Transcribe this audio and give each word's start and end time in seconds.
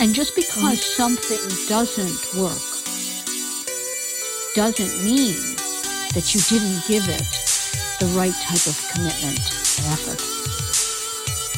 And 0.00 0.14
just 0.14 0.34
because 0.34 0.80
something 0.80 1.36
doesn't 1.68 2.40
work 2.40 2.56
doesn't 4.54 5.04
mean 5.04 5.36
that 6.16 6.32
you 6.32 6.40
didn't 6.48 6.80
give 6.88 7.04
it 7.06 7.20
the 8.00 8.08
right 8.16 8.32
type 8.32 8.64
of 8.64 8.80
commitment 8.94 9.36
and 9.76 9.92
effort. 9.92 10.18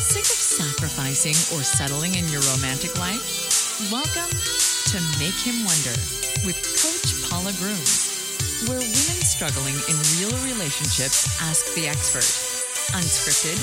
Sick 0.02 0.26
of 0.26 0.42
sacrificing 0.42 1.38
or 1.56 1.62
settling 1.62 2.16
in 2.16 2.26
your 2.34 2.42
romantic 2.56 2.98
life? 2.98 3.86
Welcome 3.92 4.34
to 4.90 4.98
Make 5.22 5.38
Him 5.38 5.62
Wonder 5.62 5.94
with 6.42 6.58
Coach 6.82 7.14
Paula 7.30 7.52
Grooms, 7.62 8.66
where 8.66 8.82
women 8.82 9.22
struggling 9.22 9.78
in 9.86 9.94
real 10.18 10.34
relationships 10.42 11.30
ask 11.40 11.72
the 11.76 11.86
expert. 11.86 12.51
Unscripted, 12.92 13.56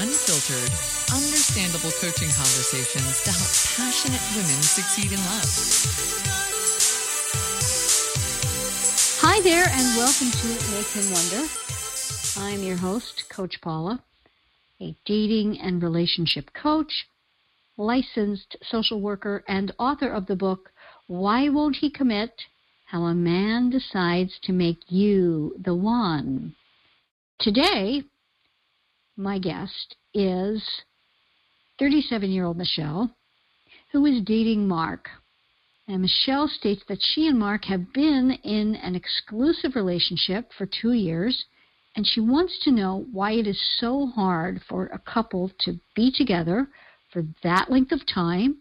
unfiltered, 0.00 0.72
understandable 1.12 1.90
coaching 2.00 2.30
conversations 2.32 3.22
to 3.24 3.30
help 3.30 3.52
passionate 3.76 4.24
women 4.34 4.62
succeed 4.62 5.12
in 5.12 5.18
love. 5.18 5.44
Hi 9.20 9.42
there, 9.42 9.66
and 9.68 9.96
welcome 9.98 10.30
to 10.30 10.46
Make 10.72 10.86
Him 10.96 11.12
Wonder. 11.12 11.46
I'm 12.38 12.62
your 12.66 12.78
host, 12.78 13.28
Coach 13.28 13.60
Paula, 13.60 14.02
a 14.80 14.96
dating 15.04 15.60
and 15.60 15.82
relationship 15.82 16.50
coach, 16.54 17.06
licensed 17.76 18.56
social 18.62 19.02
worker, 19.02 19.44
and 19.46 19.74
author 19.78 20.08
of 20.08 20.24
the 20.24 20.36
book, 20.36 20.72
Why 21.06 21.50
Won't 21.50 21.76
He 21.76 21.90
Commit? 21.90 22.32
How 22.86 23.02
a 23.02 23.14
Man 23.14 23.68
Decides 23.68 24.38
to 24.44 24.52
Make 24.52 24.80
You 24.88 25.54
the 25.62 25.74
One. 25.74 26.54
Today, 27.38 28.04
my 29.20 29.38
guest 29.38 29.96
is 30.14 30.66
37 31.78 32.30
year 32.30 32.44
old 32.44 32.56
Michelle, 32.56 33.14
who 33.92 34.06
is 34.06 34.22
dating 34.22 34.66
Mark. 34.66 35.08
And 35.86 36.02
Michelle 36.02 36.48
states 36.48 36.82
that 36.88 37.00
she 37.00 37.26
and 37.26 37.38
Mark 37.38 37.64
have 37.64 37.92
been 37.92 38.38
in 38.44 38.76
an 38.76 38.94
exclusive 38.94 39.74
relationship 39.74 40.50
for 40.56 40.66
two 40.66 40.92
years, 40.92 41.44
and 41.96 42.06
she 42.06 42.20
wants 42.20 42.58
to 42.64 42.70
know 42.70 43.06
why 43.12 43.32
it 43.32 43.46
is 43.46 43.60
so 43.78 44.06
hard 44.06 44.62
for 44.68 44.86
a 44.86 44.98
couple 44.98 45.50
to 45.60 45.78
be 45.96 46.12
together 46.12 46.68
for 47.12 47.24
that 47.42 47.70
length 47.70 47.92
of 47.92 48.06
time, 48.06 48.58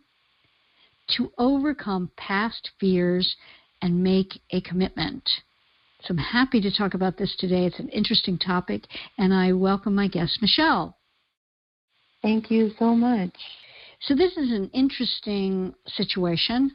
to 1.18 1.32
overcome 1.38 2.10
past 2.18 2.72
fears, 2.80 3.36
and 3.82 4.04
make 4.04 4.42
a 4.52 4.62
commitment. 4.62 5.30
So 6.02 6.14
I'm 6.14 6.18
happy 6.18 6.62
to 6.62 6.72
talk 6.72 6.94
about 6.94 7.18
this 7.18 7.36
today. 7.38 7.66
It's 7.66 7.80
an 7.80 7.90
interesting 7.90 8.38
topic, 8.38 8.84
and 9.18 9.34
I 9.34 9.52
welcome 9.52 9.96
my 9.96 10.08
guest, 10.08 10.40
Michelle. 10.42 10.96
Thank 12.22 12.50
you 12.50 12.72
so 12.80 12.96
much. 12.96 13.32
So, 14.02 14.16
this 14.16 14.38
is 14.38 14.52
an 14.52 14.70
interesting 14.74 15.74
situation. 15.88 16.72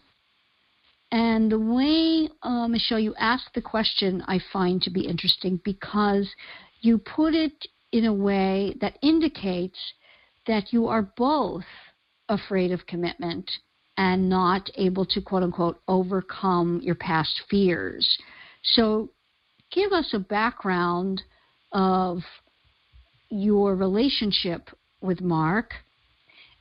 And 1.10 1.50
the 1.50 1.58
way, 1.58 2.28
uh, 2.42 2.68
Michelle, 2.68 2.98
you 2.98 3.14
ask 3.18 3.44
the 3.54 3.62
question, 3.62 4.22
I 4.26 4.40
find 4.52 4.82
to 4.82 4.90
be 4.90 5.06
interesting 5.06 5.60
because 5.64 6.28
you 6.80 6.98
put 6.98 7.34
it 7.34 7.66
in 7.92 8.04
a 8.04 8.12
way 8.12 8.74
that 8.80 8.98
indicates 9.00 9.78
that 10.46 10.72
you 10.72 10.88
are 10.88 11.10
both 11.16 11.64
afraid 12.28 12.72
of 12.72 12.86
commitment 12.86 13.50
and 13.96 14.28
not 14.28 14.68
able 14.74 15.06
to, 15.06 15.22
quote 15.22 15.42
unquote, 15.42 15.80
overcome 15.88 16.80
your 16.82 16.96
past 16.96 17.42
fears. 17.48 18.18
So, 18.64 19.10
give 19.72 19.92
us 19.92 20.10
a 20.12 20.18
background 20.18 21.22
of 21.72 22.18
your 23.28 23.74
relationship 23.76 24.70
with 25.00 25.20
Mark, 25.20 25.72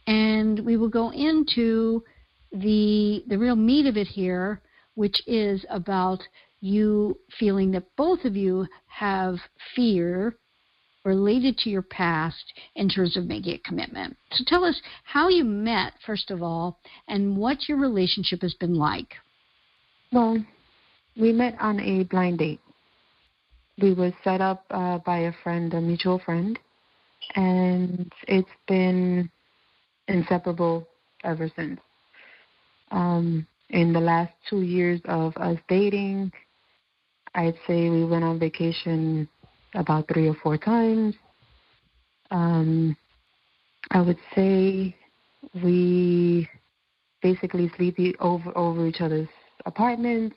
and 0.08 0.60
we 0.66 0.78
will 0.78 0.90
go 0.90 1.12
into 1.12 2.04
the 2.52 3.24
the 3.28 3.38
real 3.38 3.56
meat 3.56 3.86
of 3.86 3.98
it 3.98 4.08
here, 4.08 4.62
which 4.96 5.22
is 5.28 5.66
about 5.70 6.22
you 6.60 7.18
feeling 7.40 7.72
that 7.72 7.96
both 7.98 8.24
of 8.26 8.36
you 8.36 8.68
have 8.88 9.36
fear 9.76 10.36
related 11.06 11.58
to 11.58 11.70
your 11.70 11.82
past 11.82 12.54
in 12.76 12.88
terms 12.88 13.18
of 13.18 13.26
making 13.26 13.54
a 13.54 13.58
commitment. 13.68 14.16
So 14.32 14.44
tell 14.48 14.64
us 14.64 14.82
how 15.04 15.28
you 15.28 15.44
met, 15.44 15.94
first 16.06 16.32
of 16.32 16.42
all, 16.42 16.80
and 17.08 17.36
what 17.36 17.68
your 17.68 17.78
relationship 17.78 18.42
has 18.42 18.54
been 18.54 18.76
like. 18.76 19.16
Well, 20.12 20.46
we 21.18 21.32
met 21.32 21.56
on 21.60 21.80
a 21.80 22.04
blind 22.06 22.40
date. 22.40 22.60
We 23.82 23.94
were 23.94 24.12
set 24.24 24.42
up 24.42 24.66
uh, 24.70 25.00
by 25.00 25.20
a 25.20 25.34
friend, 25.44 25.74
a 25.74 25.82
mutual 25.82 26.20
friend, 26.20 26.58
and 27.36 28.12
it's 28.28 28.50
been 28.68 29.30
inseparable 30.08 30.88
ever 31.24 31.50
since. 31.56 31.80
Um, 32.92 33.48
in 33.70 33.94
the 33.94 34.00
last 34.00 34.34
two 34.50 34.62
years 34.62 35.02
of 35.06 35.36
us 35.38 35.58
dating, 35.68 36.32
I'd 37.34 37.58
say 37.66 37.90
we 37.90 38.06
went 38.06 38.24
on 38.24 38.40
vacation 38.40 39.28
about 39.74 40.08
three 40.08 40.28
or 40.28 40.36
four 40.36 40.58
times. 40.58 41.16
Um, 42.30 42.96
I 43.90 44.02
would 44.02 44.20
say 44.36 44.96
we 45.64 46.48
basically 47.22 47.72
sleep 47.78 47.98
over 48.20 48.56
over 48.56 48.88
each 48.88 49.02
other's 49.02 49.28
apartments. 49.66 50.36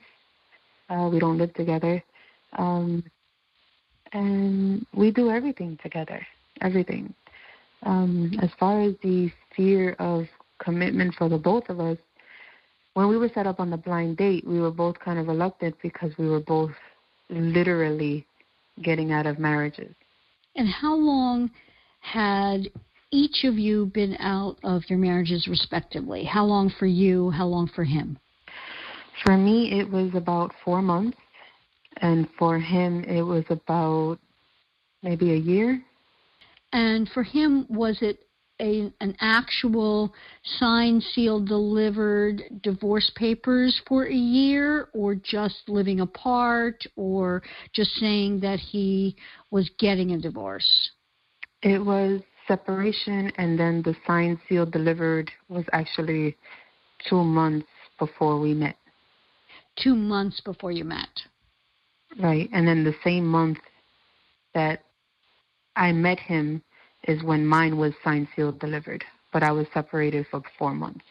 Uh, 0.89 1.09
we 1.11 1.19
don't 1.19 1.37
live 1.37 1.53
together, 1.53 2.01
um, 2.57 3.03
and 4.13 4.85
we 4.93 5.11
do 5.11 5.29
everything 5.29 5.77
together. 5.83 6.25
Everything. 6.61 7.13
Um, 7.83 8.31
as 8.41 8.49
far 8.59 8.81
as 8.81 8.93
the 9.03 9.31
fear 9.55 9.93
of 9.99 10.25
commitment 10.59 11.13
for 11.15 11.29
the 11.29 11.37
both 11.37 11.69
of 11.69 11.79
us, 11.79 11.97
when 12.93 13.07
we 13.09 13.17
were 13.17 13.29
set 13.33 13.45
up 13.45 13.59
on 13.59 13.69
the 13.69 13.77
blind 13.77 14.17
date, 14.17 14.47
we 14.47 14.59
were 14.59 14.71
both 14.71 14.97
kind 14.99 15.19
of 15.19 15.27
reluctant 15.27 15.75
because 15.83 16.11
we 16.17 16.27
were 16.27 16.39
both 16.39 16.71
literally 17.29 18.25
getting 18.81 19.11
out 19.11 19.25
of 19.25 19.37
marriages. 19.37 19.93
And 20.55 20.67
how 20.67 20.95
long 20.95 21.51
had 21.99 22.69
each 23.11 23.43
of 23.43 23.55
you 23.55 23.85
been 23.87 24.17
out 24.19 24.57
of 24.63 24.81
your 24.87 24.97
marriages 24.99 25.47
respectively? 25.47 26.23
How 26.23 26.45
long 26.45 26.71
for 26.79 26.87
you? 26.87 27.29
How 27.29 27.45
long 27.45 27.69
for 27.75 27.83
him? 27.83 28.17
For 29.23 29.37
me, 29.37 29.79
it 29.79 29.89
was 29.89 30.13
about 30.13 30.53
four 30.63 30.81
months, 30.81 31.17
and 31.97 32.27
for 32.37 32.59
him, 32.59 33.03
it 33.03 33.21
was 33.21 33.43
about 33.49 34.19
maybe 35.01 35.33
a 35.33 35.37
year. 35.37 35.81
And 36.73 37.09
for 37.09 37.23
him, 37.23 37.65
was 37.69 37.97
it 38.01 38.19
a, 38.59 38.91
an 39.01 39.15
actual 39.21 40.13
signed, 40.59 41.03
sealed, 41.13 41.47
delivered 41.47 42.43
divorce 42.61 43.11
papers 43.15 43.79
for 43.87 44.05
a 44.05 44.13
year, 44.13 44.89
or 44.93 45.15
just 45.15 45.57
living 45.67 46.01
apart, 46.01 46.83
or 46.95 47.41
just 47.73 47.91
saying 47.95 48.39
that 48.41 48.59
he 48.59 49.15
was 49.51 49.69
getting 49.79 50.11
a 50.11 50.19
divorce? 50.19 50.67
It 51.63 51.83
was 51.83 52.21
separation, 52.47 53.31
and 53.37 53.59
then 53.59 53.81
the 53.83 53.95
signed, 54.05 54.39
sealed, 54.47 54.71
delivered 54.71 55.31
was 55.49 55.65
actually 55.73 56.35
two 57.07 57.23
months 57.23 57.67
before 57.99 58.39
we 58.39 58.53
met. 58.53 58.75
Two 59.81 59.95
months 59.95 60.39
before 60.41 60.71
you 60.71 60.83
met. 60.83 61.09
Right, 62.19 62.49
and 62.53 62.67
then 62.67 62.83
the 62.83 62.95
same 63.03 63.25
month 63.27 63.59
that 64.53 64.83
I 65.75 65.91
met 65.91 66.19
him, 66.19 66.63
is 67.07 67.23
when 67.23 67.45
mine 67.45 67.77
was 67.77 67.93
signed, 68.03 68.27
sealed, 68.35 68.59
delivered. 68.59 69.03
But 69.31 69.43
I 69.43 69.51
was 69.51 69.67
separated 69.73 70.25
for 70.31 70.41
four 70.57 70.73
months. 70.73 71.05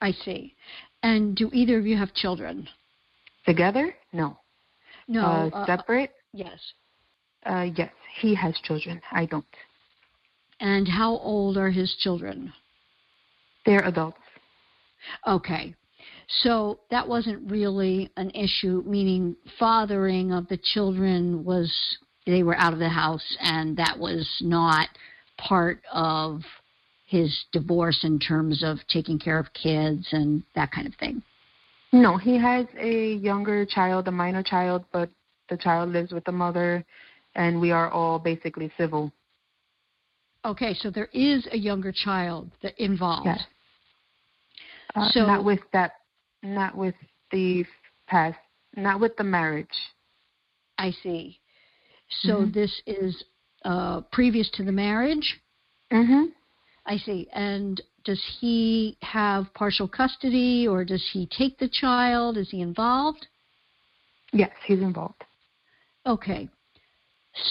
I 0.00 0.12
see. 0.12 0.54
And 1.02 1.36
do 1.36 1.50
either 1.52 1.78
of 1.78 1.86
you 1.86 1.96
have 1.96 2.14
children? 2.14 2.68
Together? 3.46 3.94
No. 4.12 4.38
No. 5.08 5.22
Uh, 5.22 5.50
uh, 5.52 5.66
separate? 5.66 6.12
yes. 6.32 6.58
Uh, 7.44 7.68
yes. 7.74 7.92
He 8.20 8.34
has 8.34 8.54
children. 8.64 9.00
I 9.12 9.26
don't. 9.26 9.44
And 10.60 10.86
how 10.86 11.16
old 11.18 11.56
are 11.56 11.70
his 11.70 11.94
children? 12.00 12.52
They're 13.64 13.86
adults. 13.86 14.18
Okay. 15.26 15.74
So 16.42 16.78
that 16.90 17.06
wasn't 17.06 17.50
really 17.50 18.10
an 18.16 18.30
issue, 18.30 18.82
meaning 18.86 19.36
fathering 19.58 20.32
of 20.32 20.46
the 20.48 20.58
children 20.62 21.44
was, 21.44 21.72
they 22.24 22.42
were 22.42 22.56
out 22.56 22.72
of 22.72 22.78
the 22.78 22.88
house 22.88 23.36
and 23.40 23.76
that 23.76 23.98
was 23.98 24.28
not 24.40 24.88
part 25.38 25.82
of 25.92 26.42
his 27.06 27.44
divorce 27.50 28.04
in 28.04 28.20
terms 28.20 28.62
of 28.62 28.78
taking 28.88 29.18
care 29.18 29.38
of 29.38 29.52
kids 29.52 30.06
and 30.12 30.44
that 30.54 30.70
kind 30.70 30.86
of 30.86 30.94
thing? 30.94 31.20
No, 31.92 32.16
he 32.16 32.38
has 32.38 32.66
a 32.78 33.14
younger 33.14 33.66
child, 33.66 34.06
a 34.06 34.12
minor 34.12 34.44
child, 34.44 34.84
but 34.92 35.10
the 35.48 35.56
child 35.56 35.90
lives 35.90 36.12
with 36.12 36.24
the 36.24 36.32
mother, 36.32 36.84
and 37.34 37.60
we 37.60 37.72
are 37.72 37.90
all 37.90 38.20
basically 38.20 38.70
civil. 38.78 39.12
Okay, 40.44 40.72
so 40.74 40.88
there 40.88 41.08
is 41.12 41.48
a 41.50 41.58
younger 41.58 41.90
child 41.90 42.48
that 42.62 42.80
involved. 42.80 43.26
Yes. 43.26 43.44
Uh, 44.94 45.10
So- 45.10 45.26
not 45.26 45.44
with 45.44 45.60
that, 45.72 45.94
not 46.42 46.76
with 46.76 46.94
the 47.30 47.64
past, 48.06 48.38
not 48.76 49.00
with 49.00 49.16
the 49.16 49.24
marriage. 49.24 49.68
I 50.78 50.90
see. 50.90 51.40
So 52.22 52.46
Mhm. 52.46 52.52
this 52.52 52.82
is 52.86 53.24
uh, 53.64 54.00
previous 54.12 54.48
to 54.50 54.64
the 54.64 54.72
marriage. 54.72 55.40
Mhm. 55.90 56.32
I 56.86 56.96
see. 56.96 57.28
And 57.32 57.80
does 58.04 58.22
he 58.40 58.96
have 59.02 59.52
partial 59.54 59.86
custody 59.86 60.66
or 60.66 60.84
does 60.84 61.06
he 61.10 61.26
take 61.26 61.58
the 61.58 61.68
child? 61.68 62.38
Is 62.38 62.50
he 62.50 62.62
involved? 62.62 63.26
Yes, 64.32 64.50
he's 64.64 64.80
involved. 64.80 65.22
Okay. 66.06 66.48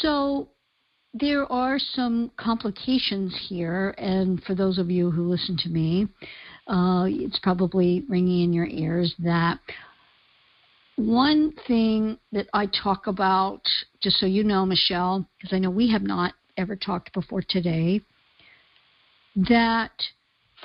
So 0.01 0.49
there 1.13 1.51
are 1.51 1.79
some 1.79 2.31
complications 2.37 3.35
here, 3.47 3.93
and 3.97 4.43
for 4.43 4.55
those 4.55 4.77
of 4.77 4.89
you 4.89 5.11
who 5.11 5.29
listen 5.29 5.57
to 5.57 5.69
me, 5.69 6.07
uh, 6.69 7.05
it's 7.07 7.39
probably 7.39 8.03
ringing 8.07 8.43
in 8.43 8.53
your 8.53 8.67
ears 8.67 9.13
that 9.19 9.59
one 10.95 11.53
thing 11.67 12.19
that 12.31 12.47
I 12.53 12.67
talk 12.67 13.07
about, 13.07 13.61
just 14.01 14.17
so 14.17 14.25
you 14.25 14.43
know, 14.43 14.65
Michelle, 14.65 15.25
because 15.37 15.53
I 15.53 15.59
know 15.59 15.69
we 15.69 15.89
have 15.91 16.03
not 16.03 16.33
ever 16.57 16.75
talked 16.75 17.13
before 17.13 17.41
today, 17.47 18.01
that 19.35 19.93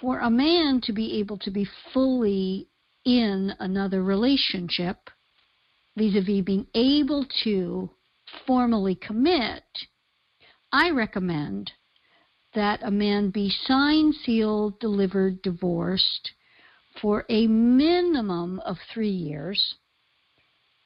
for 0.00 0.18
a 0.18 0.30
man 0.30 0.80
to 0.82 0.92
be 0.92 1.20
able 1.20 1.38
to 1.38 1.50
be 1.50 1.68
fully 1.92 2.66
in 3.04 3.52
another 3.60 4.02
relationship, 4.02 5.08
vis 5.96 6.16
a 6.16 6.20
vis 6.20 6.44
being 6.44 6.66
able 6.74 7.24
to 7.44 7.88
formally 8.46 8.96
commit, 8.96 9.62
I 10.72 10.90
recommend 10.90 11.70
that 12.54 12.80
a 12.82 12.90
man 12.90 13.30
be 13.30 13.52
signed, 13.64 14.14
sealed, 14.24 14.78
delivered, 14.80 15.42
divorced 15.42 16.32
for 17.00 17.24
a 17.28 17.46
minimum 17.46 18.60
of 18.60 18.76
three 18.92 19.10
years, 19.10 19.74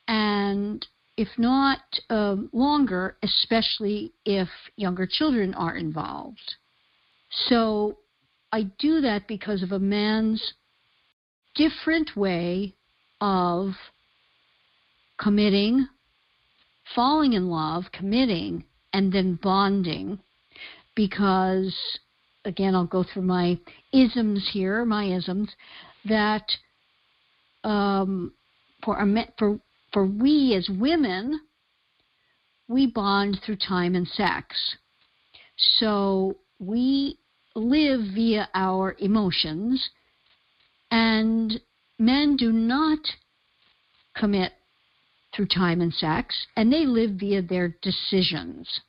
and 0.06 0.86
if 1.16 1.28
not 1.36 1.80
um, 2.10 2.48
longer, 2.52 3.18
especially 3.22 4.12
if 4.24 4.48
younger 4.76 5.06
children 5.06 5.52
are 5.54 5.76
involved. 5.76 6.54
So 7.48 7.98
I 8.52 8.62
do 8.78 9.00
that 9.02 9.28
because 9.28 9.62
of 9.62 9.72
a 9.72 9.78
man's 9.78 10.54
different 11.54 12.16
way 12.16 12.74
of 13.20 13.72
committing, 15.18 15.88
falling 16.94 17.32
in 17.34 17.48
love, 17.48 17.84
committing, 17.92 18.64
and 18.92 19.12
then 19.12 19.38
bonding. 19.42 20.20
Because, 20.98 21.72
again, 22.44 22.74
I'll 22.74 22.84
go 22.84 23.04
through 23.04 23.22
my 23.22 23.56
isms 23.92 24.50
here, 24.52 24.84
my 24.84 25.04
isms, 25.04 25.48
that 26.06 26.42
um, 27.62 28.32
for, 28.84 28.98
for, 29.38 29.60
for 29.92 30.06
we 30.06 30.56
as 30.56 30.68
women, 30.68 31.40
we 32.66 32.88
bond 32.88 33.38
through 33.46 33.58
time 33.58 33.94
and 33.94 34.08
sex. 34.08 34.56
So 35.56 36.38
we 36.58 37.20
live 37.54 38.00
via 38.16 38.48
our 38.52 38.96
emotions, 38.98 39.88
and 40.90 41.60
men 42.00 42.36
do 42.36 42.50
not 42.50 42.98
commit 44.16 44.50
through 45.32 45.46
time 45.46 45.80
and 45.80 45.94
sex, 45.94 46.34
and 46.56 46.72
they 46.72 46.86
live 46.86 47.12
via 47.20 47.40
their 47.40 47.76
decisions. 47.82 48.80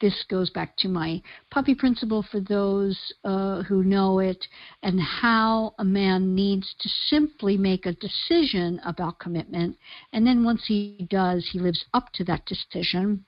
This 0.00 0.24
goes 0.28 0.50
back 0.50 0.76
to 0.78 0.88
my 0.88 1.22
puppy 1.50 1.74
principle 1.74 2.24
for 2.30 2.40
those 2.40 2.98
uh, 3.24 3.62
who 3.62 3.82
know 3.82 4.18
it, 4.18 4.46
and 4.82 5.00
how 5.00 5.74
a 5.78 5.84
man 5.84 6.34
needs 6.34 6.74
to 6.80 6.88
simply 7.06 7.56
make 7.56 7.86
a 7.86 7.94
decision 7.94 8.80
about 8.84 9.18
commitment, 9.18 9.76
and 10.12 10.26
then 10.26 10.44
once 10.44 10.64
he 10.66 11.06
does, 11.10 11.48
he 11.52 11.58
lives 11.58 11.84
up 11.94 12.12
to 12.14 12.24
that 12.24 12.44
decision. 12.46 13.24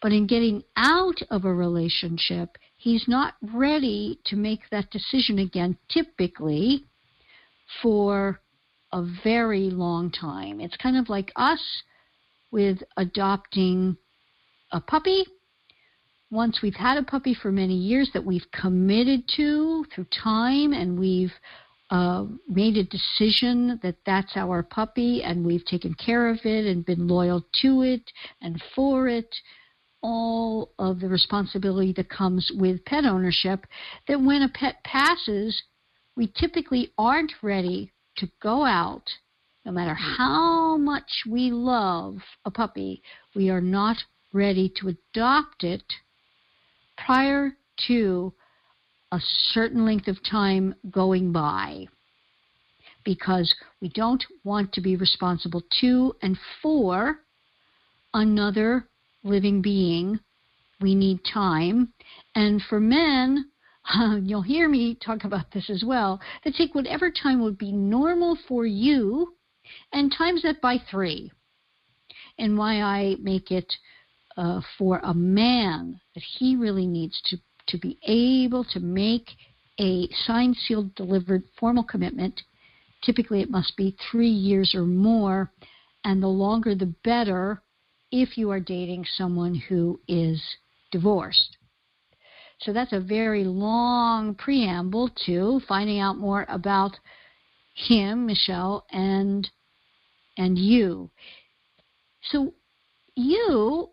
But 0.00 0.12
in 0.12 0.26
getting 0.26 0.62
out 0.76 1.20
of 1.30 1.44
a 1.44 1.52
relationship, 1.52 2.56
he's 2.76 3.08
not 3.08 3.34
ready 3.42 4.20
to 4.26 4.36
make 4.36 4.60
that 4.70 4.90
decision 4.90 5.40
again, 5.40 5.76
typically 5.88 6.84
for 7.82 8.40
a 8.92 9.04
very 9.24 9.70
long 9.70 10.10
time. 10.10 10.60
It's 10.60 10.76
kind 10.76 10.96
of 10.96 11.08
like 11.08 11.32
us 11.36 11.60
with 12.50 12.78
adopting 12.96 13.96
a 14.72 14.80
puppy. 14.80 15.24
Once 16.30 16.60
we've 16.62 16.74
had 16.74 16.98
a 16.98 17.02
puppy 17.02 17.32
for 17.32 17.50
many 17.50 17.74
years 17.74 18.10
that 18.12 18.24
we've 18.24 18.50
committed 18.52 19.26
to 19.26 19.84
through 19.94 20.04
time 20.04 20.74
and 20.74 20.98
we've 20.98 21.32
uh, 21.90 22.26
made 22.46 22.76
a 22.76 22.84
decision 22.84 23.80
that 23.82 23.96
that's 24.04 24.36
our 24.36 24.62
puppy 24.62 25.22
and 25.22 25.46
we've 25.46 25.64
taken 25.64 25.94
care 25.94 26.28
of 26.28 26.38
it 26.44 26.66
and 26.66 26.84
been 26.84 27.08
loyal 27.08 27.42
to 27.62 27.80
it 27.80 28.02
and 28.42 28.62
for 28.74 29.08
it, 29.08 29.34
all 30.02 30.70
of 30.78 31.00
the 31.00 31.08
responsibility 31.08 31.94
that 31.94 32.10
comes 32.10 32.52
with 32.54 32.84
pet 32.84 33.06
ownership, 33.06 33.66
that 34.06 34.20
when 34.20 34.42
a 34.42 34.48
pet 34.50 34.76
passes, 34.84 35.62
we 36.14 36.30
typically 36.38 36.92
aren't 36.98 37.32
ready 37.42 37.90
to 38.16 38.28
go 38.42 38.66
out, 38.66 39.08
no 39.64 39.72
matter 39.72 39.94
how 39.94 40.76
much 40.76 41.22
we 41.26 41.50
love 41.50 42.18
a 42.44 42.50
puppy, 42.50 43.02
we 43.34 43.48
are 43.48 43.62
not 43.62 43.96
ready 44.34 44.70
to 44.76 44.88
adopt 44.88 45.64
it 45.64 45.82
prior 47.08 47.56
to 47.86 48.30
a 49.12 49.18
certain 49.54 49.86
length 49.86 50.08
of 50.08 50.18
time 50.30 50.74
going 50.90 51.32
by 51.32 51.86
because 53.02 53.54
we 53.80 53.88
don't 53.88 54.22
want 54.44 54.70
to 54.74 54.82
be 54.82 54.94
responsible 54.94 55.62
to 55.80 56.14
and 56.20 56.36
for 56.60 57.20
another 58.12 58.86
living 59.24 59.62
being. 59.62 60.20
We 60.82 60.94
need 60.94 61.20
time. 61.24 61.94
And 62.34 62.60
for 62.68 62.78
men, 62.78 63.46
you'll 64.22 64.42
hear 64.42 64.68
me 64.68 64.94
talk 64.94 65.24
about 65.24 65.50
this 65.50 65.70
as 65.70 65.82
well, 65.86 66.20
that 66.44 66.56
take 66.56 66.74
whatever 66.74 67.10
time 67.10 67.40
would 67.40 67.56
be 67.56 67.72
normal 67.72 68.36
for 68.46 68.66
you 68.66 69.32
and 69.94 70.12
times 70.12 70.42
that 70.42 70.60
by 70.60 70.76
three. 70.90 71.32
And 72.38 72.58
why 72.58 72.82
I 72.82 73.16
make 73.18 73.50
it 73.50 73.72
uh, 74.38 74.60
for 74.78 75.00
a 75.02 75.12
man 75.12 76.00
that 76.14 76.22
he 76.38 76.54
really 76.54 76.86
needs 76.86 77.20
to, 77.24 77.36
to 77.66 77.76
be 77.76 77.98
able 78.04 78.64
to 78.64 78.78
make 78.78 79.30
a 79.80 80.08
signed, 80.26 80.56
sealed, 80.56 80.94
delivered 80.94 81.42
formal 81.58 81.82
commitment. 81.82 82.40
Typically, 83.02 83.40
it 83.42 83.50
must 83.50 83.76
be 83.76 83.96
three 84.10 84.30
years 84.30 84.74
or 84.74 84.84
more, 84.84 85.50
and 86.04 86.22
the 86.22 86.28
longer 86.28 86.74
the 86.74 86.94
better 87.04 87.62
if 88.12 88.38
you 88.38 88.50
are 88.50 88.60
dating 88.60 89.04
someone 89.16 89.54
who 89.54 90.00
is 90.06 90.40
divorced. 90.92 91.56
So 92.60 92.72
that's 92.72 92.92
a 92.92 93.00
very 93.00 93.44
long 93.44 94.34
preamble 94.36 95.10
to 95.26 95.60
finding 95.68 95.98
out 95.98 96.16
more 96.16 96.46
about 96.48 96.96
him, 97.74 98.26
Michelle, 98.26 98.86
and 98.90 99.48
and 100.36 100.56
you. 100.56 101.10
So 102.30 102.54
you 103.16 103.90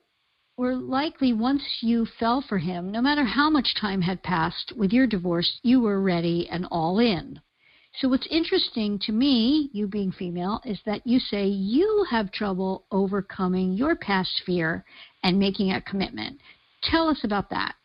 were 0.58 0.76
likely 0.76 1.34
once 1.34 1.64
you 1.82 2.06
fell 2.20 2.42
for 2.48 2.58
him, 2.58 2.92
no 2.92 3.02
matter 3.02 3.26
how 3.26 3.50
much 3.50 3.76
time 3.80 4.02
had 4.02 4.24
passed 4.24 4.72
with 4.78 4.92
your 4.92 5.08
divorce, 5.08 5.60
you 5.64 5.82
were 5.82 6.02
ready 6.02 6.48
and 6.50 6.66
all 6.72 7.00
in. 7.00 7.40
So 8.00 8.10
what's 8.10 8.28
interesting 8.30 9.00
to 9.00 9.12
me, 9.12 9.70
you 9.72 9.88
being 9.88 10.12
female, 10.12 10.62
is 10.66 10.80
that 10.86 11.06
you 11.06 11.20
say 11.20 11.46
you 11.46 12.06
have 12.10 12.32
trouble 12.32 12.84
overcoming 12.92 13.74
your 13.74 13.96
past 13.96 14.42
fear 14.46 14.84
and 15.24 15.40
making 15.40 15.72
a 15.72 15.82
commitment. 15.82 16.40
Tell 16.84 17.08
us 17.08 17.20
about 17.24 17.50
that. 17.52 17.76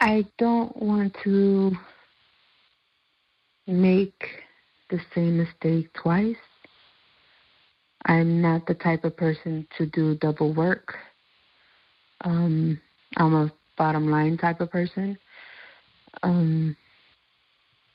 I 0.00 0.26
don't 0.38 0.74
want 0.76 1.16
to 1.24 1.72
make 3.66 4.22
the 4.90 5.00
same 5.14 5.38
mistake 5.38 5.92
twice. 5.94 6.36
I'm 8.06 8.40
not 8.40 8.66
the 8.66 8.74
type 8.74 9.04
of 9.04 9.16
person 9.16 9.66
to 9.78 9.86
do 9.86 10.14
double 10.16 10.54
work. 10.54 10.94
Um, 12.22 12.80
I'm 13.16 13.34
a 13.34 13.52
bottom 13.76 14.10
line 14.10 14.38
type 14.38 14.60
of 14.60 14.70
person. 14.70 15.18
Um, 16.22 16.76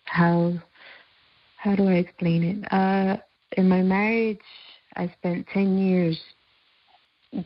how 0.06 0.54
how 1.58 1.76
do 1.76 1.88
I 1.88 1.94
explain 1.94 2.44
it? 2.44 2.74
Uh, 2.74 3.18
in 3.58 3.68
my 3.68 3.82
marriage, 3.82 4.40
I 4.96 5.12
spent 5.18 5.48
ten 5.54 5.78
years 5.78 6.20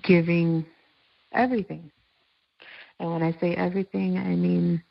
giving 0.03 0.65
everything 1.34 1.91
and 3.00 3.12
when 3.12 3.24
I 3.24 3.38
say 3.39 3.55
everything, 3.55 4.17
I 4.17 4.36
mean 4.36 4.82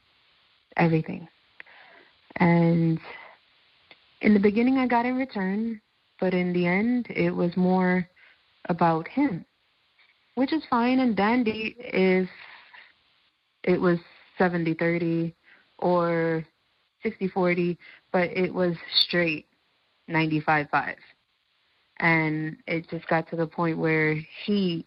everything. 0.76 1.26
And 2.37 2.99
in 4.21 4.35
the 4.35 4.41
beginning, 4.41 4.79
I 4.79 4.87
got 4.87 5.07
in 5.07 5.17
return, 5.17 5.81
but 6.21 6.35
in 6.35 6.53
the 6.53 6.67
end, 6.67 7.07
it 7.11 7.31
was 7.31 7.57
more 7.57 8.09
about 8.69 9.09
him, 9.09 9.45
which 10.35 10.53
is 10.53 10.62
fine 10.69 11.00
and 11.00 11.17
dandy 11.17 11.76
if 11.79 12.29
it 13.62 13.81
was 13.81 13.99
70 14.38 14.75
30 14.75 15.35
or 15.79 16.45
60 17.03 17.29
40, 17.29 17.79
but 18.12 18.31
it 18.31 18.53
was 18.53 18.75
straight 19.07 19.47
95 20.09 20.69
5. 20.71 20.97
And 21.99 22.57
it 22.67 22.88
just 22.91 23.07
got 23.09 23.29
to 23.31 23.37
the 23.37 23.47
point 23.47 23.79
where 23.79 24.17
he 24.45 24.87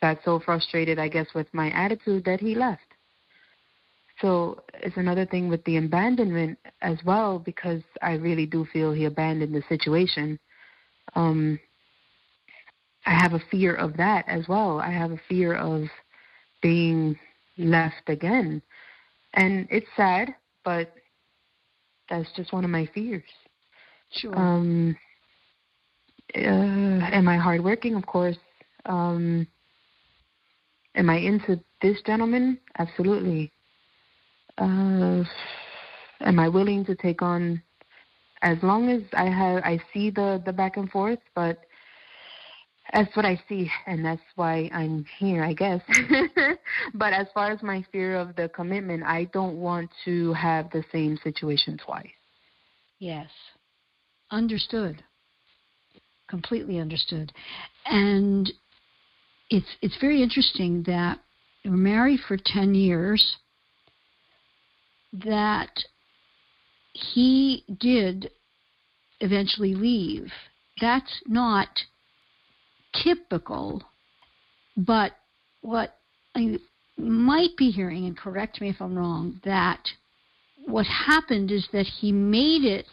got 0.00 0.18
so 0.24 0.40
frustrated, 0.40 0.98
I 0.98 1.08
guess, 1.08 1.26
with 1.34 1.46
my 1.52 1.70
attitude 1.70 2.24
that 2.24 2.40
he 2.40 2.54
left. 2.54 2.82
So 4.20 4.62
it's 4.74 4.96
another 4.96 5.26
thing 5.26 5.48
with 5.48 5.62
the 5.64 5.76
abandonment 5.76 6.58
as 6.82 6.98
well 7.04 7.38
because 7.38 7.82
I 8.02 8.12
really 8.14 8.46
do 8.46 8.66
feel 8.72 8.92
he 8.92 9.04
abandoned 9.04 9.54
the 9.54 9.62
situation. 9.68 10.38
Um, 11.14 11.60
I 13.08 13.12
have 13.12 13.32
a 13.32 13.40
fear 13.50 13.74
of 13.74 13.96
that 13.96 14.26
as 14.28 14.46
well. 14.48 14.80
I 14.80 14.90
have 14.90 15.12
a 15.12 15.20
fear 15.30 15.54
of 15.54 15.84
being 16.60 17.18
left 17.56 18.06
again. 18.06 18.60
And 19.32 19.66
it's 19.70 19.86
sad, 19.96 20.34
but 20.62 20.92
that's 22.10 22.28
just 22.36 22.52
one 22.52 22.64
of 22.64 22.70
my 22.70 22.86
fears. 22.94 23.22
Sure. 24.10 24.36
Um, 24.36 24.94
uh, 26.36 26.38
am 26.38 27.28
I 27.28 27.38
hardworking? 27.38 27.94
Of 27.94 28.04
course. 28.04 28.36
Um, 28.84 29.46
am 30.94 31.08
I 31.08 31.16
into 31.16 31.58
this 31.80 31.96
gentleman? 32.04 32.58
Absolutely. 32.78 33.50
Uh, 34.58 35.24
am 36.20 36.38
I 36.38 36.48
willing 36.50 36.84
to 36.84 36.94
take 36.94 37.22
on 37.22 37.62
as 38.42 38.58
long 38.62 38.90
as 38.90 39.00
I 39.14 39.30
have 39.30 39.62
I 39.64 39.80
see 39.94 40.10
the 40.10 40.42
the 40.44 40.52
back 40.52 40.76
and 40.76 40.90
forth, 40.90 41.20
but 41.34 41.58
that's 42.92 43.14
what 43.14 43.26
I 43.26 43.40
see, 43.48 43.70
and 43.86 44.04
that's 44.04 44.22
why 44.34 44.70
I'm 44.72 45.04
here, 45.18 45.44
I 45.44 45.52
guess. 45.52 45.80
but 46.94 47.12
as 47.12 47.26
far 47.34 47.50
as 47.52 47.62
my 47.62 47.84
fear 47.92 48.16
of 48.16 48.34
the 48.36 48.48
commitment, 48.48 49.02
I 49.02 49.24
don't 49.32 49.56
want 49.56 49.90
to 50.06 50.32
have 50.32 50.70
the 50.70 50.84
same 50.90 51.18
situation 51.22 51.78
twice. 51.84 52.06
Yes. 52.98 53.28
Understood. 54.30 55.02
Completely 56.28 56.78
understood. 56.78 57.32
And 57.86 58.50
it's 59.50 59.66
it's 59.80 59.96
very 60.00 60.22
interesting 60.22 60.82
that 60.86 61.18
we're 61.64 61.72
married 61.72 62.20
for 62.26 62.36
10 62.42 62.74
years 62.74 63.36
that 65.12 65.70
he 66.92 67.64
did 67.80 68.30
eventually 69.20 69.74
leave. 69.74 70.30
That's 70.80 71.20
not 71.26 71.68
typical, 72.94 73.82
but 74.76 75.12
what 75.60 75.96
I 76.34 76.58
might 76.96 77.56
be 77.56 77.70
hearing, 77.70 78.06
and 78.06 78.16
correct 78.16 78.60
me 78.60 78.70
if 78.70 78.80
I'm 78.80 78.96
wrong, 78.96 79.40
that 79.44 79.88
what 80.66 80.86
happened 80.86 81.50
is 81.50 81.66
that 81.72 81.86
he 81.86 82.12
made 82.12 82.64
it 82.64 82.86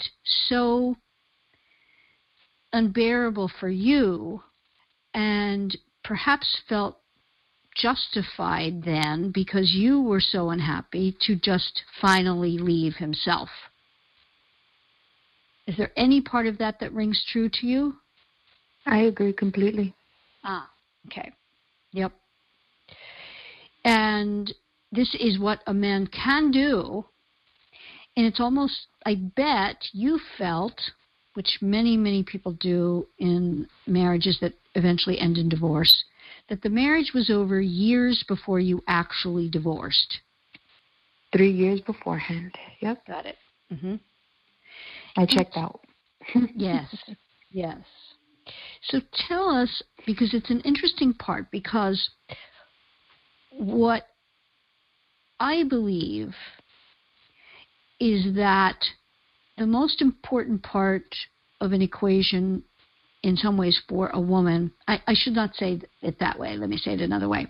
so 0.48 0.96
unbearable 2.72 3.50
for 3.60 3.70
you 3.70 4.42
and 5.14 5.78
perhaps 6.04 6.62
felt 6.68 6.98
justified 7.76 8.84
then 8.84 9.32
because 9.32 9.74
you 9.74 10.02
were 10.02 10.22
so 10.22 10.50
unhappy 10.50 11.16
to 11.22 11.36
just 11.36 11.82
finally 12.02 12.58
leave 12.58 12.96
himself. 12.96 13.50
Is 15.68 15.76
there 15.78 15.92
any 15.98 16.22
part 16.22 16.48
of 16.48 16.58
that 16.60 16.80
that 16.80 16.94
rings 16.94 17.24
true 17.32 17.50
to 17.50 17.68
you? 17.68 17.96
I 18.86 19.00
agree 19.00 19.34
completely. 19.34 19.94
Ah, 20.44 20.70
okay. 21.08 21.32
Yep. 21.94 22.12
And 23.84 24.54
this 24.92 25.14
is 25.20 25.40
what 25.40 25.62
a 25.68 25.74
man 25.74 26.08
can 26.08 26.52
do. 26.52 27.06
And 28.18 28.26
it's 28.26 28.40
almost, 28.40 28.88
I 29.06 29.16
bet 29.36 29.78
you 29.92 30.20
felt, 30.38 30.80
which 31.34 31.58
many, 31.62 31.98
many 31.98 32.24
people 32.24 32.54
do 32.54 33.08
in 33.20 33.68
marriages 33.88 34.38
that 34.42 34.54
eventually 34.76 35.20
end 35.20 35.38
in 35.38 35.50
divorce, 35.50 36.04
that 36.50 36.62
the 36.62 36.70
marriage 36.70 37.12
was 37.14 37.30
over 37.30 37.60
years 37.60 38.24
before 38.28 38.60
you 38.60 38.82
actually 38.88 39.50
divorced. 39.50 40.20
Three 41.32 41.52
years 41.52 41.82
beforehand. 41.82 42.56
Yep. 42.80 43.06
Got 43.08 43.26
it. 43.26 43.36
Mm-hmm. 43.74 43.96
I 45.18 45.26
checked 45.26 45.58
out. 45.58 45.82
yes, 46.56 46.88
yes. 47.52 47.78
So 48.90 49.02
tell 49.28 49.50
us, 49.50 49.82
because 50.06 50.34
it's 50.34 50.52
an 50.52 50.62
interesting 50.62 51.14
part, 51.14 51.50
because 51.52 52.10
what 53.52 54.04
I 55.40 55.64
believe 55.64 56.34
is 58.00 58.36
that 58.36 58.78
the 59.58 59.66
most 59.66 60.02
important 60.02 60.62
part 60.62 61.16
of 61.62 61.72
an 61.72 61.82
equation, 61.82 62.64
in 63.24 63.38
some 63.38 63.58
ways, 63.58 63.80
for 63.90 64.10
a 64.10 64.20
woman, 64.20 64.72
I, 64.88 65.02
I 65.08 65.14
should 65.16 65.34
not 65.34 65.56
say 65.56 65.80
it 66.02 66.20
that 66.20 66.38
way, 66.38 66.56
let 66.56 66.70
me 66.70 66.78
say 66.78 66.94
it 66.94 67.02
another 67.02 67.30
way, 67.30 67.48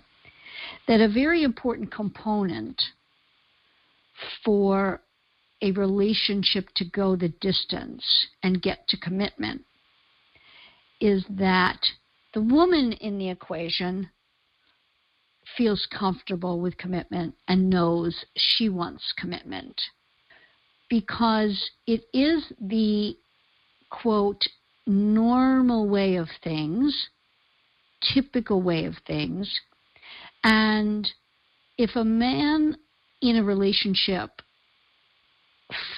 that 0.88 1.00
a 1.00 1.08
very 1.08 1.42
important 1.42 1.92
component 1.92 2.80
for 4.44 5.02
a 5.60 5.72
relationship 5.72 6.68
to 6.76 6.84
go 6.84 7.16
the 7.16 7.28
distance 7.40 8.04
and 8.42 8.62
get 8.62 8.88
to 8.88 8.96
commitment 8.96 9.62
is 11.00 11.24
that 11.30 11.78
the 12.34 12.42
woman 12.42 12.92
in 12.92 13.18
the 13.18 13.28
equation 13.28 14.10
feels 15.56 15.86
comfortable 15.96 16.60
with 16.60 16.76
commitment 16.76 17.34
and 17.48 17.70
knows 17.70 18.24
she 18.36 18.68
wants 18.68 19.14
commitment 19.16 19.80
because 20.88 21.70
it 21.86 22.04
is 22.12 22.52
the 22.60 23.16
quote 23.90 24.42
normal 24.86 25.88
way 25.88 26.16
of 26.16 26.28
things, 26.44 27.08
typical 28.14 28.62
way 28.62 28.84
of 28.84 28.94
things. 29.06 29.52
And 30.44 31.08
if 31.78 31.96
a 31.96 32.04
man 32.04 32.76
in 33.20 33.36
a 33.36 33.44
relationship 33.44 34.42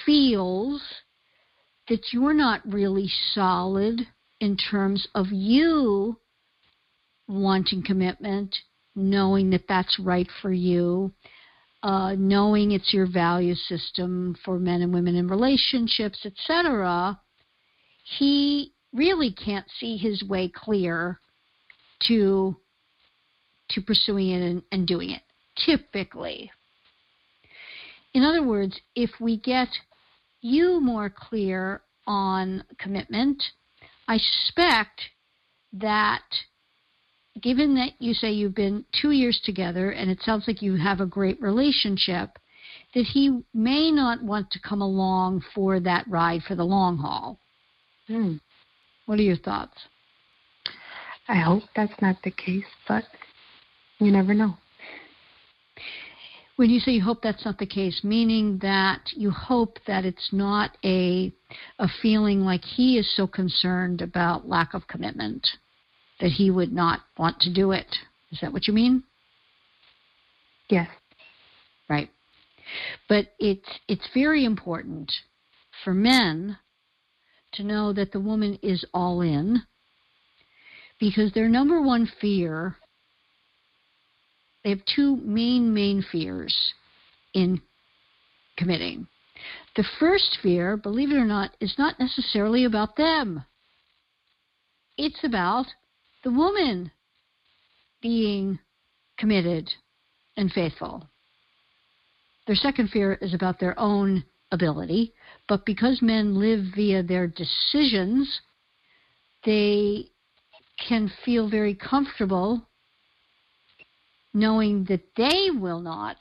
feels 0.05 0.81
that 1.87 2.11
you're 2.11 2.33
not 2.33 2.61
really 2.65 3.09
solid 3.33 4.07
in 4.39 4.57
terms 4.57 5.07
of 5.15 5.27
you 5.31 6.17
wanting 7.27 7.83
commitment, 7.83 8.55
knowing 8.95 9.49
that 9.51 9.67
that's 9.67 9.99
right 9.99 10.27
for 10.41 10.51
you, 10.51 11.13
uh, 11.83 12.15
knowing 12.17 12.71
it's 12.71 12.93
your 12.93 13.05
value 13.05 13.55
system 13.55 14.35
for 14.43 14.59
men 14.59 14.81
and 14.81 14.93
women 14.93 15.15
in 15.15 15.27
relationships, 15.27 16.25
etc., 16.25 17.19
he 18.17 18.73
really 18.93 19.31
can't 19.31 19.67
see 19.79 19.95
his 19.95 20.23
way 20.23 20.51
clear 20.53 21.19
to 22.07 22.55
to 23.69 23.81
pursuing 23.81 24.31
it 24.31 24.41
and, 24.41 24.63
and 24.71 24.87
doing 24.87 25.11
it. 25.11 25.21
Typically, 25.63 26.51
in 28.13 28.23
other 28.23 28.43
words, 28.43 28.79
if 28.95 29.11
we 29.19 29.37
get 29.37 29.67
you 30.41 30.81
more 30.81 31.09
clear 31.09 31.81
on 32.07 32.63
commitment, 32.79 33.43
I 34.09 34.17
suspect 34.17 35.01
that 35.71 36.23
given 37.41 37.75
that 37.75 37.91
you 37.99 38.15
say 38.15 38.31
you've 38.31 38.55
been 38.55 38.83
two 38.99 39.11
years 39.11 39.39
together 39.45 39.91
and 39.91 40.09
it 40.09 40.19
sounds 40.23 40.45
like 40.47 40.63
you 40.63 40.75
have 40.75 40.99
a 40.99 41.05
great 41.05 41.39
relationship, 41.39 42.31
that 42.95 43.05
he 43.05 43.43
may 43.53 43.91
not 43.91 44.23
want 44.23 44.49
to 44.51 44.59
come 44.59 44.81
along 44.81 45.43
for 45.53 45.79
that 45.79 46.07
ride 46.09 46.41
for 46.41 46.55
the 46.55 46.63
long 46.63 46.97
haul. 46.97 47.39
Hmm. 48.07 48.37
What 49.05 49.19
are 49.19 49.23
your 49.23 49.37
thoughts? 49.37 49.77
I 51.27 51.35
hope 51.35 51.63
that's 51.75 52.01
not 52.01 52.15
the 52.23 52.31
case, 52.31 52.65
but 52.87 53.03
you 53.99 54.11
never 54.11 54.33
know. 54.33 54.57
When 56.59 56.69
you 56.69 56.81
say 56.81 56.91
you 56.91 57.01
hope 57.01 57.21
that's 57.21 57.45
not 57.45 57.57
the 57.57 57.65
case, 57.65 58.01
meaning 58.03 58.57
that 58.61 59.13
you 59.15 59.31
hope 59.31 59.77
that 59.87 60.03
it's 60.03 60.33
not 60.33 60.77
a 60.83 61.31
a 61.79 61.87
feeling 62.01 62.41
like 62.41 62.65
he 62.65 62.97
is 62.97 63.09
so 63.15 63.27
concerned 63.27 64.01
about 64.01 64.49
lack 64.49 64.73
of 64.73 64.85
commitment 64.85 65.47
that 66.19 66.31
he 66.31 66.51
would 66.51 66.73
not 66.73 66.99
want 67.17 67.39
to 67.39 67.53
do 67.53 67.71
it. 67.71 67.87
Is 68.33 68.39
that 68.41 68.51
what 68.51 68.67
you 68.67 68.73
mean? 68.73 69.03
Yes. 70.69 70.89
Right. 71.87 72.09
But 73.07 73.27
it's 73.39 73.79
it's 73.87 74.09
very 74.13 74.43
important 74.43 75.13
for 75.85 75.93
men 75.93 76.57
to 77.53 77.63
know 77.63 77.93
that 77.93 78.11
the 78.11 78.19
woman 78.19 78.59
is 78.61 78.83
all 78.93 79.21
in 79.21 79.61
because 80.99 81.31
their 81.31 81.47
number 81.47 81.81
one 81.81 82.11
fear 82.19 82.75
they 84.69 84.75
have 84.75 84.85
two 84.85 85.15
main, 85.23 85.73
main 85.73 86.05
fears 86.11 86.55
in 87.33 87.59
committing. 88.55 89.07
The 89.75 89.83
first 89.99 90.37
fear, 90.43 90.77
believe 90.77 91.09
it 91.09 91.15
or 91.15 91.25
not, 91.25 91.55
is 91.59 91.73
not 91.79 91.99
necessarily 91.99 92.65
about 92.65 92.95
them. 92.95 93.43
It's 94.95 95.23
about 95.23 95.65
the 96.23 96.29
woman 96.29 96.91
being 97.99 98.59
committed 99.17 99.67
and 100.37 100.51
faithful. 100.51 101.09
Their 102.45 102.55
second 102.55 102.91
fear 102.91 103.13
is 103.23 103.33
about 103.33 103.59
their 103.59 103.79
own 103.79 104.23
ability, 104.51 105.13
but 105.47 105.65
because 105.65 105.99
men 106.03 106.35
live 106.39 106.63
via 106.75 107.01
their 107.01 107.25
decisions, 107.25 108.39
they 109.43 110.09
can 110.87 111.11
feel 111.25 111.49
very 111.49 111.73
comfortable 111.73 112.68
knowing 114.39 114.85
that 114.85 115.01
they 115.15 115.49
will 115.53 115.79
not 115.79 116.17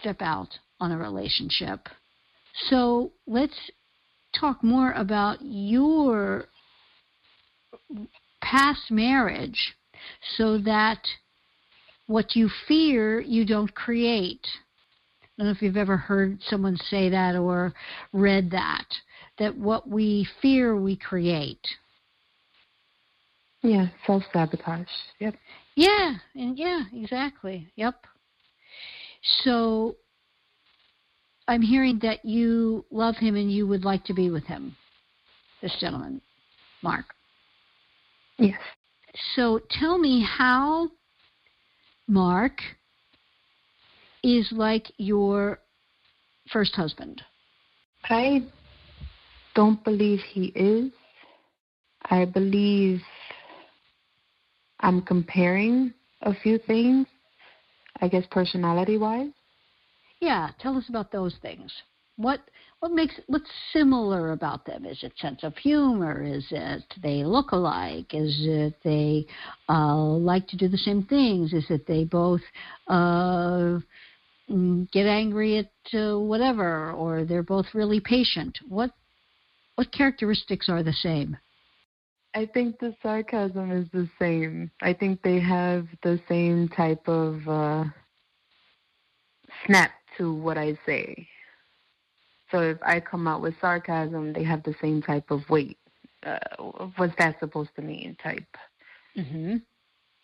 step 0.00 0.18
out 0.20 0.48
on 0.78 0.92
a 0.92 0.98
relationship. 0.98 1.88
So 2.68 3.12
let's 3.26 3.56
talk 4.38 4.62
more 4.62 4.92
about 4.92 5.38
your 5.40 6.46
past 8.42 8.90
marriage 8.90 9.74
so 10.36 10.58
that 10.58 11.00
what 12.06 12.34
you 12.34 12.50
fear 12.66 13.20
you 13.20 13.44
don't 13.46 13.74
create. 13.74 14.46
I 15.22 15.26
don't 15.38 15.46
know 15.46 15.52
if 15.52 15.62
you've 15.62 15.76
ever 15.76 15.96
heard 15.96 16.38
someone 16.42 16.76
say 16.76 17.08
that 17.10 17.36
or 17.36 17.72
read 18.12 18.50
that, 18.50 18.86
that 19.38 19.56
what 19.56 19.88
we 19.88 20.26
fear 20.42 20.76
we 20.76 20.96
create. 20.96 21.66
Yeah, 23.62 23.88
self 24.06 24.22
sabotage. 24.32 24.88
Yep. 25.18 25.34
Yeah, 25.80 26.16
and 26.34 26.58
yeah, 26.58 26.82
exactly. 26.92 27.66
Yep. 27.76 28.04
So 29.44 29.96
I'm 31.48 31.62
hearing 31.62 32.00
that 32.02 32.22
you 32.22 32.84
love 32.90 33.16
him 33.16 33.34
and 33.34 33.50
you 33.50 33.66
would 33.66 33.82
like 33.82 34.04
to 34.04 34.12
be 34.12 34.28
with 34.28 34.44
him. 34.44 34.76
This 35.62 35.74
gentleman, 35.80 36.20
Mark. 36.82 37.06
Yes. 38.36 38.60
So 39.34 39.60
tell 39.70 39.96
me 39.96 40.22
how 40.22 40.90
Mark 42.06 42.60
is 44.22 44.52
like 44.52 44.92
your 44.98 45.60
first 46.52 46.76
husband. 46.76 47.22
I 48.04 48.44
don't 49.54 49.82
believe 49.82 50.20
he 50.30 50.52
is. 50.54 50.92
I 52.10 52.26
believe 52.26 53.00
I'm 54.80 55.02
comparing 55.02 55.92
a 56.22 56.34
few 56.34 56.58
things, 56.58 57.06
I 58.00 58.08
guess 58.08 58.24
personality 58.30 58.96
wise. 58.96 59.30
Yeah, 60.20 60.50
tell 60.58 60.76
us 60.76 60.88
about 60.88 61.12
those 61.12 61.36
things. 61.40 61.72
What 62.16 62.40
what 62.80 62.92
makes 62.92 63.14
what's 63.26 63.50
similar 63.72 64.32
about 64.32 64.66
them? 64.66 64.84
Is 64.84 65.02
it 65.02 65.12
sense 65.18 65.42
of 65.42 65.56
humor? 65.56 66.22
Is 66.22 66.46
it 66.50 66.84
they 67.02 67.24
look 67.24 67.52
alike? 67.52 68.12
Is 68.12 68.36
it 68.40 68.74
they 68.84 69.26
uh, 69.68 69.96
like 69.96 70.46
to 70.48 70.56
do 70.56 70.68
the 70.68 70.76
same 70.76 71.04
things? 71.04 71.54
Is 71.54 71.64
it 71.70 71.86
they 71.86 72.04
both 72.04 72.42
uh, 72.88 73.78
mm, 74.50 74.90
get 74.92 75.06
angry 75.06 75.58
at 75.58 75.98
uh, 75.98 76.18
whatever, 76.18 76.92
or 76.92 77.24
they're 77.24 77.42
both 77.42 77.66
really 77.72 78.00
patient? 78.00 78.58
What 78.68 78.90
what 79.76 79.92
characteristics 79.92 80.68
are 80.68 80.82
the 80.82 80.92
same? 80.92 81.38
I 82.34 82.46
think 82.46 82.78
the 82.78 82.94
sarcasm 83.02 83.72
is 83.72 83.88
the 83.92 84.08
same. 84.18 84.70
I 84.82 84.92
think 84.92 85.22
they 85.22 85.40
have 85.40 85.86
the 86.02 86.20
same 86.28 86.68
type 86.68 87.08
of 87.08 87.46
uh, 87.48 87.84
snap 89.66 89.90
to 90.18 90.32
what 90.32 90.56
I 90.56 90.78
say. 90.86 91.26
So 92.50 92.60
if 92.60 92.78
I 92.82 93.00
come 93.00 93.26
out 93.26 93.42
with 93.42 93.54
sarcasm, 93.60 94.32
they 94.32 94.44
have 94.44 94.62
the 94.62 94.74
same 94.80 95.02
type 95.02 95.30
of 95.30 95.48
weight. 95.48 95.78
Uh, 96.24 96.38
what's 96.96 97.14
that 97.18 97.38
supposed 97.40 97.70
to 97.76 97.82
mean? 97.82 98.16
Type. 98.22 98.56
Mm-hmm. 99.16 99.56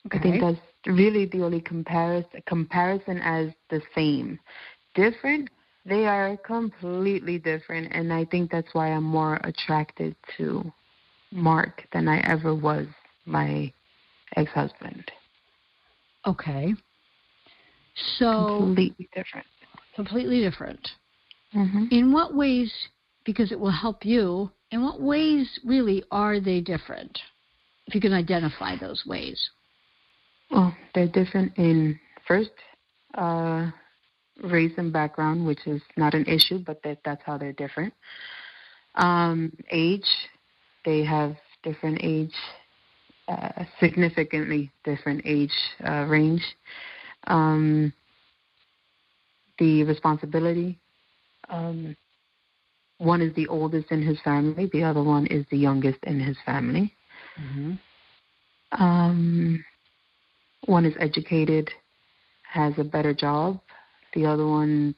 Okay. 0.07 0.19
I 0.19 0.23
think 0.23 0.41
that's 0.41 0.97
really 0.97 1.27
the 1.27 1.43
only 1.43 1.61
comparison 1.61 2.43
comparison 2.47 3.19
as 3.19 3.49
the 3.71 3.83
same. 3.95 4.39
Different, 4.95 5.49
they 5.85 6.07
are 6.07 6.37
completely 6.37 7.39
different, 7.39 7.93
and 7.93 8.13
I 8.13 8.25
think 8.25 8.51
that's 8.51 8.73
why 8.73 8.89
I'm 8.89 9.05
more 9.05 9.41
attracted 9.43 10.15
to 10.37 10.73
Mark 11.37 11.83
than 11.93 12.09
I 12.09 12.19
ever 12.21 12.55
was 12.55 12.87
my 13.27 13.73
ex-husband. 14.37 15.05
Okay. 16.27 16.75
So 18.19 18.59
completely 18.59 19.09
different. 19.15 19.47
Completely 19.95 20.41
different. 20.41 20.89
Mm-hmm. 21.55 21.85
In 21.91 22.13
what 22.13 22.35
ways, 22.35 22.73
because 23.25 23.53
it 23.53 23.61
will 23.61 23.71
help 23.71 24.05
you, 24.05 24.51
in 24.71 24.83
what 24.83 25.01
ways 25.01 25.61
really 25.65 26.03
are 26.11 26.41
they 26.41 26.61
different? 26.61 27.19
If 27.87 27.95
you 27.95 28.01
can 28.01 28.13
identify 28.13 28.77
those 28.77 29.05
ways. 29.07 29.41
Well, 30.51 30.77
they're 30.95 31.09
different 31.09 31.53
in 31.57 31.99
first 32.27 32.51
uh, 33.15 33.71
race 34.43 34.73
and 34.77 34.93
background, 34.93 35.47
which 35.47 35.67
is 35.67 35.81
not 35.97 36.15
an 36.15 36.25
issue, 36.27 36.59
but 36.59 36.83
that, 36.83 36.99
that's 37.05 37.23
how 37.25 37.39
they're 37.39 37.53
different. 37.53 37.95
Um, 38.97 39.53
age, 39.71 40.07
they 40.87 41.05
have 41.05 41.37
different 41.63 41.99
age, 42.03 42.33
uh, 43.29 43.65
significantly 43.81 44.71
different 44.85 45.21
age 45.27 45.53
uh, 45.87 46.07
range. 46.09 46.43
Um, 47.27 47.93
the 49.59 49.85
responsibility. 49.85 50.79
Um, 51.49 51.97
one 52.99 53.21
is 53.21 53.35
the 53.35 53.47
oldest 53.49 53.91
in 53.91 54.03
his 54.03 54.19
family, 54.23 54.71
the 54.73 54.83
other 54.83 55.03
one 55.03 55.27
is 55.27 55.45
the 55.51 55.59
youngest 55.59 55.99
in 56.05 56.19
his 56.19 56.37
family. 56.47 56.95
Mm-hmm. 57.39 58.83
Um, 58.83 59.65
one 60.65 60.87
is 60.87 60.95
educated, 60.99 61.71
has 62.51 62.73
a 62.79 62.85
better 62.85 63.13
job. 63.13 63.61
The 64.15 64.25
other 64.25 64.47
one 64.47 64.95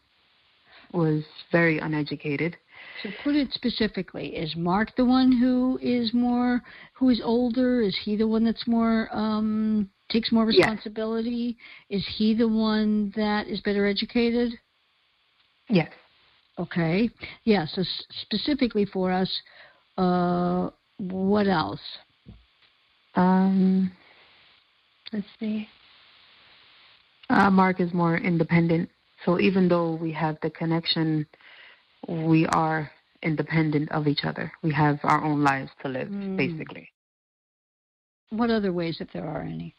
was 0.92 1.24
very 1.50 1.78
uneducated. 1.78 2.56
So 3.02 3.10
put 3.22 3.36
it 3.36 3.52
specifically: 3.52 4.36
Is 4.36 4.56
Mark 4.56 4.94
the 4.96 5.04
one 5.04 5.30
who 5.30 5.78
is 5.80 6.12
more, 6.12 6.62
who 6.94 7.10
is 7.10 7.20
older? 7.22 7.80
Is 7.80 7.96
he 8.04 8.16
the 8.16 8.26
one 8.26 8.44
that's 8.44 8.66
more 8.66 9.08
um, 9.12 9.88
takes 10.08 10.32
more 10.32 10.46
responsibility? 10.46 11.56
Yes. 11.88 12.00
Is 12.00 12.14
he 12.16 12.34
the 12.34 12.48
one 12.48 13.12
that 13.14 13.46
is 13.46 13.60
better 13.60 13.86
educated? 13.86 14.52
Yes. 15.68 15.90
Okay. 16.58 17.08
Yeah. 17.44 17.66
So 17.66 17.84
specifically 18.22 18.84
for 18.84 19.12
us, 19.12 19.30
uh, 19.96 20.70
what 20.96 21.46
else? 21.46 21.80
Um, 23.14 23.92
let's 25.12 25.26
see. 25.38 25.68
Uh, 27.30 27.50
Mark 27.50 27.80
is 27.80 27.92
more 27.92 28.16
independent. 28.16 28.88
So 29.24 29.38
even 29.38 29.68
though 29.68 29.94
we 29.94 30.12
have 30.12 30.38
the 30.42 30.50
connection, 30.50 31.26
we 32.06 32.46
are 32.46 32.90
independent 33.22 33.90
of 33.92 34.06
each 34.06 34.24
other. 34.24 34.52
We 34.62 34.72
have 34.72 34.98
our 35.02 35.24
own 35.24 35.42
lives 35.42 35.70
to 35.82 35.88
live, 35.88 36.08
mm. 36.08 36.36
basically. 36.36 36.90
What 38.30 38.50
other 38.50 38.72
ways, 38.72 38.98
if 39.00 39.08
there 39.12 39.26
are 39.26 39.42
any? 39.42 39.74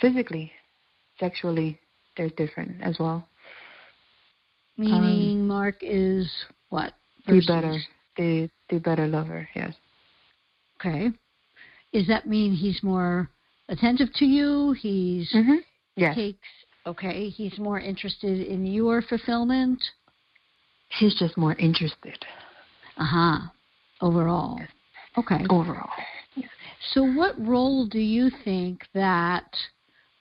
Physically, 0.00 0.52
sexually, 1.20 1.78
they're 2.16 2.30
different 2.30 2.82
as 2.82 2.98
well. 2.98 3.28
Meaning, 4.76 5.40
um, 5.40 5.48
Mark 5.48 5.76
is 5.82 6.30
what? 6.70 6.94
The 7.26 7.42
better, 7.46 7.78
the 8.16 8.50
the 8.70 8.78
better 8.80 9.06
lover. 9.06 9.48
Yes. 9.54 9.74
Okay. 10.80 11.10
Does 11.92 12.06
that 12.08 12.26
mean 12.26 12.52
he's 12.52 12.82
more 12.82 13.30
attentive 13.68 14.08
to 14.14 14.24
you? 14.24 14.72
He's 14.72 15.32
mm-hmm. 15.32 15.56
yes. 15.94 16.14
takes 16.16 16.48
okay. 16.86 17.28
He's 17.28 17.58
more 17.58 17.78
interested 17.78 18.40
in 18.46 18.66
your 18.66 19.02
fulfillment. 19.02 19.82
He's 20.98 21.14
just 21.14 21.36
more 21.36 21.54
interested. 21.54 22.18
Uh 22.96 23.04
huh. 23.04 23.38
Overall. 24.00 24.60
Okay. 25.16 25.44
Overall. 25.48 25.90
So, 26.92 27.04
what 27.04 27.34
role 27.38 27.86
do 27.86 27.98
you 28.00 28.30
think 28.44 28.86
that 28.94 29.46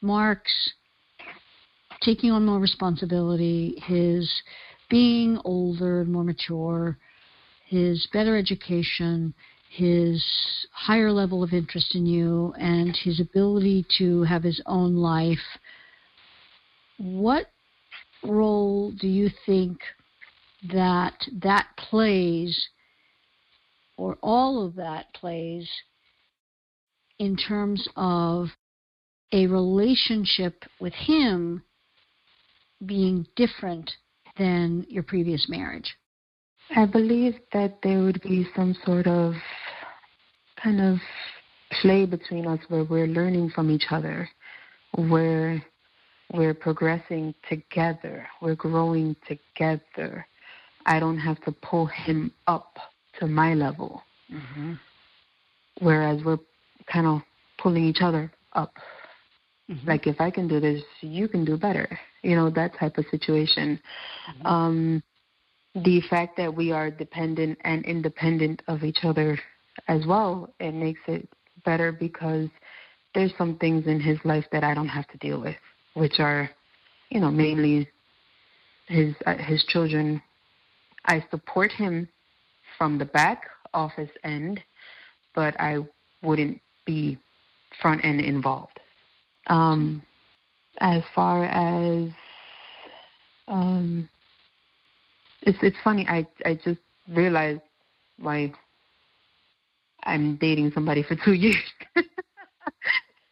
Mark's 0.01 0.73
taking 2.01 2.31
on 2.31 2.45
more 2.45 2.59
responsibility, 2.59 3.81
his 3.85 4.31
being 4.89 5.39
older 5.43 6.01
and 6.01 6.11
more 6.11 6.23
mature, 6.23 6.97
his 7.65 8.07
better 8.11 8.37
education, 8.37 9.33
his 9.69 10.23
higher 10.71 11.11
level 11.11 11.43
of 11.43 11.53
interest 11.53 11.95
in 11.95 12.05
you, 12.05 12.53
and 12.59 12.95
his 12.95 13.19
ability 13.19 13.85
to 13.97 14.23
have 14.23 14.43
his 14.43 14.61
own 14.65 14.95
life. 14.95 15.39
What 16.97 17.47
role 18.23 18.91
do 18.91 19.07
you 19.07 19.29
think 19.45 19.79
that 20.69 21.15
that 21.41 21.67
plays, 21.77 22.67
or 23.97 24.17
all 24.21 24.65
of 24.65 24.75
that 24.75 25.13
plays, 25.13 25.69
in 27.19 27.35
terms 27.35 27.87
of 27.95 28.47
a 29.31 29.47
relationship 29.47 30.63
with 30.79 30.93
him 30.93 31.63
being 32.85 33.25
different 33.35 33.91
than 34.37 34.85
your 34.89 35.03
previous 35.03 35.47
marriage? 35.49 35.95
I 36.75 36.85
believe 36.85 37.35
that 37.53 37.79
there 37.83 37.99
would 37.99 38.21
be 38.21 38.47
some 38.55 38.75
sort 38.85 39.07
of 39.07 39.33
kind 40.61 40.79
of 40.79 40.97
play 41.81 42.05
between 42.05 42.47
us 42.47 42.59
where 42.67 42.83
we're 42.83 43.07
learning 43.07 43.51
from 43.53 43.69
each 43.69 43.85
other, 43.91 44.29
where 44.95 45.63
we're 46.33 46.53
progressing 46.53 47.33
together, 47.49 48.25
we're 48.41 48.55
growing 48.55 49.15
together. 49.27 50.25
I 50.85 50.99
don't 50.99 51.17
have 51.17 51.41
to 51.41 51.51
pull 51.51 51.85
him 51.87 52.31
up 52.47 52.77
to 53.19 53.27
my 53.27 53.53
level. 53.53 54.03
Mm-hmm. 54.31 54.73
Whereas 55.79 56.23
we're 56.23 56.39
kind 56.91 57.07
of 57.07 57.21
pulling 57.57 57.85
each 57.85 58.01
other 58.01 58.31
up. 58.53 58.73
Mm-hmm. 59.69 59.87
Like 59.87 60.07
if 60.07 60.19
I 60.19 60.31
can 60.31 60.47
do 60.47 60.59
this, 60.59 60.81
you 61.01 61.27
can 61.27 61.45
do 61.45 61.57
better. 61.57 61.99
You 62.23 62.35
know 62.35 62.49
that 62.51 62.77
type 62.77 62.97
of 62.97 63.05
situation. 63.09 63.79
Mm-hmm. 64.29 64.45
Um, 64.45 65.03
the 65.75 66.01
fact 66.09 66.37
that 66.37 66.53
we 66.53 66.71
are 66.71 66.91
dependent 66.91 67.57
and 67.63 67.85
independent 67.85 68.61
of 68.67 68.83
each 68.83 68.99
other 69.03 69.39
as 69.87 70.05
well, 70.05 70.53
it 70.59 70.73
makes 70.73 70.99
it 71.07 71.27
better 71.63 71.91
because 71.91 72.49
there's 73.15 73.31
some 73.37 73.57
things 73.57 73.87
in 73.87 73.99
his 73.99 74.17
life 74.23 74.45
that 74.51 74.63
I 74.63 74.73
don't 74.73 74.87
have 74.87 75.07
to 75.09 75.17
deal 75.17 75.39
with, 75.41 75.55
which 75.93 76.19
are, 76.19 76.49
you 77.09 77.19
know, 77.19 77.31
mainly 77.31 77.87
his 78.87 79.15
uh, 79.25 79.37
his 79.37 79.63
children. 79.65 80.21
I 81.05 81.23
support 81.31 81.71
him 81.71 82.07
from 82.77 82.97
the 82.97 83.05
back 83.05 83.43
office 83.73 84.09
end, 84.23 84.59
but 85.33 85.59
I 85.59 85.79
wouldn't 86.21 86.61
be 86.85 87.17
front 87.81 88.03
end 88.03 88.21
involved. 88.21 88.79
Um, 89.47 90.03
as 90.79 91.03
far 91.15 91.45
as 91.45 92.09
um, 93.47 94.09
it's 95.41 95.57
it's 95.61 95.77
funny. 95.83 96.05
I 96.07 96.25
I 96.45 96.55
just 96.63 96.79
realized 97.09 97.61
why 98.17 98.53
I'm 100.03 100.37
dating 100.37 100.71
somebody 100.73 101.03
for 101.03 101.15
two 101.15 101.33
years. 101.45 101.55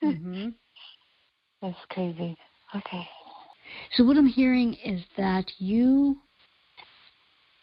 mm-hmm. 0.04 0.50
That's 1.62 1.78
crazy. 1.90 2.38
Okay. 2.76 3.08
So 3.96 4.04
what 4.04 4.18
I'm 4.18 4.28
hearing 4.28 4.76
is 4.86 5.02
that 5.18 5.46
you 5.58 6.18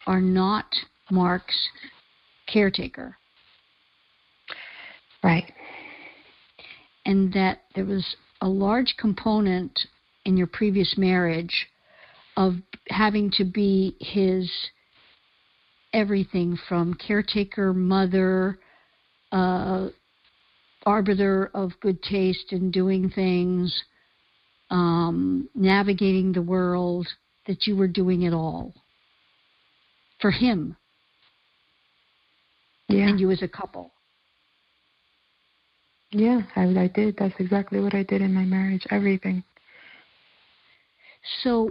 are 0.07 0.21
not 0.21 0.67
Mark's 1.11 1.69
caretaker. 2.47 3.17
Right. 5.23 5.53
And 7.05 7.33
that 7.33 7.63
there 7.75 7.85
was 7.85 8.17
a 8.41 8.49
large 8.49 8.95
component 8.99 9.79
in 10.25 10.37
your 10.37 10.47
previous 10.47 10.97
marriage 10.97 11.67
of 12.37 12.55
having 12.89 13.31
to 13.33 13.45
be 13.45 13.97
his 14.01 14.51
everything 15.93 16.59
from 16.69 16.95
caretaker, 16.95 17.73
mother, 17.73 18.59
uh, 19.33 19.89
arbiter 20.85 21.51
of 21.55 21.73
good 21.81 22.03
taste 22.03 22.53
in 22.53 22.71
doing 22.71 23.11
things, 23.11 23.83
um, 24.71 25.49
navigating 25.55 26.33
the 26.33 26.43
world, 26.43 27.09
that 27.47 27.67
you 27.67 27.77
were 27.77 27.89
doing 27.89 28.23
it 28.23 28.35
all 28.35 28.75
for 30.27 30.33
him 30.33 30.77
yeah. 32.89 33.09
and 33.09 33.21
you 33.21 33.31
as 33.31 33.43
a 33.43 33.49
couple. 33.49 33.93
Yeah, 36.11 36.41
I, 36.57 36.63
I 36.63 36.91
did. 36.93 37.17
That's 37.17 37.35
exactly 37.39 37.79
what 37.79 37.95
I 37.95 38.03
did 38.03 38.23
in 38.23 38.35
my 38.35 38.43
marriage. 38.45 38.85
Everything. 38.91 39.45
So, 41.45 41.71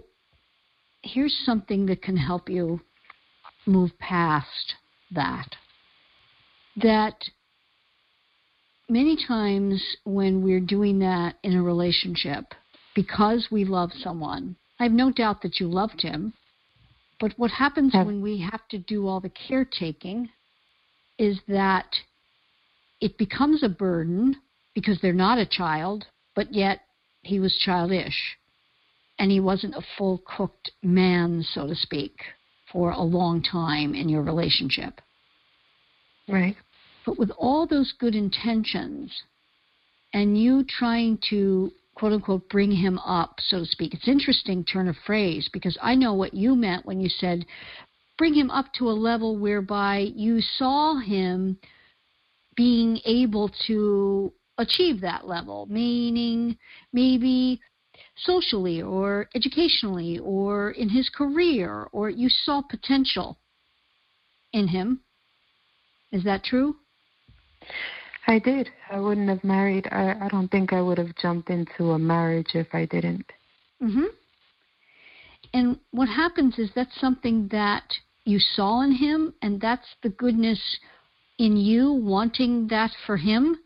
here's 1.01 1.35
something 1.45 1.85
that 1.87 2.01
can 2.01 2.15
help 2.15 2.47
you 2.47 2.79
move 3.65 3.91
past 3.99 4.75
that. 5.11 5.49
That 6.77 7.15
many 8.87 9.17
times 9.27 9.83
when 10.05 10.41
we're 10.41 10.61
doing 10.61 10.99
that 10.99 11.35
in 11.43 11.57
a 11.57 11.61
relationship, 11.61 12.45
because 12.95 13.49
we 13.51 13.65
love 13.65 13.91
someone, 14.01 14.55
I 14.79 14.83
have 14.83 14.93
no 14.93 15.11
doubt 15.11 15.41
that 15.41 15.59
you 15.59 15.67
loved 15.67 16.01
him, 16.01 16.31
but 17.19 17.33
what 17.37 17.51
happens 17.51 17.93
when 17.93 18.21
we 18.21 18.39
have 18.41 18.67
to 18.69 18.77
do 18.77 19.07
all 19.07 19.19
the 19.19 19.31
caretaking 19.47 20.29
is 21.17 21.39
that 21.47 21.87
it 22.99 23.17
becomes 23.17 23.63
a 23.63 23.69
burden 23.69 24.35
because 24.73 24.99
they're 25.01 25.13
not 25.13 25.37
a 25.37 25.45
child, 25.45 26.05
but 26.35 26.53
yet 26.53 26.81
he 27.21 27.39
was 27.39 27.55
childish 27.57 28.37
and 29.17 29.31
he 29.31 29.39
wasn't 29.39 29.73
a 29.75 29.85
full 29.97 30.21
cooked 30.25 30.71
man, 30.83 31.43
so 31.53 31.67
to 31.67 31.75
speak, 31.75 32.19
for 32.71 32.91
a 32.91 33.01
long 33.01 33.41
time 33.41 33.95
in 33.95 34.09
your 34.09 34.21
relationship. 34.21 34.99
Right. 36.27 36.55
But 37.05 37.17
with 37.17 37.31
all 37.37 37.65
those 37.65 37.93
good 37.97 38.15
intentions 38.15 39.11
and 40.13 40.41
you 40.41 40.65
trying 40.67 41.19
to 41.29 41.71
quote 41.95 42.13
unquote 42.13 42.47
bring 42.49 42.71
him 42.71 42.99
up, 42.99 43.39
so 43.39 43.59
to 43.59 43.65
speak, 43.65 43.93
it's 43.93 44.07
interesting 44.07 44.63
turn 44.63 44.87
of 44.87 44.95
phrase 45.05 45.49
because 45.51 45.77
I 45.81 45.95
know 45.95 46.13
what 46.13 46.33
you 46.33 46.55
meant 46.55 46.85
when 46.85 46.99
you 46.99 47.09
said 47.09 47.45
bring 48.17 48.33
him 48.33 48.51
up 48.51 48.71
to 48.73 48.89
a 48.89 48.91
level 48.91 49.37
whereby 49.37 50.11
you 50.15 50.41
saw 50.41 50.99
him 50.99 51.57
being 52.55 52.99
able 53.05 53.49
to 53.67 54.31
achieve 54.57 55.01
that 55.01 55.27
level, 55.27 55.67
meaning 55.69 56.57
maybe 56.93 57.59
socially 58.17 58.81
or 58.81 59.29
educationally 59.35 60.19
or 60.19 60.71
in 60.71 60.89
his 60.89 61.09
career, 61.09 61.87
or 61.91 62.09
you 62.09 62.29
saw 62.29 62.61
potential 62.61 63.37
in 64.53 64.67
him. 64.67 65.01
Is 66.11 66.23
that 66.23 66.43
true? 66.43 66.77
I 68.27 68.39
did. 68.39 68.69
I 68.89 68.99
wouldn't 68.99 69.29
have 69.29 69.43
married. 69.43 69.87
I, 69.91 70.15
I 70.25 70.27
don't 70.29 70.49
think 70.49 70.73
I 70.73 70.81
would 70.81 70.97
have 70.97 71.15
jumped 71.15 71.49
into 71.49 71.91
a 71.91 71.99
marriage 71.99 72.55
if 72.55 72.67
I 72.73 72.85
didn't. 72.85 73.31
Mhm. 73.81 74.07
And 75.53 75.79
what 75.91 76.09
happens 76.09 76.57
is 76.57 76.71
that's 76.73 76.99
something 76.99 77.47
that 77.49 77.83
you 78.25 78.39
saw 78.39 78.81
in 78.81 78.91
him, 78.91 79.33
and 79.41 79.61
that's 79.61 79.87
the 80.01 80.09
goodness 80.09 80.59
in 81.37 81.55
you 81.57 81.91
wanting 81.91 82.67
that 82.67 82.91
for 83.05 83.17
him 83.17 83.59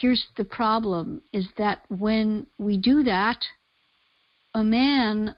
here's 0.00 0.26
the 0.36 0.44
problem 0.44 1.22
is 1.32 1.46
that 1.58 1.82
when 1.88 2.46
we 2.58 2.76
do 2.76 3.02
that, 3.02 3.38
a 4.54 4.62
man 4.62 5.34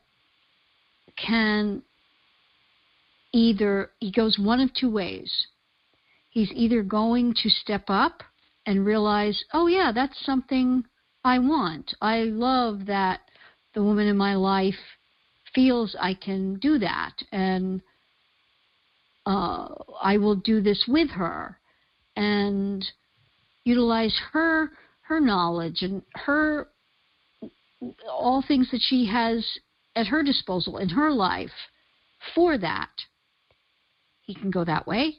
can 1.16 1.83
either, 3.33 3.90
he 4.01 4.11
goes 4.11 4.38
one 4.38 4.61
of 4.61 4.73
two 4.75 4.90
ways. 4.90 5.31
He's 6.35 6.51
either 6.53 6.83
going 6.83 7.33
to 7.42 7.49
step 7.49 7.85
up 7.87 8.25
and 8.66 8.85
realize, 8.85 9.44
oh, 9.53 9.68
yeah, 9.68 9.92
that's 9.94 10.27
something 10.27 10.83
I 11.23 11.38
want. 11.38 11.94
I 12.03 12.25
love 12.25 12.87
that 12.87 13.20
the 13.73 13.85
woman 13.85 14.09
in 14.09 14.16
my 14.16 14.35
life 14.35 14.75
feels 15.55 15.94
I 16.01 16.14
can 16.14 16.59
do 16.59 16.81
that, 16.81 17.12
and 17.31 17.81
uh, 19.25 19.68
I 20.03 20.16
will 20.16 20.35
do 20.35 20.61
this 20.61 20.85
with 20.88 21.09
her. 21.11 21.57
And 22.16 22.85
utilize 23.64 24.18
her 24.33 24.70
her 25.03 25.20
knowledge 25.20 25.83
and 25.83 26.03
her 26.14 26.68
all 28.09 28.42
things 28.47 28.70
that 28.73 28.81
she 28.81 29.07
has 29.07 29.47
at 29.94 30.09
her 30.09 30.23
disposal 30.23 30.79
in 30.79 30.88
her 30.88 31.12
life 31.12 31.51
for 32.35 32.59
that. 32.59 32.90
He 34.23 34.35
can 34.35 34.51
go 34.51 34.64
that 34.64 34.87
way, 34.87 35.18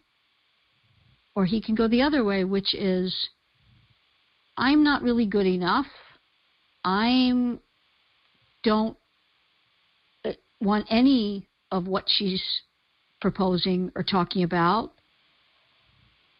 or 1.36 1.46
he 1.46 1.62
can 1.62 1.76
go 1.76 1.88
the 1.88 2.02
other 2.02 2.24
way, 2.24 2.44
which 2.44 2.74
is 2.74 3.30
I'm 4.58 4.84
not 4.84 5.04
really 5.04 5.26
good 5.26 5.46
enough. 5.46 5.88
I'm 6.84 7.60
don't 8.64 8.98
uh, 10.24 10.32
want 10.62 10.88
any 10.90 11.48
of 11.72 11.88
what 11.88 12.06
she's 12.08 12.44
proposing 13.22 13.92
or 13.96 14.04
talking 14.04 14.44
about. 14.44 14.94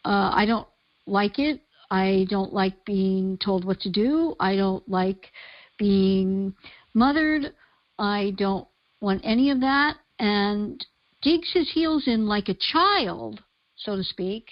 Uh, 0.04 0.30
I 0.32 0.46
don't 0.46 0.66
like 1.06 1.38
it. 1.38 1.60
I 1.90 2.26
don't 2.30 2.52
like 2.52 2.84
being 2.84 3.38
told 3.38 3.64
what 3.64 3.80
to 3.80 3.90
do. 3.90 4.34
I 4.40 4.56
don't 4.56 4.88
like 4.88 5.30
being 5.78 6.54
mothered. 6.94 7.52
I 7.98 8.32
don't 8.36 8.66
want 9.00 9.20
any 9.24 9.50
of 9.50 9.60
that. 9.60 9.96
And 10.18 10.84
digs 11.22 11.50
his 11.52 11.70
heels 11.72 12.04
in 12.06 12.26
like 12.26 12.48
a 12.48 12.56
child, 12.72 13.40
so 13.76 13.96
to 13.96 14.04
speak, 14.04 14.46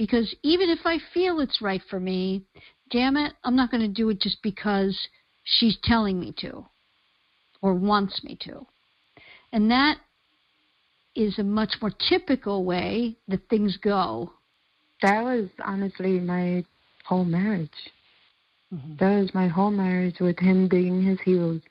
because 0.00 0.34
even 0.42 0.70
if 0.70 0.80
I 0.86 0.96
feel 1.12 1.40
it's 1.40 1.60
right 1.60 1.82
for 1.90 2.00
me, 2.00 2.42
damn 2.90 3.18
it, 3.18 3.34
I'm 3.44 3.54
not 3.54 3.70
going 3.70 3.82
to 3.82 3.88
do 3.88 4.08
it 4.08 4.18
just 4.18 4.42
because 4.42 4.98
she's 5.44 5.76
telling 5.84 6.18
me 6.18 6.34
to 6.38 6.64
or 7.60 7.74
wants 7.74 8.24
me 8.24 8.38
to. 8.44 8.66
And 9.52 9.70
that 9.70 9.98
is 11.14 11.38
a 11.38 11.42
much 11.42 11.74
more 11.82 11.92
typical 12.08 12.64
way 12.64 13.18
that 13.28 13.46
things 13.50 13.76
go 13.76 14.32
that 15.02 15.22
was 15.22 15.48
honestly 15.64 16.20
my 16.20 16.64
whole 17.04 17.24
marriage. 17.24 17.70
Mm-hmm. 18.72 18.96
That 19.00 19.20
was 19.20 19.34
my 19.34 19.48
whole 19.48 19.70
marriage 19.70 20.20
with 20.20 20.38
him 20.38 20.68
digging 20.68 21.02
his 21.02 21.18
heels. 21.24 21.62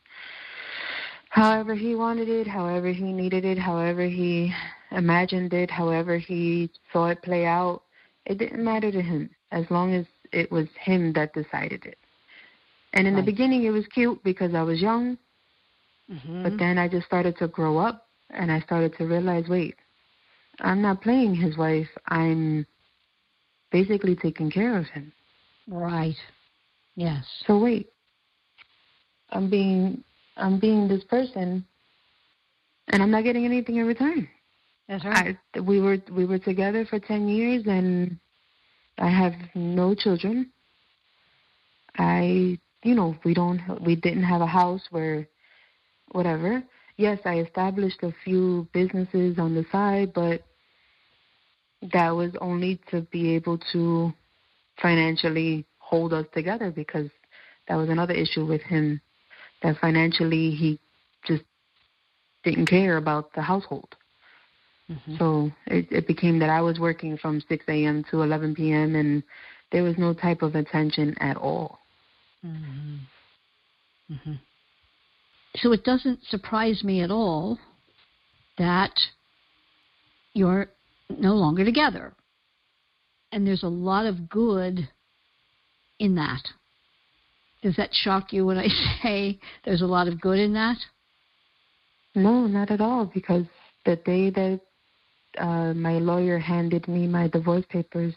However 1.30 1.76
he 1.76 1.96
wanted 1.96 2.28
it, 2.28 2.48
however 2.48 2.92
he 2.92 3.14
needed 3.14 3.46
it, 3.46 3.58
however 3.58 4.04
he 4.04 4.52
imagined 4.92 5.54
it, 5.54 5.70
however 5.70 6.18
he 6.18 6.70
saw 6.92 7.08
it 7.08 7.22
play 7.22 7.46
out, 7.46 7.84
it 8.30 8.38
didn't 8.38 8.64
matter 8.64 8.92
to 8.92 9.02
him 9.02 9.30
as 9.52 9.66
long 9.70 9.94
as 9.94 10.06
it 10.32 10.50
was 10.52 10.68
him 10.80 11.12
that 11.14 11.34
decided 11.34 11.84
it. 11.86 11.98
And 12.94 13.08
in 13.08 13.16
right. 13.16 13.26
the 13.26 13.32
beginning, 13.32 13.64
it 13.64 13.72
was 13.72 13.86
cute 13.88 14.24
because 14.24 14.54
I 14.54 14.62
was 14.62 14.82
young. 14.82 15.18
Mm-hmm. 16.10 16.44
But 16.44 16.58
then 16.58 16.78
I 16.78 16.88
just 16.88 17.08
started 17.08 17.38
to 17.40 17.48
grow 17.48 17.78
up 17.80 18.08
and 18.30 18.52
I 18.52 18.62
started 18.62 18.96
to 18.98 19.06
realize 19.06 19.46
wait, 19.50 19.76
I'm 20.60 20.82
not 20.82 21.02
playing 21.02 21.36
his 21.36 21.58
wife. 21.58 21.90
I'm 22.08 22.66
basically 23.72 24.16
taking 24.16 24.52
care 24.52 24.78
of 24.78 24.86
him. 24.88 25.12
Right. 25.68 26.16
Yes. 26.96 27.26
So 27.48 27.58
wait, 27.58 27.90
I'm 29.32 29.50
being 29.50 30.04
I'm 30.38 30.60
being 30.60 30.88
this 30.88 31.04
person, 31.04 31.66
and 32.90 33.04
I'm 33.04 33.12
not 33.12 33.24
getting 33.24 33.46
anything 33.46 33.78
in 33.78 33.86
return. 33.86 34.28
That's 34.90 35.06
right. 35.06 35.38
I, 35.56 35.60
we 35.60 35.80
were 35.80 36.00
we 36.12 36.26
were 36.26 36.40
together 36.40 36.84
for 36.84 37.00
ten 37.00 37.28
years, 37.28 37.64
and 37.68 38.18
I 38.98 39.08
have 39.08 39.34
no 39.54 39.94
children. 39.94 40.52
I, 41.96 42.58
you 42.84 42.96
know, 42.96 43.16
we 43.24 43.36
don't 43.36 43.62
we 43.86 43.96
didn't 43.96 44.24
have 44.24 44.42
a 44.42 44.48
house 44.48 44.82
where, 44.90 45.28
whatever. 46.12 46.64
Yes, 46.98 47.20
I 47.24 47.38
established 47.38 48.02
a 48.02 48.14
few 48.26 48.68
businesses 48.74 49.38
on 49.38 49.54
the 49.54 49.64
side, 49.72 50.12
but 50.12 50.42
that 51.94 52.10
was 52.10 52.32
only 52.42 52.82
to 52.90 53.02
be 53.02 53.36
able 53.36 53.60
to 53.72 54.12
financially 54.82 55.66
hold 55.78 56.14
us 56.14 56.26
together 56.34 56.72
because 56.72 57.10
that 57.68 57.76
was 57.76 57.90
another 57.90 58.16
issue 58.16 58.46
with 58.46 58.62
him 58.64 59.00
that 59.62 59.78
financially 59.78 60.50
he 60.52 60.80
just 61.28 61.44
didn't 62.44 62.66
care 62.66 62.98
about 62.98 63.32
the 63.34 63.42
household. 63.42 63.96
Mm-hmm. 64.90 65.18
So 65.18 65.52
it, 65.68 65.88
it 65.92 66.08
became 66.08 66.40
that 66.40 66.50
I 66.50 66.62
was 66.62 66.80
working 66.80 67.18
from 67.18 67.42
6 67.48 67.66
a.m. 67.68 68.04
to 68.12 68.22
11 68.22 68.56
p.m. 68.56 68.96
and 68.96 69.24
there 69.72 69.84
was 69.84 69.98
no 69.98 70.14
type 70.14 70.42
of 70.42 70.56
attention 70.56 71.16
at 71.20 71.38
all. 71.38 71.80
Mm-hmm. 72.46 72.96
Mm-hmm. 74.14 74.34
So 75.58 75.72
it 75.72 75.84
doesn't 75.84 76.24
surprise 76.26 76.84
me 76.84 77.02
at 77.02 77.12
all 77.12 77.60
that 78.58 78.94
you're 80.34 80.68
no 81.10 81.34
longer 81.34 81.66
together. 81.66 82.14
And 83.32 83.46
there's 83.46 83.64
a 83.64 83.68
lot 83.68 84.06
of 84.06 84.30
good 84.30 84.90
in 86.00 86.16
that. 86.16 86.42
Does 87.62 87.76
that 87.76 87.90
shock 87.92 88.32
you 88.32 88.46
when 88.46 88.58
I 88.58 88.68
say 89.04 89.40
there's 89.66 89.82
a 89.82 89.88
lot 89.88 90.08
of 90.08 90.20
good 90.20 90.40
in 90.40 90.54
that? 90.54 90.78
No, 92.16 92.48
not 92.48 92.72
at 92.72 92.82
all. 92.82 93.06
Because 93.06 93.46
the 93.86 93.98
day 93.98 94.30
that 94.32 94.62
uh, 95.40 95.74
my 95.74 96.00
lawyer 96.00 96.38
handed 96.40 96.88
me 96.88 97.08
my 97.08 97.28
divorce 97.28 97.66
papers, 97.70 98.14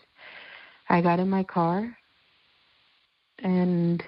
I 0.88 1.00
got 1.00 1.20
in 1.20 1.30
my 1.30 1.42
car 1.42 1.96
and 3.38 4.02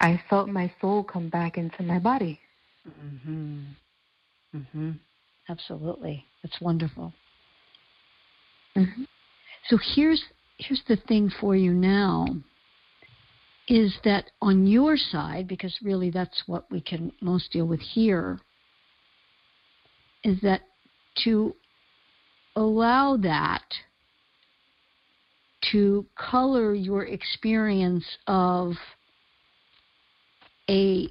I 0.00 0.20
felt 0.28 0.48
my 0.48 0.72
soul 0.80 1.04
come 1.04 1.28
back 1.28 1.56
into 1.56 1.82
my 1.82 1.98
body. 1.98 2.40
Mhm. 2.86 3.76
Mhm. 4.54 4.98
Absolutely. 5.48 6.26
That's 6.42 6.60
wonderful. 6.60 7.12
Mm-hmm. 8.76 9.04
So 9.68 9.78
here's 9.94 10.22
here's 10.58 10.82
the 10.88 10.96
thing 10.96 11.30
for 11.40 11.56
you 11.56 11.72
now 11.72 12.26
is 13.68 13.94
that 14.04 14.30
on 14.40 14.66
your 14.66 14.96
side 14.96 15.46
because 15.46 15.76
really 15.82 16.10
that's 16.10 16.42
what 16.46 16.70
we 16.70 16.80
can 16.80 17.12
most 17.20 17.52
deal 17.52 17.66
with 17.66 17.80
here 17.80 18.40
is 20.24 20.40
that 20.42 20.62
to 21.24 21.54
allow 22.56 23.16
that 23.16 23.62
to 25.70 26.06
color 26.16 26.74
your 26.74 27.04
experience 27.04 28.04
of 28.26 28.72
a 30.68 31.08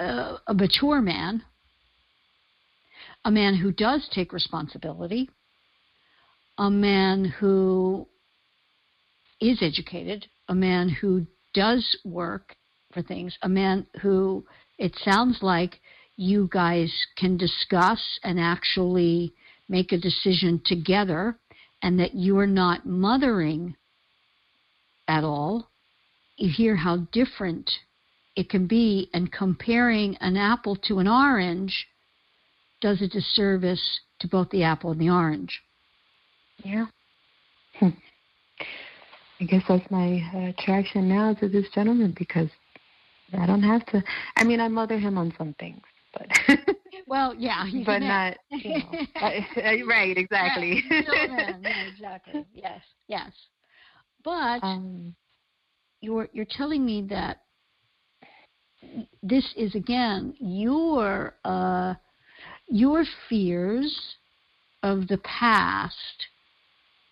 a, 0.00 0.54
mature 0.54 1.02
man, 1.02 1.42
a 3.24 3.30
man 3.30 3.54
who 3.54 3.70
does 3.70 4.08
take 4.14 4.32
responsibility, 4.32 5.28
a 6.56 6.70
man 6.70 7.24
who 7.24 8.08
is 9.40 9.58
educated, 9.62 10.26
a 10.48 10.54
man 10.54 10.88
who 10.88 11.26
does 11.52 11.98
work 12.04 12.56
for 12.92 13.02
things, 13.02 13.36
a 13.42 13.48
man 13.48 13.86
who 14.00 14.44
it 14.78 14.96
sounds 15.04 15.38
like 15.42 15.80
you 16.20 16.50
guys 16.52 16.92
can 17.16 17.38
discuss 17.38 18.00
and 18.24 18.38
actually 18.38 19.32
make 19.70 19.90
a 19.90 19.96
decision 19.96 20.60
together 20.66 21.38
and 21.82 21.98
that 21.98 22.14
you're 22.14 22.46
not 22.46 22.84
mothering 22.84 23.74
at 25.08 25.24
all. 25.24 25.70
You 26.36 26.50
hear 26.54 26.76
how 26.76 26.98
different 27.10 27.70
it 28.36 28.50
can 28.50 28.66
be, 28.66 29.08
and 29.14 29.32
comparing 29.32 30.16
an 30.18 30.36
apple 30.36 30.76
to 30.88 30.98
an 30.98 31.08
orange 31.08 31.86
does 32.82 33.00
a 33.00 33.08
disservice 33.08 34.00
to 34.20 34.28
both 34.28 34.50
the 34.50 34.62
apple 34.62 34.92
and 34.92 35.00
the 35.00 35.08
orange. 35.10 35.60
Yeah. 36.62 36.86
Hmm. 37.78 37.88
I 39.40 39.44
guess 39.44 39.62
that's 39.66 39.90
my 39.90 40.22
uh, 40.34 40.50
attraction 40.50 41.08
now 41.08 41.32
to 41.34 41.48
this 41.48 41.66
gentleman 41.74 42.14
because 42.16 42.50
I 43.32 43.46
don't 43.46 43.62
have 43.62 43.86
to. 43.86 44.02
I 44.36 44.44
mean, 44.44 44.60
I 44.60 44.68
mother 44.68 44.98
him 44.98 45.16
on 45.16 45.32
some 45.38 45.54
things, 45.58 45.80
but 46.12 46.26
well, 47.06 47.34
yeah, 47.34 47.64
but 47.86 48.02
not. 48.02 48.36
You 48.50 48.78
know, 48.78 48.98
right, 49.86 50.16
exactly. 50.16 50.82
Yeah, 50.90 51.56
yeah, 51.62 51.86
exactly. 51.86 52.44
Yes, 52.52 52.80
yes. 53.08 53.30
But 54.24 54.62
um, 54.62 55.14
you're 56.00 56.28
you're 56.32 56.46
telling 56.48 56.84
me 56.84 57.06
that 57.10 57.42
this 59.22 59.52
is 59.56 59.74
again 59.74 60.34
your 60.38 61.34
uh, 61.44 61.94
your 62.68 63.04
fears 63.28 64.16
of 64.82 65.08
the 65.08 65.18
past 65.18 66.26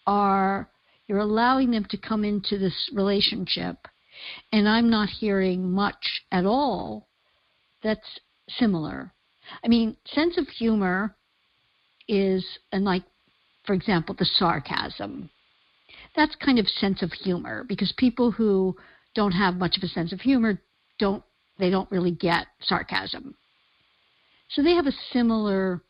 are 0.07 0.71
you're 1.07 1.19
allowing 1.19 1.71
them 1.71 1.85
to 1.91 1.97
come 1.99 2.25
into 2.25 2.59
this 2.59 2.91
relationship 2.95 3.77
and 4.53 4.67
i'm 4.67 4.89
not 4.89 5.09
hearing 5.09 5.71
much 5.71 6.23
at 6.33 6.47
all 6.47 7.09
that's 7.83 8.21
similar 8.49 9.13
i 9.65 9.69
mean 9.69 9.97
sense 10.07 10.39
of 10.39 10.47
humor 10.49 11.17
is 12.09 12.45
and 12.73 12.85
like 12.85 13.03
for 13.65 13.75
example 13.75 14.15
the 14.19 14.25
sarcasm 14.25 15.31
that's 16.17 16.35
kind 16.37 16.59
of 16.59 16.67
sense 16.69 17.03
of 17.03 17.13
humor 17.13 17.65
because 17.69 17.93
people 17.97 18.31
who 18.31 18.75
don't 19.15 19.33
have 19.33 19.57
much 19.57 19.77
of 19.77 19.83
a 19.83 19.89
sense 19.89 20.13
of 20.13 20.21
humor 20.21 20.61
don't 20.99 21.23
they 21.59 21.71
don't 21.71 21.91
really 21.91 22.13
get 22.13 22.47
sarcasm 22.61 23.35
so 24.51 24.63
they 24.63 24.75
have 24.75 24.87
a 24.87 24.93
similar 25.13 25.83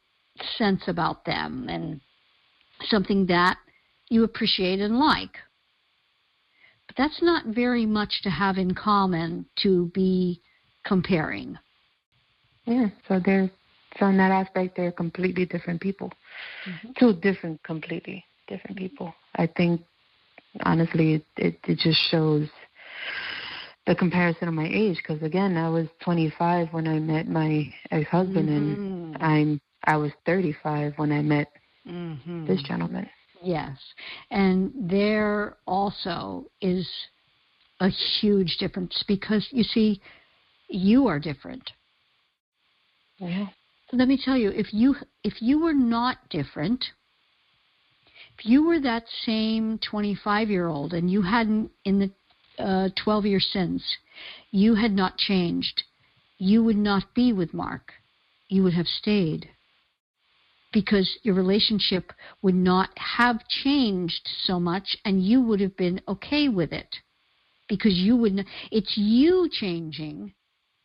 sense 0.57 0.83
about 0.89 1.25
them 1.25 1.67
and 1.69 2.01
something 2.89 3.27
that 3.27 3.57
you 4.09 4.25
appreciate 4.25 4.81
and 4.81 4.99
like. 4.99 5.37
But 6.87 6.97
that's 6.97 7.23
not 7.23 7.47
very 7.47 7.87
much 7.87 8.23
to 8.23 8.31
have 8.31 8.57
in 8.59 8.75
common 8.75 9.47
to 9.63 9.91
be 9.95 10.41
comparing. 10.85 11.59
Yeah, 12.69 12.89
so 13.09 13.21
they're 13.25 13.51
so 13.99 14.07
in 14.07 14.19
that 14.19 14.31
aspect 14.31 14.77
they're 14.77 14.93
completely 14.93 15.47
different 15.47 15.81
people. 15.81 16.13
Mm-hmm. 16.67 16.89
Two 16.99 17.15
different, 17.15 17.63
completely 17.63 18.25
different 18.47 18.77
people. 18.77 19.15
I 19.37 19.47
think 19.47 19.81
honestly, 20.65 21.15
it 21.15 21.25
it, 21.37 21.59
it 21.67 21.79
just 21.79 21.99
shows 22.11 22.49
the 23.87 23.95
comparison 23.95 24.49
of 24.49 24.55
my 24.55 24.69
age 24.69 24.99
because 24.99 25.23
again, 25.23 25.57
I 25.57 25.71
was 25.71 25.87
25 26.05 26.69
when 26.73 26.87
I 26.87 26.99
met 26.99 27.27
my 27.27 27.73
ex-husband, 27.91 28.49
mm-hmm. 28.49 29.15
and 29.15 29.23
I'm 29.23 29.61
I 29.85 29.97
was 29.97 30.13
35 30.27 30.93
when 30.97 31.11
I 31.11 31.23
met 31.23 31.49
mm-hmm. 31.89 32.47
this 32.47 32.63
gentleman. 32.65 33.09
Yes, 33.43 33.79
and 34.31 34.73
there 34.75 35.57
also 35.67 36.51
is 36.61 36.87
a 37.81 37.89
huge 37.89 38.59
difference 38.59 39.03
because 39.09 39.47
you 39.53 39.63
see, 39.63 40.03
you 40.69 41.07
are 41.07 41.19
different. 41.19 41.71
Yeah. 43.19 43.47
Let 43.93 44.09
me 44.09 44.21
tell 44.23 44.37
you, 44.37 44.51
if 44.51 44.73
you 44.73 44.97
if 45.25 45.41
you 45.41 45.61
were 45.61 45.75
not 45.75 46.29
different, 46.29 46.85
if 48.39 48.47
you 48.47 48.67
were 48.67 48.81
that 48.81 49.05
same 49.25 49.79
25 49.79 50.51
year 50.51 50.69
old 50.69 50.93
and 50.93 51.11
you 51.11 51.23
hadn't 51.23 51.71
in 51.85 51.99
the 51.99 52.11
uh, 52.63 52.89
12 53.03 53.27
years 53.27 53.49
since, 53.53 53.83
you 54.51 54.75
had 54.75 54.93
not 54.93 55.17
changed, 55.17 55.85
you 56.39 56.63
would 56.65 56.77
not 56.77 57.15
be 57.15 57.33
with 57.33 57.55
Mark. 57.55 57.93
You 58.49 58.63
would 58.65 58.75
have 58.75 58.87
stayed 58.87 59.49
because 60.73 61.19
your 61.23 61.35
relationship 61.35 62.13
would 62.43 62.55
not 62.55 62.91
have 62.97 63.47
changed 63.49 64.29
so 64.43 64.61
much 64.61 64.97
and 65.05 65.25
you 65.25 65.41
would 65.41 65.61
have 65.61 65.77
been 65.77 66.01
okay 66.07 66.49
with 66.49 66.73
it 66.73 66.97
because 67.69 67.95
you 67.95 68.17
would 68.17 68.35
not, 68.35 68.47
it's 68.71 68.97
you 68.97 69.49
changing 69.51 70.35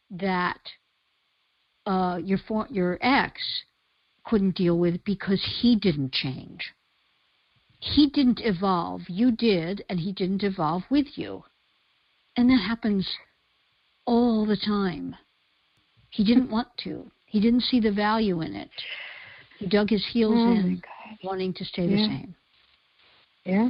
that 0.10 0.60
uh, 1.86 2.20
your 2.24 2.40
for, 2.48 2.68
your 2.70 2.98
ex 3.02 3.42
couldn't 4.26 4.56
deal 4.56 4.78
with 4.78 5.04
because 5.04 5.44
he 5.62 5.76
didn't 5.76 6.14
change. 6.14 6.74
He 7.80 8.10
didn't 8.10 8.40
evolve. 8.42 9.02
You 9.08 9.32
did 9.32 9.84
and 9.90 10.00
he 10.00 10.14
didn't 10.14 10.44
evolve 10.44 10.84
with 10.90 11.18
you. 11.18 11.44
And 12.38 12.50
that 12.50 12.62
happens 12.66 13.08
all 14.06 14.46
the 14.46 14.58
time. 14.58 15.16
He 16.10 16.24
didn't 16.24 16.50
want 16.50 16.70
to. 16.84 17.12
He 17.26 17.40
didn't 17.40 17.62
see 17.62 17.80
the 17.80 17.92
value 17.92 18.42
in 18.42 18.56
it. 18.56 18.70
He 19.60 19.68
dug 19.68 19.90
his 19.90 20.06
heels 20.12 20.36
oh 20.36 20.52
in, 20.52 20.82
wanting 21.24 21.54
to 21.56 21.66
stay 21.66 21.88
the 21.88 21.98
same. 21.98 22.36
Yeah. 23.44 23.70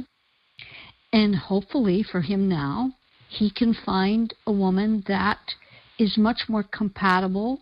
And 1.12 1.34
hopefully 1.34 2.02
for 2.02 2.20
him 2.20 2.48
now, 2.48 2.92
he 3.28 3.50
can 3.50 3.74
find 3.86 4.32
a 4.46 4.52
woman 4.52 5.04
that 5.08 5.40
is 5.98 6.18
much 6.18 6.42
more 6.48 6.62
compatible, 6.62 7.60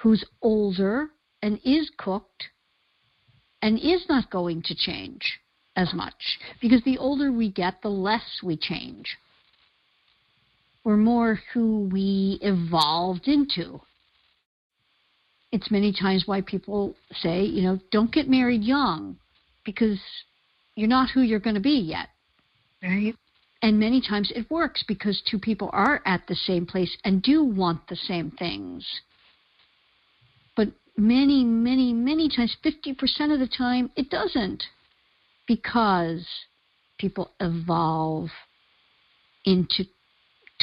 who's 0.00 0.24
older 0.40 1.10
and 1.42 1.60
is 1.64 1.90
cooked 1.98 2.48
and 3.62 3.78
is 3.78 4.04
not 4.08 4.30
going 4.30 4.62
to 4.62 4.74
change 4.74 5.40
as 5.76 5.92
much. 5.94 6.38
Because 6.60 6.82
the 6.84 6.98
older 6.98 7.30
we 7.30 7.50
get, 7.50 7.82
the 7.82 7.88
less 7.88 8.40
we 8.42 8.56
change. 8.56 9.16
We're 10.84 10.96
more 10.96 11.40
who 11.52 11.88
we 11.92 12.38
evolved 12.40 13.28
into. 13.28 13.80
It's 15.52 15.70
many 15.70 15.92
times 15.92 16.24
why 16.26 16.40
people 16.40 16.94
say, 17.12 17.44
you 17.44 17.62
know, 17.62 17.78
don't 17.90 18.12
get 18.12 18.28
married 18.28 18.62
young 18.62 19.16
because 19.64 20.00
you're 20.76 20.88
not 20.88 21.10
who 21.10 21.20
you're 21.20 21.40
going 21.40 21.54
to 21.54 21.60
be 21.60 21.78
yet. 21.78 22.08
Right. 22.82 23.14
And 23.62 23.78
many 23.78 24.00
times 24.00 24.32
it 24.34 24.50
works 24.50 24.82
because 24.88 25.20
two 25.30 25.38
people 25.38 25.68
are 25.74 26.00
at 26.06 26.26
the 26.26 26.34
same 26.34 26.64
place 26.64 26.96
and 27.04 27.22
do 27.22 27.44
want 27.44 27.86
the 27.88 27.96
same 27.96 28.30
things. 28.30 28.86
Many, 30.96 31.44
many, 31.44 31.92
many 31.92 32.28
times, 32.28 32.56
50% 32.64 33.32
of 33.32 33.40
the 33.40 33.48
time, 33.48 33.90
it 33.96 34.10
doesn't 34.10 34.64
because 35.46 36.26
people 36.98 37.32
evolve 37.40 38.28
into 39.44 39.84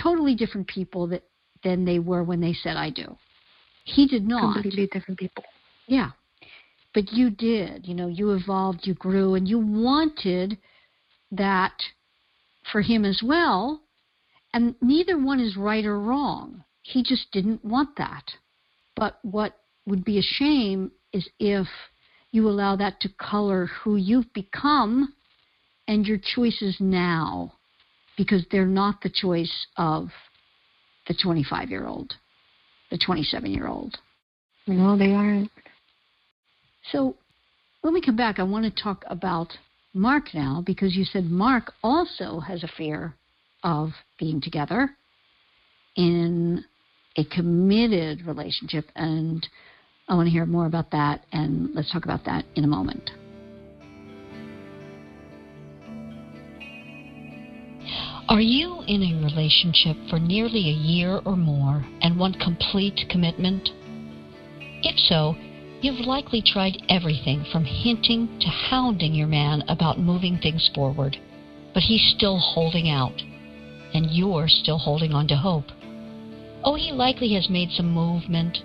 totally 0.02 0.36
different 0.36 0.68
people 0.68 1.08
that, 1.08 1.24
than 1.64 1.86
they 1.86 2.00
were 2.00 2.24
when 2.24 2.40
they 2.40 2.54
said, 2.54 2.78
I 2.78 2.90
do. 2.90 3.18
He 3.84 4.08
did 4.08 4.28
not. 4.28 4.54
Completely 4.54 4.88
different 4.92 5.20
people. 5.20 5.44
Yeah. 5.88 6.12
But 6.94 7.12
you 7.12 7.30
did. 7.30 7.88
You 7.88 7.96
know, 7.96 8.08
you 8.08 8.32
evolved, 8.32 8.82
you 8.84 8.94
grew, 8.94 9.36
and 9.36 9.48
you 9.48 9.60
wanted 9.60 10.58
that 11.32 11.74
for 12.72 12.82
him 12.82 13.06
as 13.06 13.22
well. 13.24 13.82
And 14.54 14.76
neither 14.82 15.18
one 15.18 15.40
is 15.40 15.58
right 15.58 15.86
or 15.86 16.00
wrong. 16.00 16.64
He 16.82 17.04
just 17.04 17.32
didn't 17.32 17.64
want 17.66 17.98
that. 17.98 18.24
But 18.96 19.20
what 19.22 19.58
would 19.88 20.06
be 20.06 20.20
a 20.20 20.22
shame 20.22 20.92
is 21.14 21.28
if 21.40 21.68
you 22.32 22.48
allow 22.48 22.76
that 22.76 23.00
to 23.00 23.10
color 23.20 23.66
who 23.66 23.96
you've 23.96 24.32
become 24.34 25.14
and 25.88 26.06
your 26.06 26.20
choices 26.36 26.76
now, 26.80 27.54
because 28.18 28.46
they're 28.52 28.66
not 28.66 29.02
the 29.02 29.10
choice 29.10 29.68
of 29.78 30.10
the 31.08 31.16
25 31.16 31.70
year 31.70 31.88
old, 31.88 32.14
the 32.92 32.98
27 32.98 33.52
year 33.52 33.68
old. 33.68 33.98
No, 34.68 34.98
they 34.98 35.14
aren't. 35.14 35.50
So 36.92 37.16
when 37.82 37.94
we 37.94 38.02
come 38.02 38.18
back, 38.18 38.40
I 38.40 38.44
want 38.44 38.66
to 38.66 38.84
talk 38.84 39.06
about 39.08 39.54
Mark 39.94 40.34
now 40.34 40.62
because 40.66 40.96
you 40.96 41.06
said 41.06 41.26
Mark 41.26 41.72
also 41.82 42.40
has 42.40 42.64
a 42.64 42.68
fear 42.68 43.16
of 43.64 43.92
being 44.20 44.42
together 44.42 44.90
in 45.96 46.64
a 47.16 47.24
committed 47.26 48.26
relationship. 48.26 48.86
And 48.96 49.48
I 50.08 50.16
want 50.16 50.28
to 50.28 50.32
hear 50.32 50.46
more 50.46 50.66
about 50.66 50.92
that. 50.92 51.26
And 51.32 51.74
let's 51.74 51.92
talk 51.92 52.06
about 52.06 52.26
that 52.26 52.46
in 52.56 52.64
a 52.64 52.68
moment. 52.68 53.12
Are 58.30 58.42
you 58.42 58.84
in 58.88 59.04
a 59.04 59.24
relationship 59.24 59.96
for 60.10 60.20
nearly 60.20 60.70
a 60.70 60.74
year 60.74 61.22
or 61.26 61.36
more 61.36 61.86
and 62.02 62.20
want 62.20 62.40
complete 62.40 63.06
commitment? 63.10 63.70
If 64.84 65.00
so, 65.00 65.36
You've 65.80 66.08
likely 66.08 66.42
tried 66.42 66.82
everything 66.90 67.46
from 67.52 67.64
hinting 67.64 68.40
to 68.40 68.48
hounding 68.48 69.14
your 69.14 69.28
man 69.28 69.64
about 69.68 70.00
moving 70.00 70.40
things 70.40 70.68
forward, 70.74 71.18
but 71.74 71.84
he's 71.84 72.14
still 72.18 72.40
holding 72.40 72.90
out, 72.90 73.22
and 73.94 74.10
you're 74.10 74.48
still 74.48 74.80
holding 74.80 75.14
on 75.14 75.28
to 75.28 75.36
hope. 75.36 75.66
Oh, 76.64 76.74
he 76.74 76.92
likely 76.92 77.32
has 77.36 77.48
made 77.48 77.70
some 77.70 77.92
movement, 77.92 78.58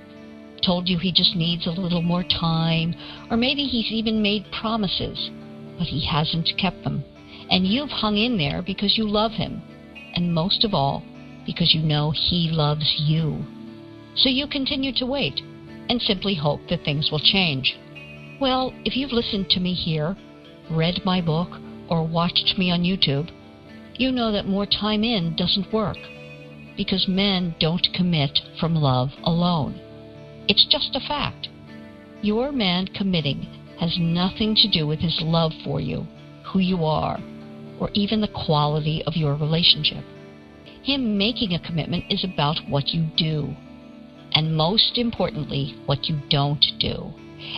told 0.62 0.88
you 0.88 0.98
he 0.98 1.12
just 1.12 1.36
needs 1.36 1.66
a 1.66 1.70
little 1.70 2.02
more 2.02 2.22
time, 2.22 2.94
or 3.30 3.36
maybe 3.36 3.64
he's 3.64 3.90
even 3.90 4.22
made 4.22 4.44
promises, 4.60 5.30
but 5.78 5.86
he 5.86 6.06
hasn't 6.06 6.56
kept 6.58 6.84
them. 6.84 7.04
And 7.50 7.66
you've 7.66 7.90
hung 7.90 8.16
in 8.16 8.38
there 8.38 8.62
because 8.62 8.96
you 8.96 9.08
love 9.08 9.32
him, 9.32 9.60
and 10.14 10.34
most 10.34 10.64
of 10.64 10.74
all, 10.74 11.02
because 11.44 11.74
you 11.74 11.82
know 11.82 12.12
he 12.12 12.48
loves 12.50 12.94
you. 12.98 13.44
So 14.16 14.28
you 14.28 14.46
continue 14.46 14.92
to 14.96 15.06
wait 15.06 15.40
and 15.88 16.00
simply 16.00 16.34
hope 16.34 16.60
that 16.68 16.84
things 16.84 17.10
will 17.10 17.20
change. 17.20 17.76
Well, 18.40 18.72
if 18.84 18.96
you've 18.96 19.12
listened 19.12 19.50
to 19.50 19.60
me 19.60 19.74
here, 19.74 20.16
read 20.70 21.00
my 21.04 21.20
book, 21.20 21.48
or 21.88 22.06
watched 22.06 22.54
me 22.56 22.70
on 22.70 22.82
YouTube, 22.82 23.30
you 23.94 24.10
know 24.10 24.32
that 24.32 24.46
more 24.46 24.66
time 24.66 25.04
in 25.04 25.36
doesn't 25.36 25.72
work 25.72 25.98
because 26.76 27.06
men 27.08 27.54
don't 27.60 27.86
commit 27.94 28.38
from 28.58 28.74
love 28.74 29.10
alone. 29.24 29.78
It's 30.52 30.66
just 30.66 30.94
a 30.94 31.08
fact. 31.08 31.48
Your 32.20 32.52
man 32.52 32.86
committing 32.88 33.46
has 33.80 33.96
nothing 33.98 34.54
to 34.56 34.68
do 34.68 34.86
with 34.86 34.98
his 34.98 35.18
love 35.22 35.50
for 35.64 35.80
you, 35.80 36.06
who 36.44 36.58
you 36.58 36.84
are, 36.84 37.18
or 37.80 37.88
even 37.94 38.20
the 38.20 38.28
quality 38.28 39.02
of 39.06 39.16
your 39.16 39.34
relationship. 39.34 40.04
Him 40.82 41.16
making 41.16 41.54
a 41.54 41.66
commitment 41.66 42.04
is 42.10 42.22
about 42.22 42.58
what 42.68 42.88
you 42.88 43.08
do, 43.16 43.56
and 44.34 44.54
most 44.54 44.98
importantly, 44.98 45.74
what 45.86 46.04
you 46.10 46.20
don't 46.28 46.66
do. 46.78 47.14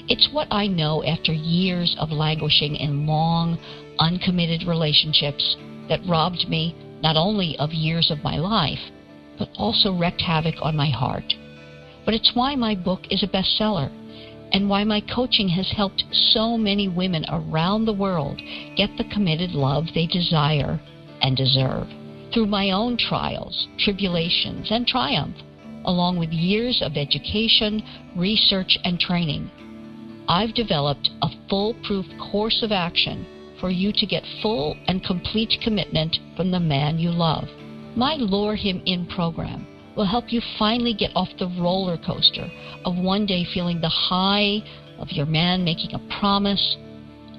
It's 0.07 0.29
what 0.31 0.47
I 0.53 0.69
know 0.69 1.03
after 1.03 1.33
years 1.33 1.97
of 1.99 2.13
languishing 2.13 2.77
in 2.77 3.09
long, 3.09 3.59
uncommitted 3.99 4.69
relationships 4.69 5.57
that 5.89 6.07
robbed 6.07 6.49
me 6.49 6.77
not 7.03 7.17
only 7.17 7.59
of 7.59 7.73
years 7.73 8.13
of 8.13 8.23
my 8.23 8.37
life, 8.37 8.93
but 9.37 9.49
also 9.57 9.93
wreaked 9.93 10.21
havoc 10.21 10.55
on 10.63 10.77
my 10.77 10.91
heart. 10.91 11.35
But 12.05 12.15
it's 12.15 12.33
why 12.35 12.55
my 12.55 12.75
book 12.75 13.01
is 13.11 13.23
a 13.23 13.29
bestseller 13.29 13.91
and 14.53 14.69
why 14.69 14.85
my 14.85 15.01
coaching 15.01 15.49
has 15.49 15.71
helped 15.71 16.05
so 16.13 16.57
many 16.57 16.87
women 16.89 17.25
around 17.29 17.85
the 17.85 17.93
world 17.93 18.41
get 18.77 18.91
the 18.97 19.11
committed 19.13 19.51
love 19.51 19.85
they 19.95 20.07
desire 20.07 20.81
and 21.23 21.37
deserve. 21.37 21.89
Through 22.33 22.47
my 22.47 22.71
own 22.71 22.97
trials, 22.97 23.69
tribulations, 23.79 24.71
and 24.71 24.87
triumph, 24.87 25.37
along 25.85 26.19
with 26.19 26.31
years 26.31 26.83
of 26.83 26.97
education, 26.97 27.83
research, 28.17 28.79
and 28.85 28.99
training. 29.01 29.51
I've 30.29 30.55
developed 30.55 31.11
a 31.23 31.29
foolproof 31.49 32.07
course 32.31 32.63
of 32.63 32.73
action 32.73 33.27
for 33.61 33.71
you 33.71 33.93
to 33.93 34.07
get 34.07 34.25
full 34.43 34.77
and 34.89 35.05
complete 35.05 35.55
commitment 35.63 36.17
from 36.37 36.51
the 36.51 36.61
man 36.61 36.99
you 36.99 37.11
love. 37.11 37.49
My 37.97 38.15
Lure 38.15 38.57
Him 38.57 38.83
In 38.87 39.07
program 39.07 39.67
will 39.97 40.07
help 40.07 40.33
you 40.33 40.41
finally 40.59 40.95
get 40.95 41.11
off 41.15 41.29
the 41.39 41.47
roller 41.61 41.97
coaster 41.97 42.49
of 42.85 42.97
one 42.97 43.27
day 43.27 43.45
feeling 43.55 43.81
the 43.81 43.89
high 43.89 44.59
of 44.99 45.11
your 45.11 45.27
man 45.27 45.65
making 45.65 45.95
a 45.95 46.19
promise, 46.21 46.77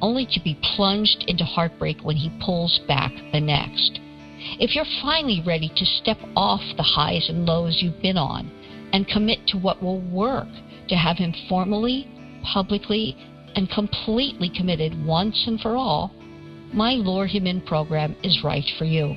only 0.02 0.26
to 0.26 0.40
be 0.44 0.60
plunged 0.76 1.24
into 1.28 1.44
heartbreak 1.44 1.98
when 2.04 2.16
he 2.16 2.38
pulls 2.44 2.80
back 2.88 3.12
the 3.32 3.40
next. 3.40 4.00
If 4.60 4.76
you're 4.76 4.86
finally 5.02 5.42
ready 5.46 5.72
to 5.76 5.86
step 5.86 6.18
off 6.36 6.62
the 6.78 6.84
highs 6.84 7.30
and 7.30 7.46
lows 7.46 7.80
you've 7.82 8.02
been 8.02 8.18
on 8.18 8.52
and 8.94 9.08
commit 9.08 9.48
to 9.48 9.58
what 9.58 9.82
will 9.82 10.02
work 10.02 10.48
to 10.90 10.96
have 10.96 11.18
him 11.18 11.34
formally, 11.50 12.08
publicly, 12.54 13.18
and 13.56 13.70
completely 13.70 14.52
committed 14.56 14.94
once 15.06 15.46
and 15.48 15.60
for 15.60 15.76
all, 15.76 16.14
my 16.74 16.94
Lure 16.94 17.26
Him 17.26 17.48
In 17.48 17.62
program 17.62 18.16
is 18.22 18.44
right 18.44 18.66
for 18.78 18.86
you. 18.86 19.16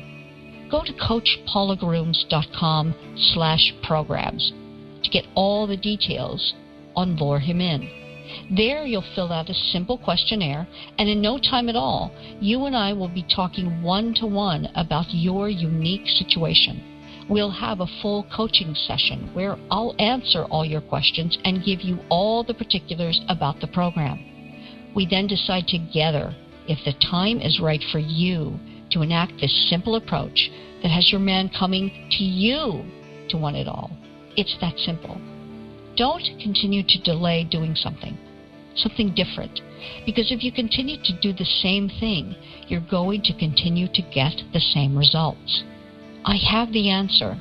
Go 0.71 0.85
to 0.85 0.93
CoachPaulagrooms.com 0.93 2.95
slash 3.33 3.75
programs 3.83 4.53
to 5.03 5.11
get 5.11 5.25
all 5.35 5.67
the 5.67 5.77
details 5.77 6.55
on 6.95 7.17
Lure 7.17 7.39
Him 7.39 7.61
In. 7.61 7.91
There, 8.55 8.85
you'll 8.85 9.05
fill 9.15 9.33
out 9.33 9.49
a 9.49 9.55
simple 9.55 9.97
questionnaire, 9.97 10.69
and 10.99 11.09
in 11.09 11.23
no 11.23 11.39
time 11.39 11.71
at 11.71 11.77
all, 11.77 12.13
you 12.41 12.67
and 12.67 12.77
I 12.77 12.93
will 12.93 13.09
be 13.09 13.25
talking 13.35 13.83
one 13.83 14.13
to 14.17 14.27
one 14.27 14.69
about 14.75 15.07
your 15.09 15.49
unique 15.49 16.07
situation. 16.07 16.83
We'll 17.31 17.51
have 17.51 17.81
a 17.81 17.87
full 18.03 18.27
coaching 18.35 18.75
session 18.75 19.31
where 19.33 19.57
I'll 19.71 19.95
answer 19.99 20.45
all 20.45 20.67
your 20.67 20.83
questions 20.83 21.39
and 21.45 21.65
give 21.65 21.81
you 21.81 21.99
all 22.11 22.45
the 22.45 22.55
particulars 22.55 23.23
about 23.29 23.61
the 23.61 23.69
program. 23.69 24.19
We 24.95 25.07
then 25.07 25.27
decide 25.27 25.67
together 25.67 26.35
if 26.67 26.79
the 26.85 26.93
time 27.09 27.41
is 27.41 27.61
right 27.61 27.83
for 27.91 27.99
you 27.99 28.59
to 28.91 29.03
enact 29.03 29.41
this 29.41 29.69
simple 29.71 29.97
approach 29.97 30.51
that 30.83 30.91
has 30.91 31.11
your 31.11 31.21
man 31.21 31.51
coming 31.59 31.91
to 32.19 32.25
you 32.25 32.85
to 33.29 33.37
want 33.37 33.57
it 33.57 33.69
all. 33.69 33.91
It's 34.37 34.57
that 34.61 34.79
simple. 34.79 35.21
Don't 35.97 36.25
continue 36.41 36.83
to 36.87 37.03
delay 37.03 37.45
doing 37.45 37.75
something, 37.75 38.17
something 38.77 39.15
different. 39.15 39.61
Because 40.07 40.31
if 40.31 40.43
you 40.43 40.53
continue 40.53 40.97
to 41.03 41.21
do 41.21 41.33
the 41.33 41.45
same 41.45 41.89
thing, 42.01 42.35
you're 42.69 42.87
going 42.89 43.23
to 43.23 43.39
continue 43.39 43.89
to 43.89 44.03
get 44.15 44.35
the 44.53 44.61
same 44.61 44.97
results. 44.97 45.65
I 46.25 46.37
have 46.51 46.73
the 46.73 46.91
answer, 46.91 47.37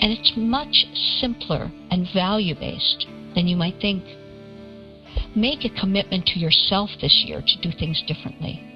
and 0.00 0.12
it's 0.12 0.32
much 0.36 0.86
simpler 1.20 1.70
and 1.90 2.08
value 2.14 2.54
based 2.54 3.06
than 3.34 3.46
you 3.46 3.56
might 3.56 3.80
think. 3.80 4.04
Make 5.36 5.64
a 5.64 5.80
commitment 5.80 6.26
to 6.26 6.38
yourself 6.38 6.90
this 7.00 7.24
year 7.26 7.40
to 7.40 7.60
do 7.60 7.76
things 7.76 8.02
differently. 8.06 8.71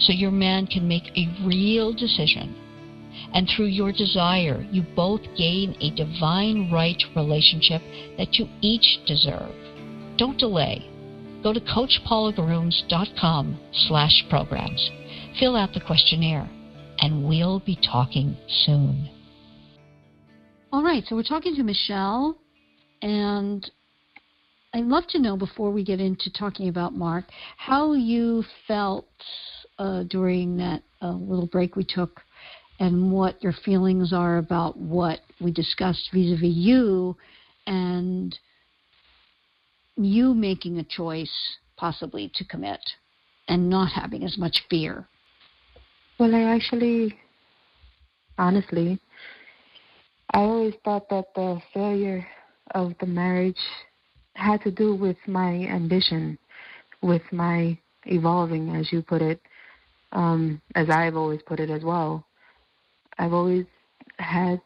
So 0.00 0.12
your 0.12 0.30
man 0.30 0.66
can 0.66 0.86
make 0.86 1.16
a 1.16 1.34
real 1.44 1.92
decision. 1.92 2.54
And 3.34 3.48
through 3.48 3.66
your 3.66 3.92
desire, 3.92 4.66
you 4.70 4.82
both 4.96 5.20
gain 5.36 5.76
a 5.80 5.90
divine 5.94 6.70
right 6.72 7.02
relationship 7.14 7.82
that 8.18 8.34
you 8.34 8.48
each 8.60 9.00
deserve. 9.06 9.54
Don't 10.16 10.38
delay. 10.38 10.88
Go 11.42 11.52
to 11.52 11.60
CoachPaulagrooms.com 11.60 13.58
slash 13.88 14.24
programs. 14.30 14.90
Fill 15.40 15.56
out 15.56 15.72
the 15.72 15.80
questionnaire, 15.80 16.48
and 17.00 17.26
we'll 17.26 17.60
be 17.60 17.76
talking 17.76 18.36
soon. 18.64 19.08
All 20.72 20.82
right, 20.82 21.04
so 21.06 21.16
we're 21.16 21.22
talking 21.22 21.54
to 21.56 21.62
Michelle, 21.62 22.38
and 23.02 23.68
I'd 24.74 24.84
love 24.84 25.06
to 25.08 25.18
know 25.18 25.36
before 25.36 25.70
we 25.70 25.84
get 25.84 26.00
into 26.00 26.32
talking 26.32 26.68
about 26.68 26.94
Mark 26.94 27.24
how 27.58 27.92
you 27.92 28.44
felt 28.66 29.06
uh, 29.78 30.04
during 30.04 30.56
that 30.56 30.82
uh, 31.00 31.12
little 31.12 31.46
break 31.46 31.76
we 31.76 31.84
took 31.84 32.20
and 32.80 33.12
what 33.12 33.42
your 33.42 33.54
feelings 33.64 34.12
are 34.12 34.38
about 34.38 34.76
what 34.76 35.20
we 35.40 35.52
discussed 35.52 36.10
vis 36.12 36.32
a 36.32 36.36
vis 36.36 36.54
you 36.54 37.16
and 37.66 38.38
you 39.96 40.34
making 40.34 40.78
a 40.78 40.84
choice 40.84 41.32
possibly 41.76 42.30
to 42.34 42.44
commit 42.44 42.80
and 43.48 43.68
not 43.68 43.92
having 43.92 44.24
as 44.24 44.38
much 44.38 44.56
fear. 44.70 45.06
Well, 46.18 46.34
I 46.34 46.42
actually, 46.42 47.18
honestly, 48.38 48.98
I 50.32 50.38
always 50.38 50.74
thought 50.84 51.08
that 51.10 51.34
the 51.34 51.60
failure 51.74 52.26
of 52.74 52.94
the 53.00 53.06
marriage 53.06 53.56
had 54.34 54.62
to 54.62 54.70
do 54.70 54.94
with 54.94 55.16
my 55.26 55.66
ambition, 55.66 56.38
with 57.02 57.22
my 57.32 57.78
evolving, 58.06 58.74
as 58.74 58.90
you 58.92 59.02
put 59.02 59.20
it, 59.20 59.40
um, 60.12 60.60
as 60.74 60.88
I've 60.90 61.16
always 61.16 61.40
put 61.42 61.60
it 61.60 61.70
as 61.70 61.82
well. 61.82 62.24
I've 63.18 63.32
always 63.32 63.66
had 64.18 64.60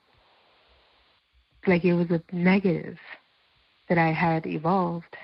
like 1.66 1.84
it 1.84 1.94
was 1.94 2.10
a 2.10 2.22
negative 2.32 2.96
that 3.88 3.98
I 3.98 4.12
had 4.12 4.46
evolved 4.46 5.16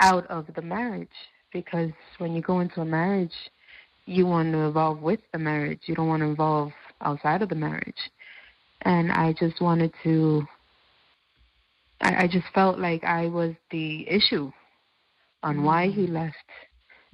out 0.00 0.26
of 0.28 0.46
the 0.54 0.62
marriage 0.62 1.08
because 1.52 1.90
when 2.18 2.34
you 2.34 2.40
go 2.40 2.60
into 2.60 2.80
a 2.80 2.84
marriage, 2.84 3.34
you 4.06 4.26
want 4.26 4.52
to 4.52 4.66
evolve 4.66 5.00
with 5.02 5.20
the 5.32 5.38
marriage. 5.38 5.80
You 5.86 5.94
don't 5.94 6.08
want 6.08 6.22
to 6.22 6.30
evolve 6.30 6.72
outside 7.02 7.42
of 7.42 7.48
the 7.48 7.54
marriage. 7.54 8.10
And 8.82 9.12
I 9.12 9.34
just 9.34 9.60
wanted 9.60 9.92
to 10.04 10.46
I, 12.00 12.24
I 12.24 12.26
just 12.26 12.46
felt 12.54 12.78
like 12.78 13.04
I 13.04 13.26
was 13.26 13.54
the 13.70 14.08
issue 14.08 14.50
on 15.42 15.58
mm. 15.58 15.62
why 15.62 15.88
he 15.88 16.06
left 16.06 16.36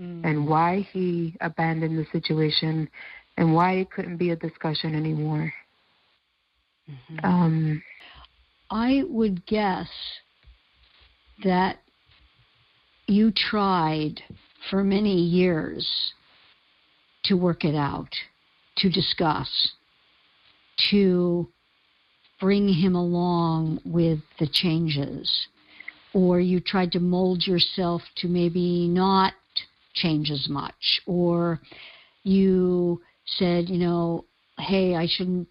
mm. 0.00 0.24
and 0.24 0.46
why 0.46 0.86
he 0.92 1.36
abandoned 1.40 1.98
the 1.98 2.06
situation 2.12 2.88
and 3.36 3.54
why 3.54 3.74
it 3.74 3.90
couldn't 3.90 4.16
be 4.16 4.30
a 4.30 4.36
discussion 4.36 4.94
anymore. 4.94 5.52
Mm-hmm. 6.90 7.24
Um, 7.24 7.82
I 8.70 9.02
would 9.08 9.46
guess 9.46 9.88
that 11.44 11.78
you 13.06 13.32
tried 13.32 14.22
for 14.70 14.82
many 14.82 15.16
years 15.16 16.12
to 17.24 17.34
work 17.36 17.64
it 17.64 17.74
out, 17.74 18.14
to 18.78 18.90
discuss, 18.90 19.48
to 20.90 21.48
bring 22.40 22.68
him 22.68 22.94
along 22.94 23.80
with 23.84 24.20
the 24.38 24.46
changes, 24.46 25.30
or 26.12 26.40
you 26.40 26.60
tried 26.60 26.92
to 26.92 27.00
mold 27.00 27.46
yourself 27.46 28.02
to 28.16 28.28
maybe 28.28 28.88
not 28.88 29.32
change 29.96 30.30
as 30.30 30.48
much, 30.48 31.00
or 31.06 31.60
you 32.22 33.00
said, 33.38 33.68
you 33.68 33.78
know, 33.78 34.24
hey, 34.58 34.94
I 34.94 35.06
shouldn't, 35.08 35.48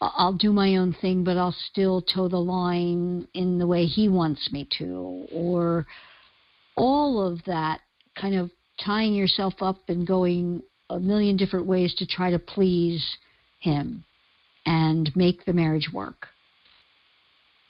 I'll 0.00 0.34
do 0.34 0.52
my 0.52 0.76
own 0.76 0.94
thing, 1.00 1.24
but 1.24 1.36
I'll 1.36 1.56
still 1.70 2.02
toe 2.02 2.28
the 2.28 2.36
line 2.36 3.26
in 3.34 3.58
the 3.58 3.66
way 3.66 3.86
he 3.86 4.08
wants 4.08 4.52
me 4.52 4.68
to, 4.78 5.26
or 5.32 5.86
all 6.76 7.26
of 7.26 7.42
that 7.46 7.80
kind 8.20 8.34
of 8.34 8.50
tying 8.84 9.14
yourself 9.14 9.54
up 9.60 9.88
and 9.88 10.06
going 10.06 10.62
a 10.90 10.98
million 10.98 11.36
different 11.36 11.66
ways 11.66 11.94
to 11.96 12.06
try 12.06 12.30
to 12.30 12.38
please 12.38 13.04
him 13.58 14.04
and 14.66 15.10
make 15.16 15.44
the 15.44 15.52
marriage 15.52 15.88
work. 15.92 16.28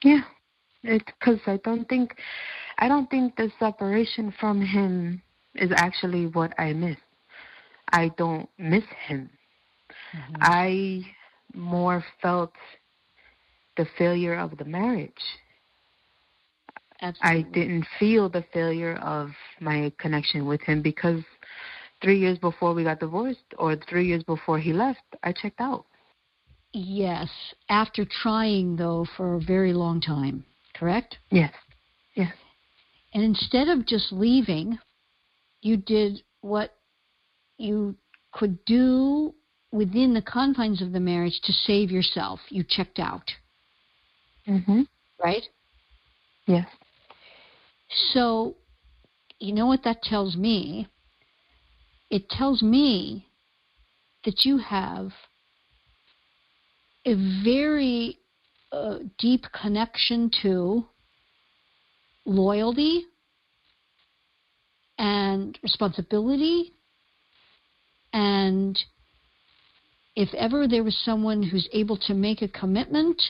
Yeah, 0.02 0.22
because 0.82 1.40
I 1.46 1.58
don't 1.64 1.88
think 1.88 2.14
I 2.78 2.86
don't 2.86 3.10
think 3.10 3.36
the 3.36 3.50
separation 3.58 4.32
from 4.38 4.60
him 4.60 5.22
is 5.58 5.70
actually 5.76 6.26
what 6.26 6.52
I 6.58 6.72
miss. 6.72 6.96
I 7.92 8.10
don't 8.16 8.48
miss 8.58 8.84
him. 9.06 9.30
Mm-hmm. 10.14 10.36
I 10.40 11.00
more 11.54 12.04
felt 12.20 12.52
the 13.76 13.86
failure 13.96 14.34
of 14.34 14.56
the 14.58 14.64
marriage. 14.64 15.12
Absolutely. 17.00 17.38
I 17.38 17.52
didn't 17.52 17.86
feel 17.98 18.28
the 18.28 18.44
failure 18.52 18.96
of 18.96 19.30
my 19.60 19.92
connection 19.98 20.46
with 20.46 20.60
him 20.62 20.82
because 20.82 21.22
three 22.02 22.18
years 22.18 22.38
before 22.38 22.74
we 22.74 22.84
got 22.84 23.00
divorced 23.00 23.54
or 23.56 23.76
three 23.88 24.06
years 24.06 24.24
before 24.24 24.58
he 24.58 24.72
left, 24.72 25.02
I 25.22 25.32
checked 25.32 25.60
out. 25.60 25.86
Yes, 26.72 27.28
after 27.70 28.04
trying 28.04 28.76
though 28.76 29.06
for 29.16 29.34
a 29.34 29.40
very 29.40 29.72
long 29.72 30.00
time, 30.00 30.44
correct? 30.74 31.18
Yes. 31.30 31.52
Yes. 32.14 32.34
And 33.14 33.22
instead 33.22 33.68
of 33.68 33.86
just 33.86 34.12
leaving, 34.12 34.78
you 35.62 35.76
did 35.76 36.22
what 36.40 36.74
you 37.58 37.96
could 38.32 38.64
do 38.64 39.34
within 39.72 40.14
the 40.14 40.22
confines 40.22 40.80
of 40.80 40.92
the 40.92 41.00
marriage 41.00 41.40
to 41.44 41.52
save 41.52 41.90
yourself. 41.90 42.40
You 42.48 42.64
checked 42.64 42.98
out. 42.98 43.34
Mhm. 44.46 44.86
Right? 45.22 45.48
Yes. 46.46 46.68
So, 48.12 48.56
you 49.40 49.52
know 49.52 49.66
what 49.66 49.82
that 49.84 50.02
tells 50.02 50.36
me? 50.36 50.88
It 52.10 52.28
tells 52.30 52.62
me 52.62 53.26
that 54.24 54.44
you 54.44 54.58
have 54.58 55.12
a 57.04 57.14
very 57.44 58.18
uh, 58.72 58.98
deep 59.18 59.44
connection 59.52 60.30
to 60.42 60.86
loyalty 62.24 63.06
and 64.98 65.58
responsibility. 65.62 66.74
And 68.12 68.78
if 70.16 70.32
ever 70.34 70.66
there 70.66 70.84
was 70.84 70.98
someone 71.04 71.42
who's 71.42 71.68
able 71.72 71.96
to 71.98 72.14
make 72.14 72.42
a 72.42 72.48
commitment 72.48 73.20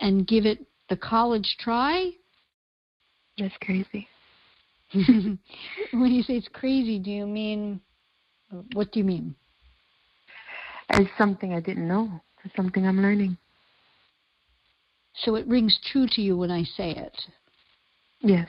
and 0.00 0.26
give 0.26 0.46
it 0.46 0.66
the 0.88 0.96
college 0.96 1.56
try, 1.58 2.10
that's 3.38 3.54
crazy. 3.60 4.08
when 4.92 5.38
you 5.92 6.22
say 6.22 6.34
it's 6.34 6.48
crazy, 6.52 6.98
do 6.98 7.10
you 7.10 7.26
mean 7.26 7.80
what 8.72 8.92
do 8.92 9.00
you 9.00 9.04
mean? 9.04 9.34
As 10.90 11.06
something 11.18 11.52
I 11.52 11.60
didn't 11.60 11.88
know 11.88 12.20
It's 12.44 12.54
something 12.54 12.86
I'm 12.86 13.02
learning. 13.02 13.36
So 15.16 15.34
it 15.34 15.46
rings 15.46 15.78
true 15.90 16.06
to 16.10 16.22
you 16.22 16.36
when 16.36 16.50
I 16.50 16.62
say 16.62 16.90
it. 16.90 17.20
Yes. 18.20 18.48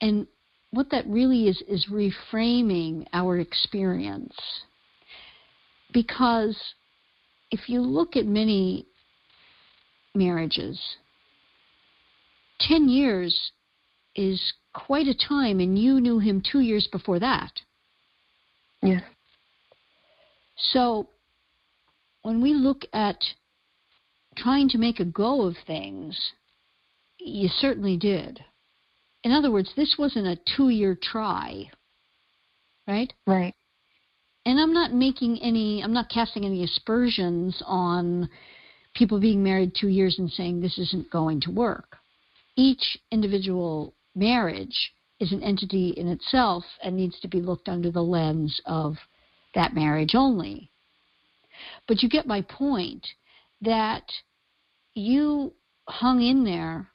And 0.00 0.26
what 0.72 0.90
that 0.90 1.06
really 1.06 1.48
is 1.48 1.62
is 1.68 1.86
reframing 1.90 3.06
our 3.12 3.38
experience. 3.38 4.36
Because 5.92 6.56
if 7.50 7.68
you 7.68 7.80
look 7.80 8.16
at 8.16 8.26
many 8.26 8.86
marriages, 10.14 10.80
10 12.60 12.88
years 12.88 13.52
is 14.14 14.52
quite 14.72 15.06
a 15.06 15.14
time, 15.28 15.60
and 15.60 15.78
you 15.78 16.00
knew 16.00 16.18
him 16.18 16.40
two 16.40 16.60
years 16.60 16.88
before 16.92 17.18
that. 17.18 17.52
Yes. 18.82 19.02
So 20.72 21.08
when 22.22 22.40
we 22.40 22.54
look 22.54 22.82
at 22.92 23.18
trying 24.36 24.68
to 24.70 24.78
make 24.78 25.00
a 25.00 25.04
go 25.04 25.42
of 25.42 25.56
things, 25.66 26.18
you 27.18 27.48
certainly 27.48 27.96
did. 27.96 28.44
In 29.22 29.32
other 29.32 29.50
words, 29.50 29.70
this 29.76 29.96
wasn't 29.98 30.26
a 30.26 30.38
two 30.56 30.70
year 30.70 30.96
try, 31.00 31.70
right? 32.86 33.12
Right. 33.26 33.54
And 34.46 34.58
I'm 34.58 34.72
not 34.72 34.94
making 34.94 35.38
any, 35.42 35.82
I'm 35.82 35.92
not 35.92 36.08
casting 36.08 36.46
any 36.46 36.64
aspersions 36.64 37.62
on 37.66 38.28
people 38.94 39.20
being 39.20 39.42
married 39.42 39.72
two 39.74 39.88
years 39.88 40.18
and 40.18 40.30
saying 40.30 40.60
this 40.60 40.78
isn't 40.78 41.10
going 41.10 41.40
to 41.42 41.50
work. 41.50 41.98
Each 42.56 42.98
individual 43.12 43.94
marriage 44.14 44.92
is 45.20 45.32
an 45.32 45.42
entity 45.42 45.90
in 45.90 46.08
itself 46.08 46.64
and 46.82 46.96
needs 46.96 47.20
to 47.20 47.28
be 47.28 47.42
looked 47.42 47.68
under 47.68 47.90
the 47.90 48.02
lens 48.02 48.60
of 48.64 48.96
that 49.54 49.74
marriage 49.74 50.14
only. 50.14 50.70
But 51.86 52.02
you 52.02 52.08
get 52.08 52.26
my 52.26 52.40
point 52.42 53.06
that 53.60 54.04
you 54.94 55.52
hung 55.86 56.22
in 56.22 56.44
there 56.44 56.88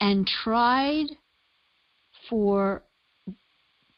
and 0.00 0.26
tried 0.26 1.06
for 2.28 2.82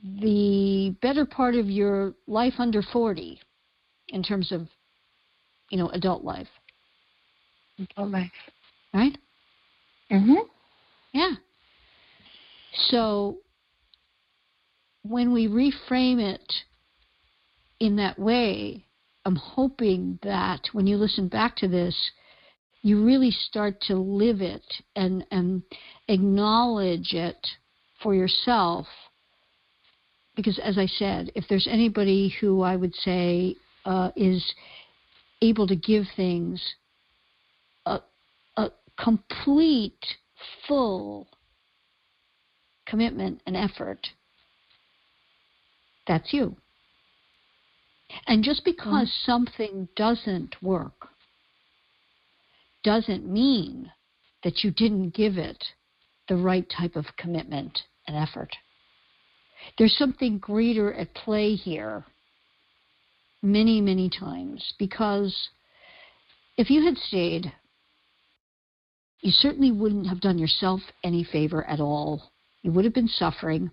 the 0.02 0.94
better 1.02 1.24
part 1.26 1.54
of 1.54 1.68
your 1.68 2.14
life 2.26 2.54
under 2.58 2.82
40 2.82 3.40
in 4.08 4.22
terms 4.22 4.50
of, 4.52 4.66
you 5.70 5.78
know, 5.78 5.88
adult 5.90 6.24
life. 6.24 6.48
Adult 7.78 8.10
life. 8.10 8.32
Right? 8.92 9.16
Mhm. 10.10 10.48
Yeah. 11.12 11.34
So 12.72 13.38
when 15.02 15.32
we 15.32 15.48
reframe 15.48 16.20
it 16.20 16.64
in 17.78 17.96
that 17.96 18.18
way, 18.18 18.84
I'm 19.24 19.36
hoping 19.36 20.18
that 20.22 20.68
when 20.72 20.86
you 20.86 20.96
listen 20.96 21.28
back 21.28 21.56
to 21.56 21.68
this, 21.68 22.10
you 22.82 23.04
really 23.04 23.30
start 23.30 23.80
to 23.82 23.96
live 23.96 24.40
it 24.40 24.64
and, 24.96 25.26
and 25.30 25.62
acknowledge 26.08 27.12
it 27.12 27.46
for 28.02 28.14
yourself. 28.14 28.86
Because, 30.36 30.58
as 30.58 30.78
I 30.78 30.86
said, 30.86 31.32
if 31.34 31.44
there's 31.48 31.68
anybody 31.70 32.34
who 32.40 32.62
I 32.62 32.76
would 32.76 32.94
say 32.94 33.56
uh, 33.84 34.10
is 34.16 34.54
able 35.42 35.66
to 35.66 35.76
give 35.76 36.04
things 36.16 36.74
a, 37.86 38.00
a 38.56 38.70
complete, 38.98 40.04
full 40.66 41.26
commitment 42.86 43.40
and 43.46 43.56
effort, 43.56 44.06
that's 46.06 46.32
you. 46.32 46.56
And 48.26 48.42
just 48.42 48.64
because 48.64 49.08
mm-hmm. 49.08 49.30
something 49.30 49.88
doesn't 49.96 50.56
work 50.62 51.08
doesn't 52.82 53.30
mean 53.30 53.92
that 54.42 54.64
you 54.64 54.70
didn't 54.70 55.14
give 55.14 55.36
it 55.36 55.62
the 56.28 56.36
right 56.36 56.66
type 56.76 56.96
of 56.96 57.04
commitment 57.18 57.80
and 58.10 58.28
effort. 58.28 58.50
There's 59.78 59.96
something 59.96 60.38
greater 60.38 60.92
at 60.92 61.14
play 61.14 61.54
here 61.54 62.04
many, 63.42 63.80
many 63.80 64.10
times 64.10 64.74
because 64.78 65.34
if 66.56 66.70
you 66.70 66.84
had 66.84 66.96
stayed, 66.96 67.52
you 69.20 69.30
certainly 69.30 69.70
wouldn't 69.70 70.08
have 70.08 70.20
done 70.20 70.38
yourself 70.38 70.80
any 71.04 71.24
favor 71.24 71.64
at 71.66 71.80
all. 71.80 72.32
You 72.62 72.72
would 72.72 72.84
have 72.84 72.94
been 72.94 73.08
suffering, 73.08 73.70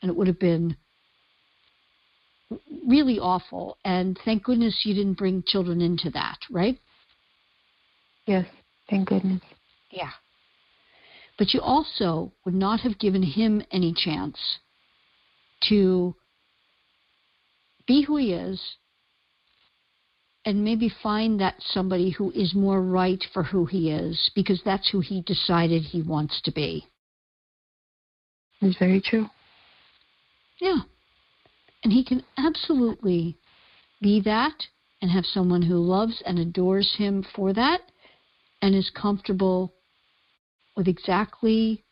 and 0.00 0.10
it 0.10 0.16
would 0.16 0.26
have 0.26 0.38
been 0.38 0.76
really 2.86 3.18
awful. 3.18 3.78
And 3.84 4.18
thank 4.24 4.44
goodness 4.44 4.82
you 4.84 4.94
didn't 4.94 5.18
bring 5.18 5.42
children 5.46 5.80
into 5.80 6.10
that, 6.10 6.38
right? 6.50 6.78
Yes, 8.26 8.46
thank 8.88 9.08
goodness. 9.08 9.40
Yeah. 9.90 10.10
But 11.38 11.52
you 11.52 11.60
also 11.60 12.32
would 12.44 12.54
not 12.54 12.80
have 12.80 12.98
given 12.98 13.22
him 13.22 13.62
any 13.70 13.92
chance 13.92 14.38
to 15.68 16.14
be 17.86 18.02
who 18.02 18.16
he 18.16 18.32
is 18.32 18.60
and 20.44 20.64
maybe 20.64 20.90
find 21.02 21.40
that 21.40 21.56
somebody 21.58 22.10
who 22.10 22.30
is 22.30 22.54
more 22.54 22.80
right 22.80 23.22
for 23.34 23.42
who 23.42 23.66
he 23.66 23.90
is 23.90 24.30
because 24.34 24.62
that's 24.64 24.88
who 24.90 25.00
he 25.00 25.20
decided 25.22 25.82
he 25.82 26.02
wants 26.02 26.40
to 26.42 26.52
be. 26.52 26.86
It's 28.60 28.78
very 28.78 29.00
true. 29.00 29.26
Yeah. 30.60 30.78
And 31.82 31.92
he 31.92 32.04
can 32.04 32.22
absolutely 32.38 33.36
be 34.00 34.20
that 34.22 34.54
and 35.02 35.10
have 35.10 35.26
someone 35.26 35.62
who 35.62 35.76
loves 35.76 36.22
and 36.24 36.38
adores 36.38 36.94
him 36.96 37.24
for 37.34 37.52
that 37.52 37.80
and 38.62 38.74
is 38.74 38.90
comfortable 38.90 39.74
with 40.76 40.88
exactly 40.88 41.84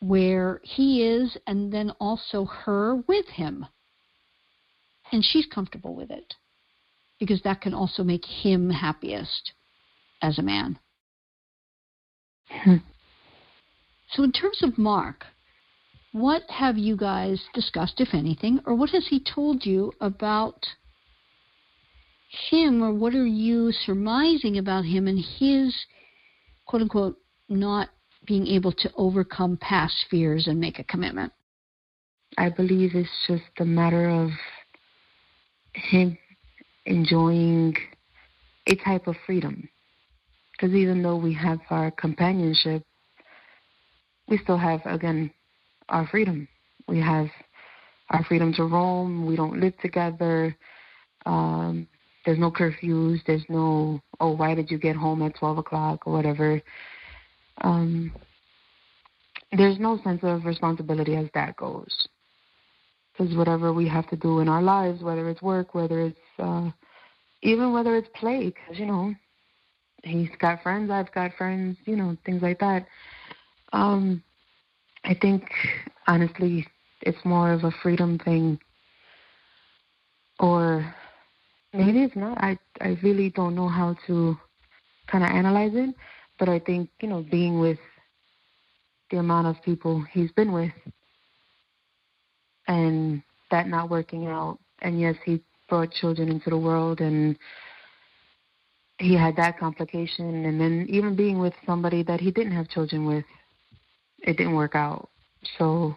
where 0.00 0.60
he 0.62 1.02
is 1.06 1.36
and 1.46 1.72
then 1.72 1.90
also 2.00 2.44
her 2.44 2.96
with 3.06 3.26
him. 3.26 3.66
And 5.12 5.24
she's 5.24 5.46
comfortable 5.46 5.94
with 5.94 6.10
it 6.10 6.34
because 7.18 7.40
that 7.42 7.60
can 7.60 7.72
also 7.72 8.02
make 8.02 8.24
him 8.24 8.70
happiest 8.70 9.52
as 10.20 10.38
a 10.38 10.42
man. 10.42 10.78
Hmm. 12.48 12.76
So, 14.10 14.22
in 14.22 14.32
terms 14.32 14.62
of 14.62 14.78
Mark, 14.78 15.24
what 16.12 16.42
have 16.48 16.78
you 16.78 16.96
guys 16.96 17.42
discussed, 17.54 18.00
if 18.00 18.08
anything, 18.12 18.60
or 18.64 18.74
what 18.74 18.90
has 18.90 19.06
he 19.08 19.20
told 19.20 19.66
you 19.66 19.92
about 20.00 20.64
him, 22.50 22.82
or 22.82 22.92
what 22.92 23.14
are 23.14 23.26
you 23.26 23.72
surmising 23.72 24.58
about 24.58 24.84
him 24.84 25.06
and 25.06 25.18
his 25.38 25.74
quote 26.66 26.82
unquote 26.82 27.18
not 27.48 27.88
being 28.26 28.46
able 28.46 28.72
to 28.72 28.90
overcome 28.96 29.56
past 29.60 30.06
fears 30.10 30.46
and 30.46 30.60
make 30.60 30.78
a 30.78 30.84
commitment? 30.84 31.32
I 32.38 32.50
believe 32.50 32.94
it's 32.94 33.08
just 33.26 33.44
a 33.58 33.64
matter 33.64 34.08
of 34.08 34.30
him 35.74 36.18
enjoying 36.84 37.74
a 38.66 38.74
type 38.76 39.06
of 39.06 39.16
freedom. 39.24 39.68
Because 40.52 40.74
even 40.74 41.02
though 41.02 41.16
we 41.16 41.34
have 41.34 41.60
our 41.70 41.90
companionship, 41.90 42.82
we 44.28 44.38
still 44.38 44.56
have, 44.56 44.80
again, 44.86 45.30
our 45.88 46.06
freedom. 46.08 46.48
We 46.88 47.00
have 47.00 47.28
our 48.10 48.24
freedom 48.24 48.52
to 48.54 48.64
roam. 48.64 49.26
We 49.26 49.36
don't 49.36 49.60
live 49.60 49.76
together. 49.78 50.56
Um, 51.26 51.86
there's 52.24 52.38
no 52.38 52.50
curfews. 52.50 53.20
There's 53.26 53.44
no, 53.48 54.00
oh, 54.20 54.32
why 54.32 54.54
did 54.54 54.70
you 54.70 54.78
get 54.78 54.96
home 54.96 55.22
at 55.22 55.36
12 55.36 55.58
o'clock 55.58 56.06
or 56.06 56.12
whatever. 56.12 56.60
Um, 57.62 58.12
there's 59.52 59.78
no 59.78 60.00
sense 60.02 60.20
of 60.22 60.44
responsibility 60.44 61.16
as 61.16 61.26
that 61.34 61.56
goes. 61.56 62.08
Because 63.12 63.34
whatever 63.36 63.72
we 63.72 63.88
have 63.88 64.08
to 64.10 64.16
do 64.16 64.40
in 64.40 64.48
our 64.48 64.62
lives, 64.62 65.02
whether 65.02 65.28
it's 65.30 65.40
work, 65.40 65.74
whether 65.74 66.00
it's 66.00 66.18
uh, 66.38 66.70
even 67.42 67.72
whether 67.72 67.96
it's 67.96 68.08
play, 68.14 68.46
because 68.46 68.78
you 68.78 68.86
know 68.86 69.14
he's 70.02 70.28
got 70.38 70.62
friends, 70.62 70.90
I've 70.90 71.12
got 71.12 71.32
friends, 71.38 71.78
you 71.86 71.96
know 71.96 72.16
things 72.26 72.42
like 72.42 72.58
that. 72.60 72.86
Um, 73.72 74.22
I 75.04 75.14
think 75.14 75.44
honestly, 76.06 76.66
it's 77.02 77.24
more 77.24 77.52
of 77.52 77.64
a 77.64 77.72
freedom 77.82 78.18
thing, 78.18 78.58
or 80.40 80.94
maybe 81.72 82.02
it's 82.02 82.16
not. 82.16 82.36
I 82.38 82.58
I 82.82 82.98
really 83.02 83.30
don't 83.30 83.54
know 83.54 83.68
how 83.68 83.96
to 84.08 84.36
kind 85.06 85.24
of 85.24 85.30
analyze 85.30 85.72
it, 85.74 85.94
but 86.38 86.48
I 86.48 86.58
think 86.58 86.90
you 87.00 87.08
know 87.08 87.24
being 87.30 87.60
with 87.60 87.78
the 89.10 89.18
amount 89.18 89.46
of 89.46 89.62
people 89.62 90.04
he's 90.12 90.32
been 90.32 90.52
with 90.52 90.72
and 92.68 93.22
that 93.50 93.68
not 93.68 93.90
working 93.90 94.26
out. 94.26 94.58
And 94.80 95.00
yes, 95.00 95.16
he 95.24 95.42
brought 95.68 95.92
children 95.92 96.28
into 96.28 96.50
the 96.50 96.58
world 96.58 97.00
and 97.00 97.36
he 98.98 99.14
had 99.14 99.36
that 99.36 99.58
complication. 99.58 100.44
And 100.44 100.60
then 100.60 100.86
even 100.88 101.16
being 101.16 101.38
with 101.38 101.54
somebody 101.64 102.02
that 102.04 102.20
he 102.20 102.30
didn't 102.30 102.52
have 102.52 102.68
children 102.68 103.06
with, 103.06 103.24
it 104.20 104.36
didn't 104.36 104.54
work 104.54 104.74
out. 104.74 105.08
So. 105.58 105.94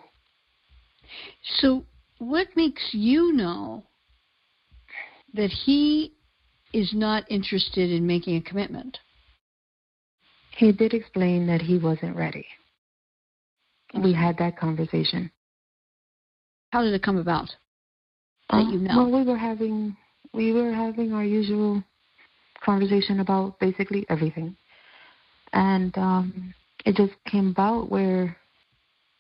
So, 1.60 1.86
what 2.20 2.48
makes 2.56 2.90
you 2.92 3.34
know 3.34 3.84
that 5.34 5.50
he 5.50 6.14
is 6.74 6.92
not 6.94 7.24
interested 7.32 7.90
in 7.90 8.06
making 8.06 8.36
a 8.36 8.42
commitment? 8.42 8.98
He 10.60 10.74
did 10.74 10.94
explain 10.94 11.48
that 11.48 11.62
he 11.62 11.78
wasn't 11.78 12.18
ready. 12.18 12.46
We 13.94 14.12
had 14.12 14.38
that 14.40 14.60
conversation. 14.60 15.32
How 16.74 16.84
did 16.84 16.94
it 16.94 17.02
come 17.02 17.18
about? 17.18 17.50
That 18.50 18.70
you 18.70 18.80
know. 18.80 18.98
Well, 18.98 19.12
we 19.12 19.24
were 19.24 19.38
having 19.38 19.96
we 20.34 20.52
were 20.52 20.74
having 20.74 21.14
our 21.14 21.24
usual 21.24 21.82
conversation 22.62 23.22
about 23.22 23.58
basically 23.60 24.06
everything, 24.10 24.58
and 25.54 25.98
um, 25.98 26.54
it 26.86 26.98
just 26.98 27.14
came 27.26 27.48
about 27.48 27.90
where, 27.90 28.36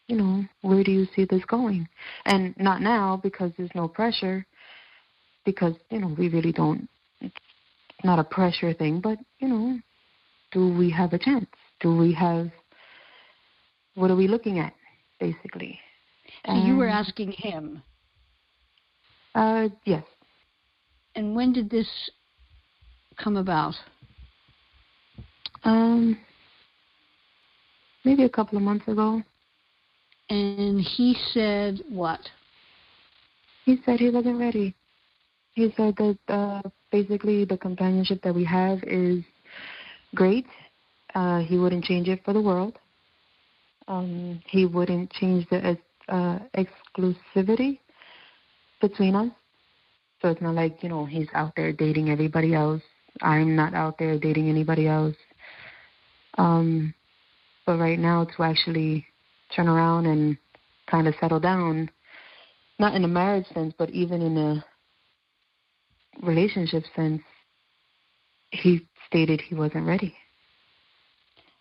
you 0.09 0.17
know, 0.17 0.43
where 0.61 0.83
do 0.83 0.91
you 0.91 1.07
see 1.15 1.23
this 1.23 1.45
going? 1.45 1.87
And 2.25 2.53
not 2.57 2.81
now 2.81 3.17
because 3.23 3.53
there's 3.57 3.73
no 3.73 3.87
pressure, 3.87 4.45
because 5.45 5.75
you 5.89 5.99
know 5.99 6.13
we 6.17 6.27
really 6.27 6.51
don't. 6.51 6.89
It's 7.21 7.33
not 8.03 8.19
a 8.19 8.25
pressure 8.25 8.73
thing, 8.73 8.99
but 8.99 9.17
you 9.39 9.47
know, 9.47 9.79
do 10.51 10.73
we 10.73 10.89
have 10.89 11.13
a 11.13 11.19
chance? 11.19 11.45
Do 11.79 11.95
we 11.95 12.13
have? 12.13 12.49
What 13.95 14.11
are 14.11 14.15
we 14.15 14.27
looking 14.27 14.59
at, 14.59 14.73
basically? 15.19 15.79
So 16.45 16.53
you 16.53 16.77
were 16.77 16.87
asking 16.87 17.33
him. 17.33 17.81
Uh, 19.35 19.69
yes. 19.85 20.03
And 21.15 21.35
when 21.35 21.53
did 21.53 21.69
this 21.69 21.87
come 23.17 23.35
about? 23.35 23.75
Um, 25.63 26.17
maybe 28.05 28.23
a 28.23 28.29
couple 28.29 28.57
of 28.57 28.63
months 28.63 28.87
ago. 28.87 29.21
And 30.29 30.79
he 30.79 31.15
said 31.33 31.81
what? 31.89 32.19
He 33.65 33.81
said 33.85 33.99
he 33.99 34.09
wasn't 34.09 34.39
ready. 34.39 34.75
He 35.53 35.73
said 35.75 35.95
that 35.97 36.17
uh, 36.27 36.61
basically 36.91 37.45
the 37.45 37.57
companionship 37.57 38.21
that 38.23 38.33
we 38.33 38.45
have 38.45 38.79
is 38.83 39.23
great. 40.15 40.45
Uh, 41.15 41.39
he 41.39 41.57
wouldn't 41.57 41.83
change 41.83 42.07
it 42.07 42.23
for 42.23 42.33
the 42.33 42.41
world. 42.41 42.77
Um, 43.87 44.41
he 44.47 44.65
wouldn't 44.65 45.11
change 45.11 45.47
the 45.49 45.77
uh, 46.07 46.39
exclusivity 46.55 47.79
between 48.81 49.15
us. 49.15 49.31
So 50.21 50.29
it's 50.29 50.41
not 50.41 50.55
like, 50.55 50.83
you 50.83 50.89
know, 50.89 51.05
he's 51.05 51.27
out 51.33 51.53
there 51.55 51.71
dating 51.71 52.09
everybody 52.09 52.53
else. 52.53 52.81
I'm 53.21 53.55
not 53.55 53.73
out 53.73 53.97
there 53.97 54.19
dating 54.19 54.49
anybody 54.49 54.87
else. 54.87 55.15
Um, 56.37 56.93
but 57.65 57.79
right 57.79 57.99
now 57.99 58.25
to 58.25 58.43
actually 58.43 59.05
turn 59.55 59.67
around 59.67 60.05
and 60.05 60.37
kind 60.89 61.07
of 61.07 61.15
settle 61.19 61.39
down, 61.39 61.89
not 62.77 62.95
in 62.95 63.03
a 63.03 63.07
marriage 63.07 63.45
sense, 63.53 63.73
but 63.77 63.89
even 63.91 64.21
in 64.21 64.37
a 64.37 64.65
relationship 66.21 66.83
sense, 66.95 67.21
he 68.51 68.87
stated 69.09 69.41
he 69.41 69.55
wasn't 69.55 69.85
ready. 69.85 70.15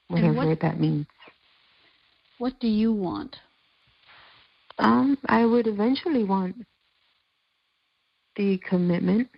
Whatever 0.08 0.46
what, 0.46 0.60
that 0.60 0.80
means. 0.80 1.06
What 2.38 2.58
do 2.60 2.68
you 2.68 2.92
want? 2.92 3.36
Um, 4.78 5.18
I 5.26 5.44
would 5.44 5.66
eventually 5.66 6.24
want 6.24 6.54
the 8.36 8.60
commitment. 8.68 9.28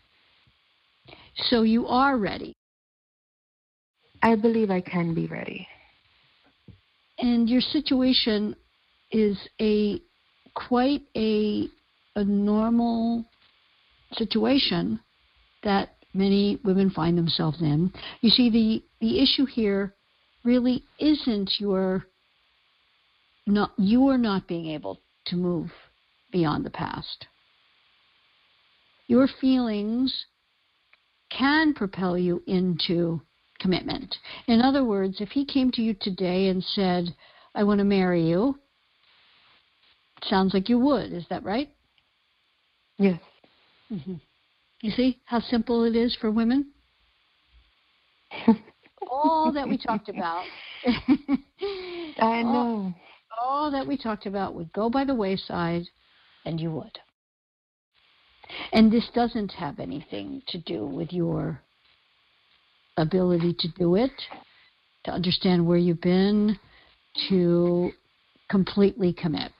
So 1.49 1.63
you 1.63 1.87
are 1.87 2.19
ready? 2.19 2.55
I 4.23 4.37
believe 4.37 4.71
I 4.71 4.83
can 4.83 5.15
be 5.15 5.27
ready. 5.27 5.67
And 7.19 7.49
your 7.49 7.63
situation 7.63 8.55
is 9.11 9.37
a 9.61 10.01
quite 10.55 11.03
a 11.17 11.69
a 12.17 12.25
normal 12.25 13.25
situation 14.13 15.01
that 15.63 16.00
many 16.13 16.59
women 16.65 16.91
find 16.91 17.17
themselves 17.17 17.61
in. 17.61 17.93
You 18.21 18.31
see 18.31 18.51
the 18.51 18.83
the 19.01 19.23
issue 19.23 19.47
here 19.47 19.95
really 20.45 20.85
isn't 20.99 21.53
your 21.59 22.07
not 23.47 23.73
you 23.79 24.09
are 24.09 24.19
not 24.19 24.47
being 24.47 24.67
able 24.67 25.01
to 25.27 25.37
move 25.37 25.71
beyond 26.33 26.65
the 26.65 26.71
past. 26.71 27.27
Your 29.07 29.29
feelings 29.41 30.27
can 31.37 31.75
propel 31.75 32.17
you 32.17 32.43
into 32.47 33.21
commitment. 33.59 34.17
In 34.47 34.61
other 34.63 34.85
words, 34.85 35.21
if 35.21 35.31
he 35.31 35.45
came 35.45 35.71
to 35.73 35.83
you 35.83 35.95
today 36.01 36.49
and 36.49 36.63
said, 36.63 37.15
I 37.55 37.65
want 37.65 37.79
to 37.79 37.85
marry 37.85 38.29
you, 38.29 38.59
sounds 40.25 40.55
like 40.55 40.69
you 40.69 40.79
would. 40.79 41.13
Is 41.13 41.25
that 41.31 41.45
right? 41.45 41.71
Yes. 42.99 43.21
Mm-hmm. 43.91 44.15
You 44.83 44.91
see 44.91 45.21
how 45.25 45.41
simple 45.41 45.85
it 45.85 45.95
is 45.95 46.17
for 46.21 46.31
women? 46.31 46.73
all 49.11 49.53
that 49.53 49.69
we 49.69 49.77
talked 49.77 50.09
about. 50.09 50.45
I 52.19 52.43
know. 52.43 52.95
All, 53.41 53.43
all 53.43 53.71
that 53.71 53.87
we 53.87 53.99
talked 53.99 54.27
about 54.27 54.55
would 54.55 54.73
go 54.73 54.89
by 54.89 55.05
the 55.05 55.15
wayside, 55.15 55.83
and 56.45 56.59
you 56.59 56.71
would. 56.71 56.99
And 58.73 58.91
this 58.91 59.09
doesn't 59.15 59.53
have 59.53 59.79
anything 59.79 60.43
to 60.49 60.59
do 60.59 60.87
with 60.87 61.13
your 61.13 61.61
ability 62.97 63.55
to 63.59 63.69
do 63.79 63.95
it, 63.97 64.13
to 65.05 65.11
understand 65.11 65.67
where 65.67 65.79
you've 65.79 66.01
been, 66.01 66.59
to 67.29 67.91
completely 68.51 69.13
commit, 69.13 69.53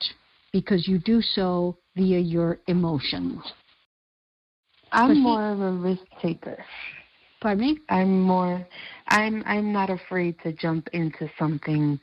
because 0.51 0.87
you 0.87 0.99
do 0.99 1.21
so 1.21 1.77
via 1.95 2.19
your 2.19 2.59
emotions. 2.67 3.41
I'm 4.91 5.19
more 5.19 5.51
of 5.51 5.61
a 5.61 5.71
risk 5.71 6.03
taker. 6.21 6.63
Pardon 7.41 7.65
me? 7.65 7.79
I'm 7.89 8.21
more 8.21 8.65
I'm 9.07 9.43
I'm 9.45 9.73
not 9.73 9.89
afraid 9.89 10.35
to 10.43 10.53
jump 10.53 10.87
into 10.93 11.29
something 11.39 11.99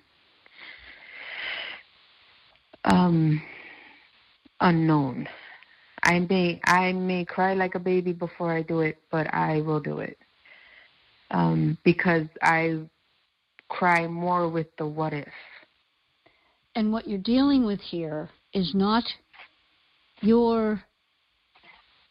um 2.84 3.41
unknown. 4.61 5.28
I 6.03 6.20
may 6.20 6.61
I 6.64 6.93
may 6.93 7.24
cry 7.24 7.55
like 7.55 7.74
a 7.74 7.80
baby 7.80 8.12
before 8.12 8.53
I 8.53 8.62
do 8.62 8.80
it, 8.80 8.99
but 9.11 9.32
I 9.32 9.61
will 9.61 9.80
do 9.80 9.99
it. 9.99 10.18
Um 11.30 11.78
because 11.84 12.26
I 12.43 12.80
cry 13.68 14.07
more 14.09 14.49
with 14.49 14.68
the 14.76 14.86
what 14.86 15.12
if. 15.12 15.28
And 16.74 16.93
what 16.93 17.07
you're 17.07 17.18
dealing 17.18 17.64
with 17.64 17.80
here 17.80 18.30
is 18.55 18.72
not 18.74 19.05
your 20.20 20.82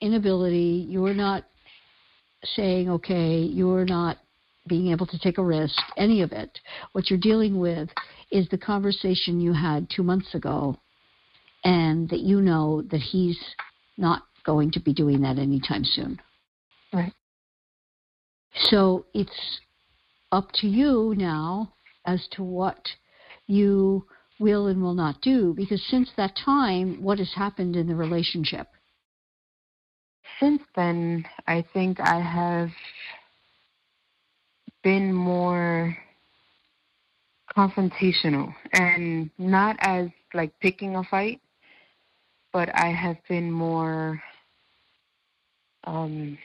inability, 0.02 0.86
you're 0.90 1.14
not 1.14 1.44
saying, 2.44 2.90
okay, 2.90 3.40
you're 3.40 3.86
not 3.86 4.18
being 4.68 4.92
able 4.92 5.08
to 5.08 5.20
take 5.20 5.38
a 5.38 5.44
risk, 5.44 5.82
any 5.98 6.22
of 6.22 6.32
it. 6.32 6.60
What 6.92 7.10
you're 7.10 7.20
dealing 7.20 7.60
with 7.60 7.90
is 8.32 8.48
the 8.50 8.58
conversation 8.58 9.40
you 9.40 9.54
had 9.54 9.90
two 9.90 10.04
months 10.04 10.36
ago, 10.36 10.78
and 11.64 12.10
that 12.10 12.20
you 12.20 12.42
know 12.42 12.84
that 12.92 13.02
he's 13.02 13.40
not 13.98 14.24
going 14.46 14.72
to 14.72 14.80
be 14.80 14.94
doing 14.94 15.22
that 15.22 15.40
anytime 15.40 15.84
soon. 15.84 16.20
Right. 16.94 17.14
So 18.54 19.06
it's 19.14 19.60
up 20.32 20.52
to 20.56 20.68
you 20.68 21.14
now 21.18 21.74
as 22.06 22.28
to 22.32 22.44
what 22.44 22.88
you 23.48 24.06
will 24.40 24.68
and 24.68 24.82
will 24.82 24.94
not 24.94 25.22
do, 25.22 25.54
because 25.56 25.84
since 25.90 26.10
that 26.18 26.36
time, 26.36 27.02
what 27.02 27.20
has 27.20 27.34
happened 27.34 27.76
in 27.76 27.88
the 27.88 27.96
relationship? 27.96 28.68
Since 30.40 30.62
then, 30.76 31.26
I 31.48 31.64
think 31.74 32.00
I 32.00 32.20
have 32.20 32.70
been 34.84 35.14
more 35.14 35.96
confrontational 37.56 38.54
and 38.74 39.30
not 39.38 39.76
as 39.80 40.10
like 40.34 40.52
picking 40.60 40.96
a 40.96 41.04
fight, 41.04 41.42
but 42.54 42.70
I 42.76 42.88
have 42.92 43.18
been 43.28 43.52
more, 43.52 44.22
um, 45.86 46.38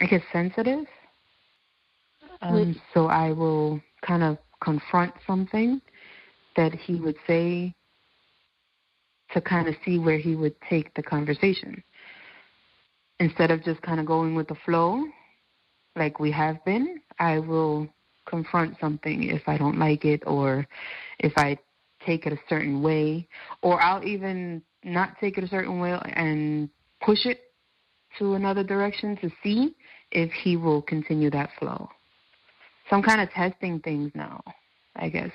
I 0.00 0.06
guess, 0.06 0.22
sensitive. 0.32 0.84
Um, 2.40 2.80
so 2.92 3.06
I 3.06 3.32
will 3.32 3.80
kind 4.04 4.22
of 4.22 4.38
confront 4.62 5.14
something 5.26 5.80
that 6.56 6.74
he 6.74 6.96
would 6.96 7.16
say 7.26 7.72
to 9.32 9.40
kind 9.40 9.68
of 9.68 9.74
see 9.84 9.98
where 9.98 10.18
he 10.18 10.34
would 10.34 10.54
take 10.68 10.92
the 10.94 11.02
conversation 11.02 11.82
instead 13.22 13.50
of 13.50 13.62
just 13.64 13.80
kind 13.82 14.00
of 14.00 14.06
going 14.06 14.34
with 14.34 14.48
the 14.48 14.56
flow 14.64 15.04
like 15.94 16.18
we 16.18 16.32
have 16.32 16.64
been, 16.64 17.00
I 17.18 17.38
will 17.38 17.88
confront 18.26 18.76
something 18.80 19.24
if 19.24 19.42
I 19.46 19.56
don't 19.56 19.78
like 19.78 20.04
it 20.04 20.22
or 20.26 20.66
if 21.18 21.32
I 21.36 21.58
take 22.04 22.26
it 22.26 22.32
a 22.32 22.38
certain 22.48 22.82
way, 22.82 23.28
or 23.62 23.80
I'll 23.80 24.04
even 24.04 24.62
not 24.82 25.16
take 25.20 25.38
it 25.38 25.44
a 25.44 25.48
certain 25.48 25.78
way 25.78 25.96
and 26.16 26.68
push 27.00 27.26
it 27.26 27.42
to 28.18 28.34
another 28.34 28.64
direction 28.64 29.16
to 29.18 29.30
see 29.42 29.76
if 30.10 30.30
he 30.32 30.56
will 30.56 30.82
continue 30.82 31.30
that 31.30 31.50
flow. 31.58 31.88
So 32.90 32.96
I'm 32.96 33.02
kind 33.02 33.20
of 33.20 33.30
testing 33.30 33.78
things 33.80 34.10
now, 34.14 34.42
I 34.96 35.08
guess. 35.08 35.30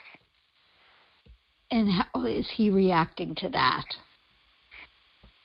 And 1.72 1.90
how 1.90 2.26
is 2.26 2.48
he 2.54 2.70
reacting 2.70 3.34
to 3.36 3.50
that? 3.50 3.86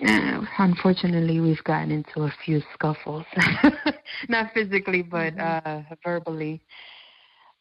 Uh, 0.07 0.45
unfortunately, 0.59 1.41
we've 1.41 1.63
gotten 1.65 1.91
into 1.91 2.23
a 2.23 2.33
few 2.45 2.63
scuffles, 2.75 3.25
not 4.29 4.53
physically, 4.53 5.03
but 5.03 5.35
mm-hmm. 5.37 5.93
uh, 5.93 5.95
verbally. 6.05 6.61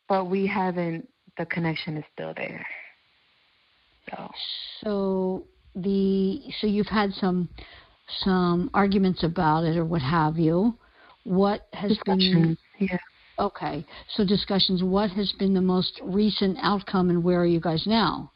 But 0.07 0.25
we 0.25 0.47
haven't. 0.47 1.07
The 1.37 1.45
connection 1.45 1.97
is 1.97 2.03
still 2.13 2.33
there. 2.35 2.65
So. 4.09 4.31
So 4.83 5.43
the 5.75 6.41
so 6.59 6.67
you've 6.67 6.87
had 6.87 7.13
some 7.13 7.47
some 8.23 8.69
arguments 8.73 9.23
about 9.23 9.63
it 9.63 9.77
or 9.77 9.85
what 9.85 10.01
have 10.01 10.37
you. 10.37 10.75
What 11.23 11.67
has 11.73 11.97
been? 12.05 12.57
Yeah. 12.79 12.97
Okay. 13.39 13.85
So 14.15 14.25
discussions. 14.25 14.83
What 14.83 15.11
has 15.11 15.31
been 15.39 15.53
the 15.53 15.61
most 15.61 16.01
recent 16.03 16.57
outcome, 16.61 17.09
and 17.09 17.23
where 17.23 17.39
are 17.39 17.45
you 17.45 17.59
guys 17.59 17.83
now? 17.85 18.31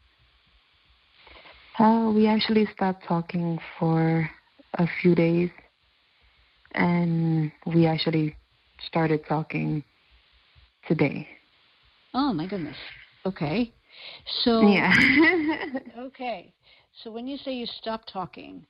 Uh, 1.78 2.10
we 2.14 2.26
actually 2.26 2.66
stopped 2.74 3.04
talking 3.06 3.58
for 3.78 4.28
a 4.78 4.86
few 5.00 5.14
days, 5.14 5.50
and 6.72 7.52
we 7.66 7.86
actually 7.86 8.34
started 8.86 9.20
talking 9.28 9.84
today. 10.86 11.28
Oh 12.14 12.32
my 12.32 12.46
goodness. 12.46 12.76
Okay. 13.26 13.74
So 14.42 14.62
yeah. 14.62 14.94
okay. 15.98 16.52
So 17.02 17.10
when 17.10 17.26
you 17.26 17.36
say 17.36 17.52
you 17.52 17.66
stopped 17.66 18.10
talking, 18.10 18.64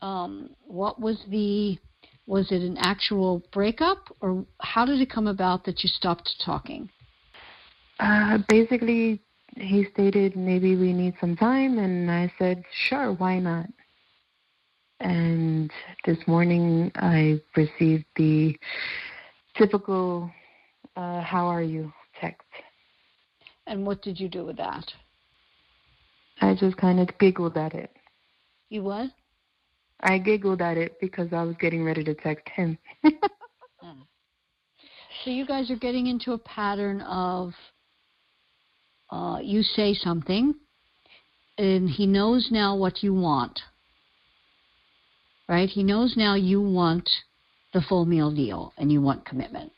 um, 0.00 0.50
what 0.62 1.00
was 1.00 1.18
the 1.30 1.78
was 2.26 2.52
it 2.52 2.62
an 2.62 2.76
actual 2.78 3.42
breakup 3.52 4.14
or 4.20 4.44
how 4.60 4.84
did 4.84 5.00
it 5.00 5.10
come 5.10 5.26
about 5.26 5.64
that 5.64 5.82
you 5.82 5.88
stopped 5.88 6.30
talking? 6.44 6.88
Uh, 7.98 8.38
basically, 8.48 9.20
he 9.56 9.86
stated 9.92 10.36
maybe 10.36 10.76
we 10.76 10.92
need 10.92 11.14
some 11.20 11.36
time, 11.36 11.78
and 11.78 12.10
I 12.10 12.32
said, 12.38 12.62
sure, 12.88 13.12
why 13.14 13.38
not? 13.38 13.66
And 15.00 15.70
this 16.04 16.18
morning 16.26 16.92
I 16.96 17.40
received 17.56 18.04
the 18.16 18.56
typical 19.56 20.30
uh, 20.96 21.22
"How 21.22 21.46
are 21.46 21.62
you?" 21.62 21.90
text. 22.20 22.46
And 23.66 23.86
what 23.86 24.02
did 24.02 24.20
you 24.20 24.28
do 24.28 24.44
with 24.44 24.58
that? 24.58 24.84
I 26.42 26.50
I 26.50 26.54
just 26.54 26.76
kind 26.76 27.00
of 27.00 27.08
giggled 27.18 27.56
at 27.56 27.74
it. 27.74 27.90
You 28.68 28.82
what? 28.82 29.10
I 30.00 30.18
giggled 30.18 30.60
at 30.60 30.76
it 30.76 30.98
because 31.00 31.32
I 31.32 31.42
was 31.44 31.56
getting 31.60 31.82
ready 31.82 32.04
to 32.04 32.14
text 32.14 32.48
him. 32.48 32.76
So 35.24 35.30
you 35.30 35.44
guys 35.44 35.70
are 35.70 35.76
getting 35.76 36.06
into 36.06 36.32
a 36.32 36.38
pattern 36.38 37.02
of 37.02 37.52
uh, 39.10 39.38
you 39.42 39.62
say 39.62 39.94
something, 39.94 40.54
and 41.58 41.88
he 41.88 42.06
knows 42.06 42.48
now 42.50 42.76
what 42.76 43.02
you 43.02 43.14
want. 43.14 43.60
Right? 45.48 45.68
He 45.68 45.82
knows 45.82 46.16
now 46.16 46.34
you 46.36 46.60
want 46.60 47.08
the 47.72 47.80
full 47.80 48.04
meal 48.04 48.30
deal 48.30 48.72
and 48.78 48.90
you 48.90 49.00
want 49.00 49.24
commitment. 49.24 49.72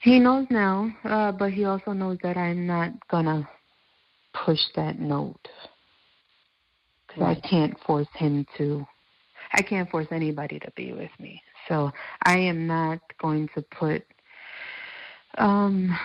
He 0.00 0.18
knows 0.18 0.46
now, 0.50 0.94
uh, 1.04 1.32
but 1.32 1.52
he 1.52 1.64
also 1.64 1.92
knows 1.92 2.18
that 2.22 2.36
I'm 2.36 2.66
not 2.66 2.92
gonna 3.08 3.48
push 4.34 4.60
that 4.76 4.98
note 4.98 5.48
because 7.06 7.22
Right. 7.22 7.38
I 7.38 7.48
can't 7.48 7.78
force 7.80 8.08
him 8.14 8.46
to. 8.58 8.86
I 9.52 9.62
can't 9.62 9.88
force 9.90 10.08
anybody 10.10 10.58
to 10.58 10.70
be 10.76 10.92
with 10.92 11.10
me. 11.18 11.42
So 11.68 11.92
I 12.24 12.36
am 12.38 12.66
not 12.66 13.00
going 13.20 13.48
to 13.54 13.62
put 13.62 14.02
um, 15.38 15.96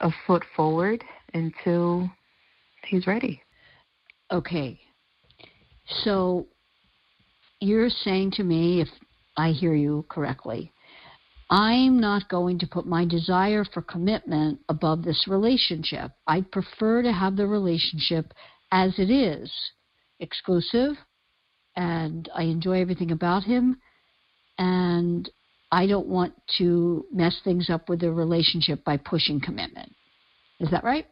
a 0.00 0.10
foot 0.26 0.44
forward 0.54 1.02
until 1.34 2.10
he's 2.84 3.06
ready. 3.06 3.42
Okay. 4.32 4.80
So 6.02 6.46
you're 7.60 7.90
saying 7.90 8.32
to 8.32 8.44
me, 8.44 8.80
if 8.80 8.88
I 9.36 9.50
hear 9.50 9.74
you 9.74 10.04
correctly, 10.08 10.72
I'm 11.50 11.98
not 11.98 12.28
going 12.28 12.58
to 12.58 12.66
put 12.66 12.86
my 12.86 13.06
desire 13.06 13.64
for 13.64 13.80
commitment 13.80 14.60
above 14.68 15.02
this 15.02 15.26
relationship. 15.26 16.10
I'd 16.26 16.50
prefer 16.52 17.02
to 17.02 17.12
have 17.12 17.36
the 17.36 17.46
relationship 17.46 18.34
as 18.70 18.92
it 18.98 19.10
is 19.10 19.50
exclusive, 20.20 20.92
and 21.74 22.28
I 22.34 22.42
enjoy 22.42 22.82
everything 22.82 23.12
about 23.12 23.44
him, 23.44 23.78
and 24.58 25.30
I 25.72 25.86
don't 25.86 26.08
want 26.08 26.34
to 26.58 27.06
mess 27.12 27.38
things 27.44 27.70
up 27.70 27.88
with 27.88 28.00
the 28.00 28.12
relationship 28.12 28.84
by 28.84 28.98
pushing 28.98 29.40
commitment. 29.40 29.94
Is 30.60 30.70
that 30.70 30.84
right? 30.84 31.06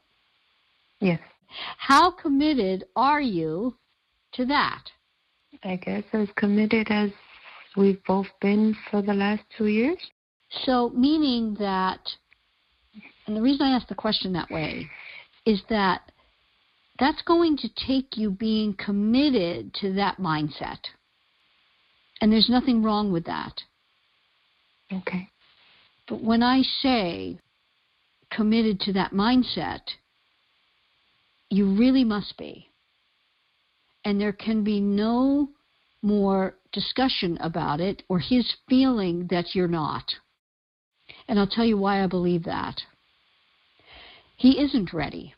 Yes, 1.00 1.20
How 1.78 2.10
committed 2.10 2.84
are 2.96 3.20
you 3.20 3.76
to 4.32 4.46
that? 4.46 4.82
I 5.62 5.76
guess 5.76 6.04
as 6.12 6.28
committed 6.36 6.88
as 6.90 7.10
we've 7.76 8.02
both 8.04 8.26
been 8.40 8.76
for 8.90 9.02
the 9.02 9.14
last 9.14 9.42
two 9.56 9.66
years. 9.66 9.98
So, 10.64 10.90
meaning 10.90 11.56
that, 11.58 12.00
and 13.26 13.36
the 13.36 13.42
reason 13.42 13.66
I 13.66 13.76
ask 13.76 13.88
the 13.88 13.94
question 13.94 14.32
that 14.32 14.50
way 14.50 14.88
is 15.44 15.60
that 15.68 16.10
that's 16.98 17.22
going 17.22 17.56
to 17.58 17.68
take 17.86 18.16
you 18.16 18.30
being 18.30 18.74
committed 18.74 19.74
to 19.74 19.92
that 19.94 20.18
mindset. 20.18 20.78
And 22.20 22.32
there's 22.32 22.48
nothing 22.48 22.82
wrong 22.82 23.12
with 23.12 23.26
that. 23.26 23.52
Okay. 24.92 25.28
But 26.08 26.22
when 26.22 26.42
I 26.42 26.62
say 26.82 27.38
committed 28.30 28.80
to 28.80 28.92
that 28.94 29.12
mindset, 29.12 29.80
you 31.50 31.74
really 31.76 32.04
must 32.04 32.36
be. 32.36 32.70
And 34.04 34.20
there 34.20 34.32
can 34.32 34.64
be 34.64 34.80
no 34.80 35.50
more 36.02 36.56
discussion 36.72 37.38
about 37.40 37.80
it 37.80 38.02
or 38.08 38.18
his 38.18 38.54
feeling 38.68 39.26
that 39.30 39.54
you're 39.54 39.68
not. 39.68 40.04
And 41.28 41.38
I'll 41.38 41.46
tell 41.46 41.64
you 41.64 41.76
why 41.76 42.02
I 42.02 42.06
believe 42.06 42.44
that. 42.44 42.80
He 44.36 44.60
isn't 44.60 44.92
ready. 44.92 45.34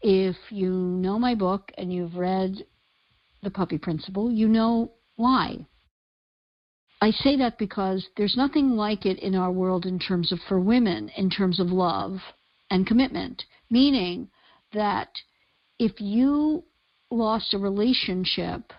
If 0.00 0.36
you 0.50 0.70
know 0.70 1.18
my 1.18 1.34
book 1.34 1.70
and 1.78 1.92
you've 1.92 2.16
read 2.16 2.66
The 3.42 3.50
Puppy 3.50 3.78
Principle, 3.78 4.30
you 4.30 4.48
know 4.48 4.92
why. 5.16 5.66
I 7.00 7.10
say 7.10 7.36
that 7.36 7.58
because 7.58 8.06
there's 8.16 8.36
nothing 8.36 8.70
like 8.70 9.06
it 9.06 9.18
in 9.18 9.34
our 9.34 9.52
world 9.52 9.86
in 9.86 9.98
terms 9.98 10.32
of 10.32 10.40
for 10.48 10.58
women, 10.58 11.10
in 11.16 11.30
terms 11.30 11.60
of 11.60 11.68
love 11.68 12.18
and 12.74 12.88
commitment. 12.88 13.44
Meaning 13.70 14.28
that 14.72 15.10
if 15.78 16.00
you 16.00 16.64
lost 17.08 17.54
a 17.54 17.58
relationship 17.58 18.72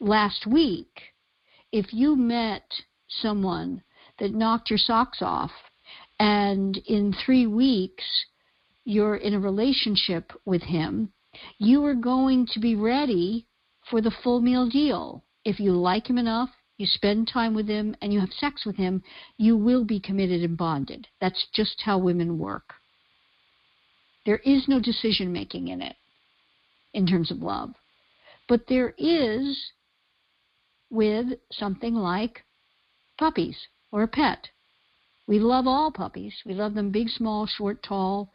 last 0.00 0.48
week, 0.48 1.00
if 1.70 1.92
you 1.92 2.16
met 2.16 2.64
someone 3.08 3.82
that 4.18 4.34
knocked 4.34 4.68
your 4.68 4.80
socks 4.80 5.18
off 5.22 5.52
and 6.18 6.76
in 6.88 7.14
three 7.24 7.46
weeks 7.46 8.04
you're 8.84 9.16
in 9.16 9.34
a 9.34 9.40
relationship 9.40 10.32
with 10.44 10.62
him, 10.62 11.12
you 11.58 11.84
are 11.84 11.94
going 11.94 12.48
to 12.52 12.58
be 12.58 12.74
ready 12.74 13.46
for 13.88 14.00
the 14.00 14.14
full 14.24 14.40
meal 14.40 14.68
deal. 14.68 15.22
If 15.44 15.60
you 15.60 15.72
like 15.72 16.10
him 16.10 16.18
enough, 16.18 16.50
you 16.78 16.86
spend 16.86 17.28
time 17.28 17.54
with 17.54 17.68
him, 17.68 17.94
and 18.00 18.12
you 18.12 18.18
have 18.20 18.32
sex 18.32 18.64
with 18.64 18.76
him, 18.76 19.02
you 19.36 19.56
will 19.56 19.84
be 19.84 20.00
committed 20.00 20.42
and 20.42 20.56
bonded. 20.56 21.06
That's 21.20 21.46
just 21.54 21.82
how 21.84 21.98
women 21.98 22.38
work. 22.38 22.79
There 24.26 24.38
is 24.38 24.68
no 24.68 24.80
decision 24.80 25.32
making 25.32 25.68
in 25.68 25.80
it 25.80 25.96
in 26.92 27.06
terms 27.06 27.30
of 27.30 27.38
love. 27.38 27.74
But 28.48 28.66
there 28.68 28.94
is 28.98 29.72
with 30.90 31.38
something 31.52 31.94
like 31.94 32.44
puppies 33.18 33.56
or 33.92 34.02
a 34.02 34.08
pet. 34.08 34.48
We 35.26 35.38
love 35.38 35.66
all 35.66 35.92
puppies. 35.92 36.34
We 36.44 36.54
love 36.54 36.74
them 36.74 36.90
big, 36.90 37.08
small, 37.08 37.46
short, 37.46 37.82
tall, 37.82 38.32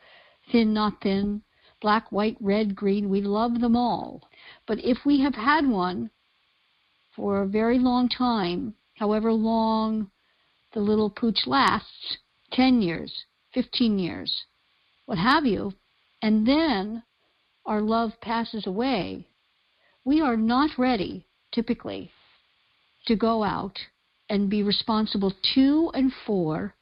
thin, 0.51 0.73
not 0.73 1.01
thin, 1.01 1.41
black, 1.81 2.11
white, 2.11 2.37
red, 2.39 2.75
green. 2.75 3.09
We 3.09 3.21
love 3.21 3.59
them 3.59 3.75
all. 3.75 4.29
But 4.65 4.79
if 4.83 4.99
we 5.05 5.19
have 5.21 5.35
had 5.35 5.67
one 5.67 6.09
for 7.15 7.41
a 7.41 7.47
very 7.47 7.79
long 7.79 8.07
time, 8.09 8.75
however 8.95 9.33
long 9.33 10.09
the 10.73 10.79
little 10.79 11.09
pooch 11.09 11.45
lasts 11.45 12.17
10 12.51 12.81
years, 12.81 13.25
15 13.53 13.99
years, 13.99 14.45
what 15.05 15.17
have 15.17 15.45
you 15.45 15.73
and 16.21 16.47
then 16.47 17.03
our 17.65 17.81
love 17.81 18.11
passes 18.21 18.67
away, 18.67 19.27
we 20.03 20.21
are 20.21 20.37
not 20.37 20.71
ready, 20.77 21.25
typically, 21.51 22.11
to 23.07 23.15
go 23.15 23.43
out 23.43 23.79
and 24.29 24.49
be 24.49 24.63
responsible 24.63 25.33
to 25.53 25.91
and 25.93 26.11
for 26.25 26.73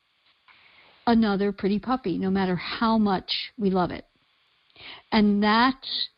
another 1.05 1.51
pretty 1.51 1.79
puppy, 1.79 2.17
no 2.17 2.29
matter 2.29 2.55
how 2.55 2.97
much 2.97 3.51
we 3.57 3.69
love 3.69 3.91
it. 3.91 4.05
And 5.11 5.43
that's 5.43 6.09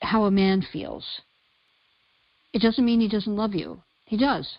how 0.00 0.24
a 0.24 0.30
man 0.30 0.62
feels. 0.72 1.20
It 2.52 2.62
doesn't 2.62 2.84
mean 2.84 3.00
he 3.00 3.08
doesn't 3.08 3.36
love 3.36 3.54
you. 3.54 3.82
He 4.06 4.16
does. 4.16 4.56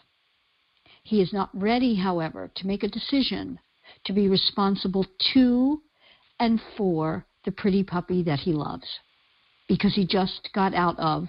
He 1.04 1.22
is 1.22 1.32
not 1.32 1.50
ready, 1.54 1.96
however, 1.96 2.52
to 2.56 2.68
make 2.68 2.84
a 2.84 2.88
decision 2.88 3.60
to 4.06 4.14
be 4.14 4.28
responsible 4.28 5.06
to 5.34 5.82
and 6.40 6.62
for 6.78 7.26
the 7.46 7.52
pretty 7.52 7.84
puppy 7.84 8.24
that 8.24 8.40
he 8.40 8.54
loves 8.54 8.88
because 9.68 9.96
he 9.96 10.06
just 10.06 10.50
got 10.54 10.74
out 10.74 10.98
of 11.00 11.28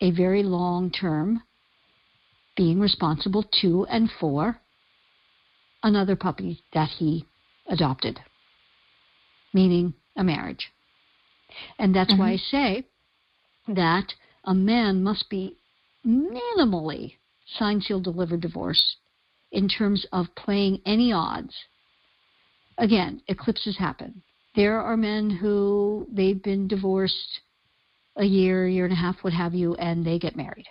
a 0.00 0.10
very 0.10 0.42
long 0.42 0.90
term 0.90 1.42
being 2.56 2.80
responsible 2.80 3.44
to 3.60 3.86
and 3.86 4.10
for 4.20 4.60
another 5.82 6.16
puppy 6.16 6.62
that 6.74 6.88
he 6.88 7.24
adopted, 7.68 8.20
meaning 9.54 9.94
a 10.16 10.24
marriage. 10.24 10.70
And 11.78 11.94
that's 11.94 12.14
why 12.16 12.32
I 12.32 12.34
mm-hmm. 12.34 12.56
say 12.56 12.86
that 13.68 14.14
a 14.44 14.54
man 14.54 15.02
must 15.02 15.28
be 15.30 15.56
minimally 16.06 17.16
signed, 17.46 17.84
sealed, 17.84 18.04
delivered, 18.04 18.40
divorced 18.40 18.96
in 19.50 19.68
terms 19.68 20.06
of 20.12 20.34
playing 20.34 20.80
any 20.86 21.12
odds. 21.12 21.54
Again, 22.78 23.22
eclipses 23.28 23.76
happen. 23.76 24.22
There 24.54 24.80
are 24.80 24.96
men 24.96 25.30
who 25.30 26.06
they've 26.10 26.42
been 26.42 26.68
divorced 26.68 27.40
a 28.16 28.24
year, 28.24 28.68
year 28.68 28.84
and 28.84 28.92
a 28.92 28.96
half, 28.96 29.16
what 29.22 29.32
have 29.32 29.54
you, 29.54 29.74
and 29.76 30.04
they 30.04 30.18
get 30.18 30.36
married. 30.36 30.66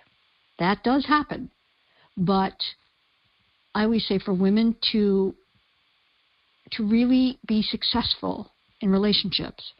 That 0.60 0.84
does 0.84 1.06
happen. 1.06 1.50
But 2.18 2.56
I 3.74 3.84
always 3.84 4.06
say 4.08 4.20
for 4.20 4.34
women 4.34 4.76
to 4.92 5.36
to 6.74 6.88
really 6.88 7.38
be 7.48 7.62
successful 7.62 8.50
in 8.80 8.90
relationships, 8.90 9.74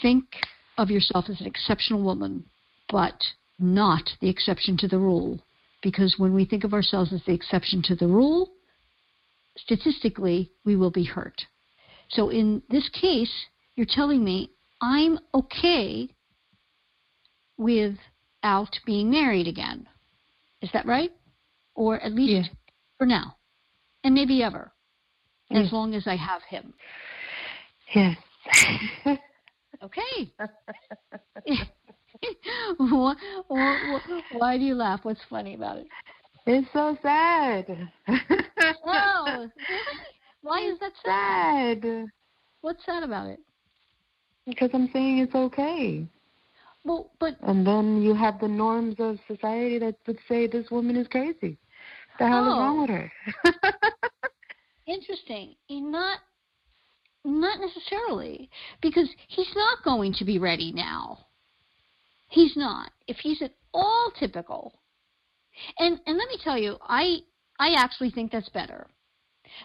think 0.00 0.24
of 0.78 0.88
yourself 0.90 1.24
as 1.28 1.40
an 1.40 1.46
exceptional 1.46 2.02
woman, 2.02 2.44
but 2.90 3.20
not 3.58 4.08
the 4.20 4.28
exception 4.28 4.76
to 4.76 4.88
the 4.88 4.98
rule. 4.98 5.40
Because 5.82 6.14
when 6.16 6.32
we 6.32 6.44
think 6.44 6.62
of 6.64 6.72
ourselves 6.72 7.12
as 7.12 7.24
the 7.24 7.34
exception 7.34 7.82
to 7.82 7.96
the 7.96 8.06
rule, 8.06 8.50
statistically, 9.56 10.52
we 10.64 10.76
will 10.76 10.90
be 10.90 11.04
hurt. 11.04 11.46
So 12.10 12.30
in 12.30 12.62
this 12.68 12.88
case, 12.90 13.32
you're 13.76 13.86
telling 13.88 14.22
me 14.22 14.50
I'm 14.80 15.18
okay 15.34 16.08
without 17.56 18.78
being 18.84 19.10
married 19.10 19.48
again. 19.48 19.86
Is 20.60 20.70
that 20.72 20.86
right? 20.86 21.12
Or 21.74 22.00
at 22.00 22.12
least 22.12 22.32
Yeah. 22.50 22.56
for 22.98 23.06
now. 23.06 23.36
And 24.02 24.14
maybe 24.14 24.42
ever. 24.42 24.72
As 25.50 25.72
long 25.72 25.94
as 25.94 26.06
I 26.06 26.16
have 26.16 26.42
him. 26.42 26.74
Yes. 27.94 28.16
Okay. 29.82 30.32
why, 32.78 33.14
why, 33.48 33.98
why 34.30 34.56
do 34.56 34.64
you 34.64 34.74
laugh? 34.74 35.00
What's 35.02 35.20
funny 35.28 35.54
about 35.54 35.76
it? 35.76 35.86
It's 36.46 36.68
so 36.72 36.96
sad. 37.02 37.66
oh, 38.84 39.48
why 40.42 40.60
is 40.60 40.78
that 40.80 40.92
sad? 41.04 41.82
sad? 41.82 42.06
What's 42.60 42.84
sad 42.84 43.02
about 43.02 43.28
it? 43.28 43.40
Because 44.46 44.70
I'm 44.74 44.90
saying 44.92 45.18
it's 45.18 45.34
okay. 45.34 46.06
Well, 46.84 47.10
but 47.18 47.36
And 47.42 47.66
then 47.66 48.02
you 48.02 48.14
have 48.14 48.38
the 48.40 48.48
norms 48.48 48.96
of 48.98 49.18
society 49.26 49.78
that 49.78 49.96
would 50.06 50.18
say 50.28 50.46
this 50.46 50.70
woman 50.70 50.96
is 50.96 51.08
crazy. 51.08 51.56
The 52.18 52.28
hell 52.28 52.46
is 52.46 52.54
Oh. 52.54 52.58
wrong 52.58 52.80
with 52.82 52.90
her? 52.90 53.12
interesting. 54.86 55.54
Eh, 55.70 55.80
Not, 55.80 56.18
not 57.24 57.58
necessarily, 57.60 58.50
because 58.82 59.08
he's 59.28 59.50
not 59.56 59.82
going 59.82 60.12
to 60.14 60.24
be 60.24 60.38
ready 60.38 60.72
now. 60.72 61.18
He's 62.28 62.54
not. 62.56 62.90
If 63.06 63.16
he's 63.18 63.40
at 63.42 63.52
all 63.72 64.10
typical, 64.18 64.72
and 65.78 66.00
and 66.06 66.16
let 66.16 66.28
me 66.28 66.38
tell 66.42 66.58
you, 66.58 66.76
I 66.82 67.18
I 67.58 67.74
actually 67.74 68.10
think 68.10 68.32
that's 68.32 68.48
better, 68.48 68.86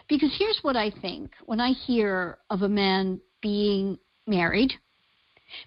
because 0.08 0.34
here's 0.38 0.58
what 0.62 0.76
I 0.76 0.90
think 0.90 1.32
when 1.46 1.60
I 1.60 1.70
hear 1.72 2.38
of 2.50 2.62
a 2.62 2.68
man 2.68 3.20
being 3.42 3.98
married, 4.26 4.72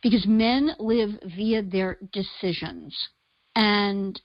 because 0.02 0.26
men 0.26 0.72
live 0.80 1.12
via 1.36 1.62
their 1.62 1.98
decisions, 2.12 2.96
and 3.56 4.20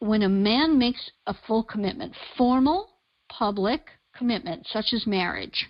when 0.00 0.22
a 0.22 0.28
man 0.28 0.78
makes 0.78 1.10
a 1.26 1.34
full 1.46 1.64
commitment, 1.64 2.14
formal, 2.36 2.88
public 3.28 3.82
commitment, 4.16 4.66
such 4.66 4.92
as 4.92 5.06
marriage, 5.06 5.66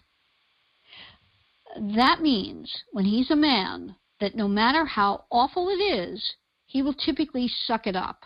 that 1.97 2.21
means 2.21 2.73
when 2.93 3.05
he's 3.05 3.31
a 3.31 3.37
man 3.37 3.95
that 4.21 4.35
no 4.35 4.49
matter 4.49 4.85
how 4.85 5.25
awful 5.31 5.69
it 5.69 5.81
is, 5.83 6.35
he 6.67 6.83
will 6.83 6.95
typically 6.95 7.49
suck 7.67 7.87
it 7.87 7.97
up. 7.97 8.25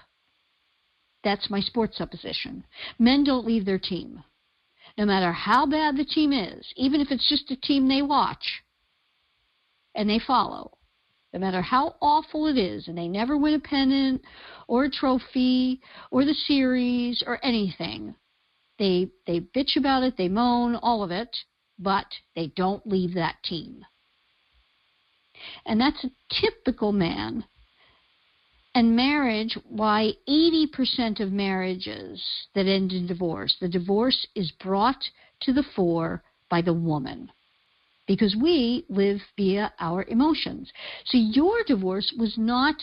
That's 1.25 1.51
my 1.51 1.61
sports 1.61 1.99
supposition. 1.99 2.65
Men 2.99 3.25
don't 3.25 3.47
leave 3.47 3.65
their 3.65 3.79
team. 3.79 4.23
No 4.99 5.07
matter 5.07 5.33
how 5.33 5.67
bad 5.67 5.97
the 5.97 6.05
team 6.05 6.33
is, 6.33 6.67
even 6.77 7.01
if 7.01 7.11
it's 7.11 7.29
just 7.29 7.51
a 7.51 7.57
team 7.57 7.89
they 7.89 8.03
watch 8.03 8.63
and 9.95 10.09
they 10.09 10.19
follow, 10.19 10.77
no 11.33 11.41
matter 11.41 11.63
how 11.63 11.97
awful 12.03 12.47
it 12.47 12.59
is, 12.59 12.89
and 12.89 12.99
they 12.99 13.09
never 13.09 13.39
win 13.39 13.55
a 13.55 13.61
pennant 13.61 14.23
or 14.69 14.85
a 14.85 14.91
trophy 14.91 15.81
or 16.11 16.25
the 16.25 16.35
series 16.35 17.23
or 17.27 17.39
anything, 17.43 18.15
they 18.79 19.09
they 19.27 19.41
bitch 19.41 19.77
about 19.77 20.03
it, 20.03 20.17
they 20.19 20.29
moan, 20.29 20.77
all 20.77 21.03
of 21.03 21.11
it, 21.11 21.35
but 21.79 22.07
they 22.35 22.49
don't 22.49 22.87
leave 22.87 23.15
that 23.15 23.37
team. 23.43 23.85
And 25.65 25.81
that's 25.81 26.05
a 26.05 26.11
typical 26.41 26.93
man. 26.93 27.45
And 28.75 28.97
marriage, 28.97 29.59
why 29.69 30.13
80% 30.27 31.21
of 31.21 31.31
marriages 31.31 32.23
that 32.55 32.67
end 32.67 32.93
in 32.93 33.07
divorce, 33.07 33.55
the 33.61 33.69
divorce 33.69 34.27
is 34.35 34.51
brought 34.63 35.03
to 35.41 35.53
the 35.53 35.65
fore 35.77 36.23
by 36.49 36.63
the 36.63 36.73
woman. 36.73 37.31
Because 38.07 38.35
we 38.41 38.85
live 38.89 39.21
via 39.37 39.73
our 39.79 40.05
emotions. 40.05 40.73
So 41.05 41.19
your 41.19 41.63
divorce 41.67 42.15
was 42.19 42.35
not 42.39 42.77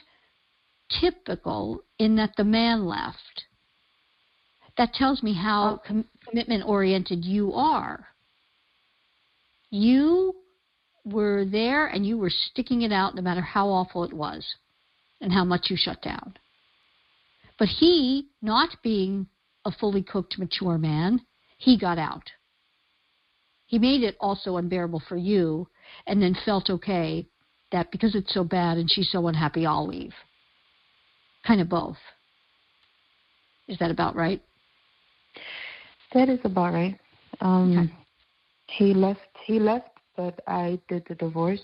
typical 1.02 1.82
in 1.98 2.16
that 2.18 2.36
the 2.38 2.44
man 2.44 2.86
left. 2.86 3.46
That 4.78 4.94
tells 4.94 5.24
me 5.24 5.34
how 5.34 5.74
oh. 5.74 5.88
com- 5.88 6.06
commitment 6.28 6.66
oriented 6.66 7.26
you 7.26 7.54
are. 7.54 8.08
You 9.72 10.36
were 11.04 11.46
there 11.46 11.88
and 11.88 12.06
you 12.06 12.18
were 12.18 12.30
sticking 12.30 12.84
it 12.84 12.92
out 12.92 13.16
no 13.16 13.22
matter 13.22 13.42
how 13.42 13.70
awful 13.70 14.04
it 14.04 14.14
was 14.14 14.46
and 15.22 15.32
how 15.32 15.44
much 15.44 15.68
you 15.70 15.78
shut 15.78 16.02
down. 16.02 16.36
But 17.58 17.68
he, 17.68 18.28
not 18.42 18.70
being 18.84 19.28
a 19.66 19.72
fully 19.72 20.02
cooked, 20.02 20.40
mature 20.40 20.78
man, 20.78 21.22
he 21.58 21.78
got 21.78 21.98
out. 21.98 22.24
He 23.68 23.78
made 23.78 24.02
it 24.02 24.16
also 24.20 24.58
unbearable 24.58 25.04
for 25.08 25.18
you 25.18 25.68
and 26.08 26.22
then 26.22 26.36
felt 26.46 26.70
okay 26.70 27.28
that 27.72 27.92
because 27.92 28.16
it's 28.16 28.34
so 28.34 28.44
bad 28.44 28.78
and 28.78 28.90
she's 28.90 29.12
so 29.12 29.28
unhappy, 29.28 29.66
I'll 29.66 29.88
leave. 29.88 30.14
Kind 31.46 31.62
of 31.62 31.70
both. 31.70 31.98
Is 33.68 33.78
that 33.80 33.92
about 33.92 34.16
right? 34.16 34.42
That 36.14 36.30
is 36.30 36.40
about 36.44 36.74
right. 36.74 37.00
Um, 37.42 37.78
Okay. 37.78 37.94
He 38.78 38.94
left. 38.94 39.20
He 39.46 39.60
left, 39.60 39.90
but 40.16 40.40
I 40.48 40.80
did 40.88 41.04
the 41.08 41.16
divorce. 41.16 41.62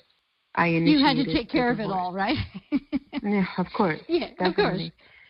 I 0.55 0.67
initiated. 0.67 0.99
You 0.99 1.05
had 1.05 1.25
to 1.25 1.33
take 1.33 1.49
care 1.49 1.69
of 1.69 1.79
it 1.79 1.87
all, 1.87 2.13
right? 2.13 2.37
Yeah, 3.23 3.45
of 3.57 3.67
course. 3.75 3.99
yeah, 4.09 4.27
of 4.39 4.55
course. 4.55 4.81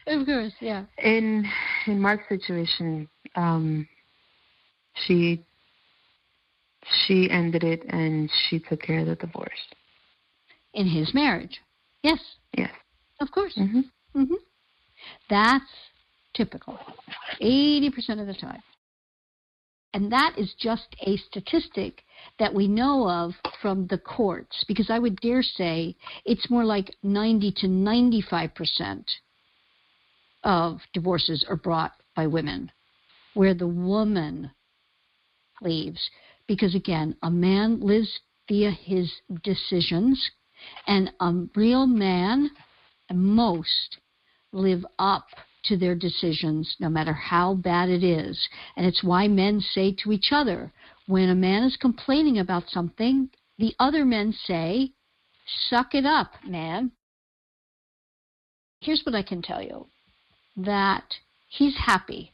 Of 0.07 0.25
course, 0.25 0.53
yeah. 0.59 0.85
In 0.97 1.45
in 1.87 1.99
Mark's 2.01 2.27
situation, 2.27 3.07
um, 3.35 3.87
she 5.05 5.45
she 7.05 7.29
ended 7.29 7.63
it 7.63 7.83
and 7.89 8.29
she 8.49 8.59
took 8.59 8.81
care 8.81 8.99
of 8.99 9.07
the 9.07 9.15
divorce. 9.15 9.59
In 10.73 10.87
his 10.87 11.13
marriage. 11.13 11.61
Yes, 12.03 12.19
Yes. 12.57 12.71
of 13.21 13.31
course. 13.31 13.53
hmm 13.55 13.81
hmm 14.13 14.33
That's 15.29 15.63
typical, 16.33 16.77
80% 17.41 18.19
of 18.19 18.27
the 18.27 18.33
time. 18.33 18.61
And 19.95 20.11
that 20.11 20.37
is 20.37 20.53
just 20.59 20.93
a 21.07 21.15
statistic 21.15 22.03
that 22.37 22.53
we 22.53 22.67
know 22.67 23.09
of 23.09 23.31
from 23.61 23.87
the 23.87 23.97
courts, 23.97 24.65
because 24.67 24.89
I 24.89 24.99
would 24.99 25.15
dare 25.21 25.41
say 25.41 25.95
it's 26.25 26.49
more 26.49 26.65
like 26.65 26.93
90 27.01 27.53
to 27.59 27.67
95% 27.67 29.05
of 30.43 30.81
divorces 30.93 31.45
are 31.47 31.55
brought 31.55 31.93
by 32.13 32.27
women, 32.27 32.73
where 33.35 33.53
the 33.53 33.67
woman 33.67 34.51
leaves. 35.61 36.09
Because 36.45 36.75
again, 36.75 37.15
a 37.23 37.31
man 37.31 37.79
lives 37.79 38.19
via 38.49 38.71
his 38.71 39.09
decisions, 39.45 40.29
and 40.87 41.09
a 41.21 41.33
real 41.55 41.87
man, 41.87 42.51
most, 43.13 43.99
live 44.51 44.85
up 44.99 45.27
to 45.67 45.77
their 45.77 45.95
decisions, 45.95 46.75
no 46.79 46.89
matter 46.89 47.13
how 47.13 47.55
bad 47.55 47.89
it 47.89 48.03
is. 48.03 48.47
And 48.75 48.85
it's 48.85 49.03
why 49.03 49.27
men 49.27 49.61
say 49.61 49.95
to 50.03 50.11
each 50.11 50.29
other, 50.31 50.71
when 51.07 51.29
a 51.29 51.35
man 51.35 51.63
is 51.63 51.77
complaining 51.77 52.39
about 52.39 52.69
something, 52.69 53.29
the 53.57 53.73
other 53.79 54.05
men 54.05 54.33
say, 54.33 54.91
Suck 55.69 55.93
it 55.93 56.05
up, 56.05 56.31
man. 56.47 56.91
Here's 58.79 59.03
what 59.05 59.15
I 59.15 59.21
can 59.21 59.41
tell 59.41 59.61
you 59.61 59.87
that 60.57 61.03
he's 61.49 61.75
happy. 61.77 62.31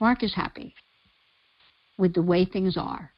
Mark 0.00 0.22
is 0.22 0.34
happy 0.34 0.74
with 1.98 2.14
the 2.14 2.22
way 2.22 2.44
things 2.44 2.76
are. 2.76 3.12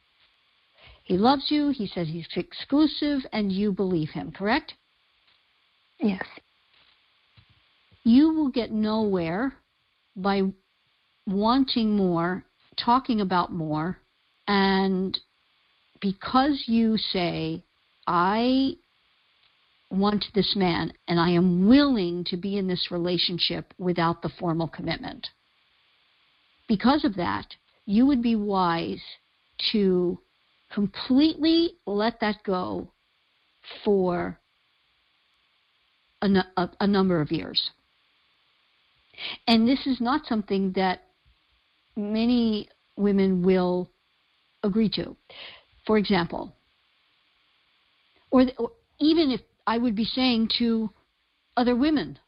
He 1.04 1.18
loves 1.18 1.50
you, 1.50 1.70
he 1.70 1.86
says 1.86 2.08
he's 2.08 2.28
exclusive, 2.36 3.20
and 3.32 3.52
you 3.52 3.72
believe 3.72 4.11
him, 4.11 4.32
correct? 4.32 4.74
Yes. 5.98 6.24
You 8.11 8.34
will 8.34 8.50
get 8.50 8.72
nowhere 8.72 9.52
by 10.16 10.42
wanting 11.26 11.96
more, 11.96 12.44
talking 12.76 13.20
about 13.20 13.52
more, 13.52 13.98
and 14.48 15.18
because 16.00 16.64
you 16.66 16.96
say, 16.96 17.62
I 18.06 18.72
want 19.90 20.24
this 20.34 20.54
man 20.56 20.92
and 21.06 21.20
I 21.20 21.30
am 21.30 21.68
willing 21.68 22.24
to 22.24 22.36
be 22.36 22.58
in 22.58 22.66
this 22.66 22.88
relationship 22.90 23.72
without 23.78 24.22
the 24.22 24.30
formal 24.40 24.66
commitment. 24.66 25.28
Because 26.68 27.04
of 27.04 27.14
that, 27.16 27.46
you 27.86 28.06
would 28.06 28.22
be 28.22 28.34
wise 28.34 29.02
to 29.72 30.18
completely 30.72 31.74
let 31.86 32.18
that 32.20 32.42
go 32.44 32.90
for 33.84 34.38
a, 36.22 36.28
a, 36.56 36.70
a 36.80 36.86
number 36.86 37.20
of 37.20 37.30
years. 37.30 37.70
And 39.46 39.68
this 39.68 39.86
is 39.86 40.00
not 40.00 40.26
something 40.26 40.72
that 40.72 41.02
many 41.96 42.68
women 42.96 43.42
will 43.42 43.90
agree 44.62 44.90
to. 44.90 45.16
For 45.86 45.98
example, 45.98 46.54
or, 48.30 48.44
or 48.58 48.72
even 49.00 49.30
if 49.30 49.40
I 49.66 49.78
would 49.78 49.96
be 49.96 50.04
saying 50.04 50.50
to 50.58 50.90
other 51.56 51.74
women, 51.74 52.18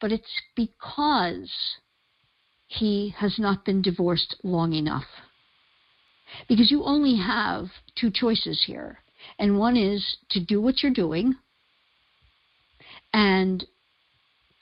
but 0.00 0.12
it's 0.12 0.40
because 0.56 1.52
he 2.66 3.14
has 3.18 3.38
not 3.38 3.64
been 3.64 3.82
divorced 3.82 4.36
long 4.42 4.72
enough. 4.72 5.04
Because 6.48 6.70
you 6.70 6.82
only 6.84 7.16
have 7.16 7.66
two 7.94 8.10
choices 8.10 8.64
here. 8.66 8.98
And 9.38 9.58
one 9.58 9.76
is 9.76 10.16
to 10.30 10.44
do 10.44 10.60
what 10.60 10.82
you're 10.82 10.92
doing 10.92 11.36
and 13.14 13.64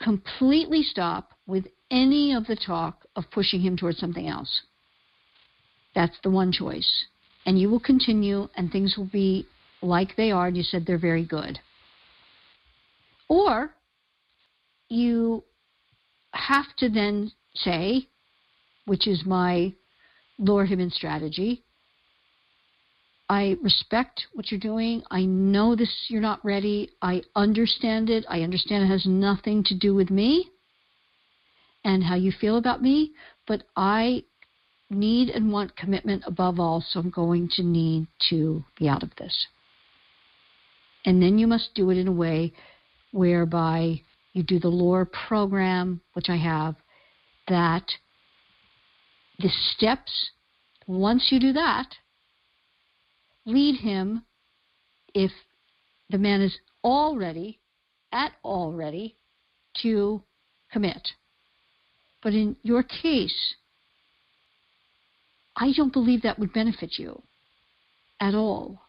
completely 0.02 0.82
stop 0.82 1.32
with 1.46 1.66
any 1.90 2.32
of 2.32 2.46
the 2.46 2.56
talk 2.56 3.06
of 3.16 3.30
pushing 3.30 3.60
him 3.60 3.76
towards 3.76 3.98
something 3.98 4.28
else. 4.28 4.62
That's 5.94 6.16
the 6.22 6.30
one 6.30 6.52
choice. 6.52 6.90
And 7.44 7.58
you 7.58 7.68
will 7.70 7.80
continue, 7.80 8.48
and 8.56 8.70
things 8.70 8.96
will 8.96 9.10
be 9.12 9.46
like 9.82 10.16
they 10.16 10.30
are 10.30 10.46
and 10.46 10.56
you 10.56 10.62
said 10.62 10.84
they're 10.86 10.98
very 10.98 11.24
good. 11.24 11.58
Or 13.28 13.74
you 14.88 15.42
have 16.32 16.66
to 16.78 16.88
then 16.88 17.32
say, 17.54 18.06
which 18.86 19.06
is 19.06 19.24
my 19.26 19.72
lure 20.38 20.64
him 20.64 20.80
in 20.80 20.90
strategy, 20.90 21.62
I 23.32 23.56
respect 23.62 24.26
what 24.34 24.50
you're 24.50 24.60
doing. 24.60 25.02
I 25.10 25.24
know 25.24 25.74
this 25.74 26.04
you're 26.08 26.20
not 26.20 26.44
ready. 26.44 26.90
I 27.00 27.22
understand 27.34 28.10
it. 28.10 28.26
I 28.28 28.42
understand 28.42 28.84
it 28.84 28.88
has 28.88 29.06
nothing 29.06 29.64
to 29.64 29.74
do 29.74 29.94
with 29.94 30.10
me 30.10 30.50
and 31.82 32.04
how 32.04 32.14
you 32.14 32.30
feel 32.30 32.58
about 32.58 32.82
me, 32.82 33.12
but 33.46 33.62
I 33.74 34.24
need 34.90 35.30
and 35.30 35.50
want 35.50 35.74
commitment 35.76 36.24
above 36.26 36.60
all, 36.60 36.84
so 36.86 37.00
I'm 37.00 37.08
going 37.08 37.48
to 37.54 37.62
need 37.62 38.06
to 38.28 38.66
be 38.78 38.86
out 38.86 39.02
of 39.02 39.16
this. 39.16 39.46
And 41.06 41.22
then 41.22 41.38
you 41.38 41.46
must 41.46 41.74
do 41.74 41.88
it 41.88 41.96
in 41.96 42.08
a 42.08 42.12
way 42.12 42.52
whereby 43.12 44.02
you 44.34 44.42
do 44.42 44.58
the 44.58 44.68
Lure 44.68 45.06
program, 45.06 46.02
which 46.12 46.28
I 46.28 46.36
have, 46.36 46.76
that 47.48 47.92
the 49.38 49.48
steps, 49.48 50.32
once 50.86 51.28
you 51.30 51.40
do 51.40 51.54
that, 51.54 51.94
lead 53.44 53.80
him, 53.80 54.24
if 55.14 55.32
the 56.10 56.18
man 56.18 56.40
is 56.40 56.56
already, 56.84 57.58
at 58.12 58.32
all 58.42 58.72
ready, 58.72 59.16
to 59.82 60.22
commit. 60.72 61.08
But 62.22 62.34
in 62.34 62.56
your 62.62 62.82
case, 62.82 63.54
I 65.56 65.72
don't 65.76 65.92
believe 65.92 66.22
that 66.22 66.38
would 66.38 66.52
benefit 66.52 66.98
you 66.98 67.22
at 68.20 68.34
all. 68.34 68.82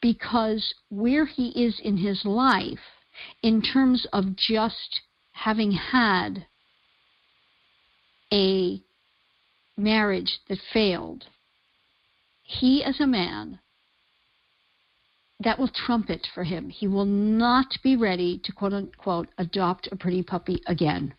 Because 0.00 0.74
where 0.88 1.26
he 1.26 1.48
is 1.64 1.80
in 1.82 1.96
his 1.96 2.24
life, 2.24 2.78
in 3.42 3.62
terms 3.62 4.06
of 4.12 4.36
just 4.36 5.00
having 5.32 5.72
had 5.72 6.46
a 8.32 8.80
marriage 9.76 10.38
that 10.48 10.58
failed, 10.72 11.24
he 12.60 12.82
as 12.84 13.00
a 13.00 13.06
man, 13.06 13.60
that 15.40 15.58
will 15.58 15.68
trump 15.68 16.10
it 16.10 16.26
for 16.34 16.44
him. 16.44 16.70
He 16.70 16.86
will 16.86 17.04
not 17.04 17.66
be 17.82 17.96
ready 17.96 18.40
to 18.44 18.52
quote 18.52 18.72
unquote 18.72 19.28
adopt 19.38 19.88
a 19.90 19.96
pretty 19.96 20.22
puppy 20.22 20.62
again. 20.66 21.14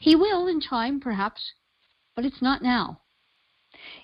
He 0.00 0.14
will 0.16 0.46
in 0.46 0.60
time, 0.60 1.00
perhaps, 1.00 1.52
but 2.16 2.24
it's 2.24 2.40
not 2.40 2.62
now. 2.62 3.00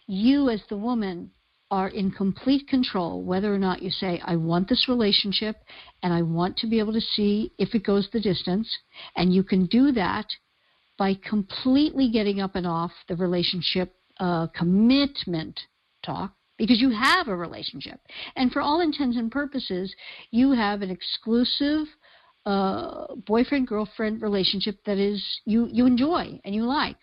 You, 0.07 0.51
as 0.51 0.61
the 0.69 0.77
woman, 0.77 1.31
are 1.71 1.89
in 1.89 2.11
complete 2.11 2.67
control 2.67 3.23
whether 3.23 3.55
or 3.55 3.59
not 3.59 3.83
you 3.83 3.91
say, 3.91 4.21
I 4.25 4.37
want 4.37 4.69
this 4.69 4.89
relationship 4.89 5.57
and 6.03 6.13
I 6.13 6.23
want 6.23 6.57
to 6.59 6.67
be 6.67 6.79
able 6.79 6.95
to 6.95 7.01
see 7.01 7.53
if 7.59 7.75
it 7.75 7.85
goes 7.85 8.09
the 8.11 8.21
distance. 8.21 8.75
And 9.17 9.35
you 9.35 9.43
can 9.43 9.67
do 9.67 9.93
that 9.93 10.27
by 10.97 11.15
completely 11.15 12.11
getting 12.11 12.41
up 12.41 12.57
and 12.57 12.67
off 12.67 12.93
the 13.09 13.17
relationship 13.17 13.95
uh, 14.19 14.49
commitment 14.49 15.61
talk 16.03 16.33
because 16.57 16.81
you 16.81 16.91
have 16.91 17.29
a 17.29 17.37
relationship. 17.37 18.01
And 18.37 18.53
for 18.53 18.61
all 18.61 18.81
intents 18.81 19.17
and 19.17 19.31
purposes, 19.31 19.95
you 20.31 20.53
have 20.53 20.83
an 20.83 20.91
exclusive 20.91 21.87
uh, 22.47 23.15
boyfriend 23.27 23.69
girlfriend 23.69 24.23
relationship 24.23 24.79
that 24.87 24.99
is 24.99 25.25
you, 25.45 25.69
you 25.71 25.87
enjoy 25.87 26.41
and 26.45 26.55
you 26.55 26.65
like. 26.65 26.97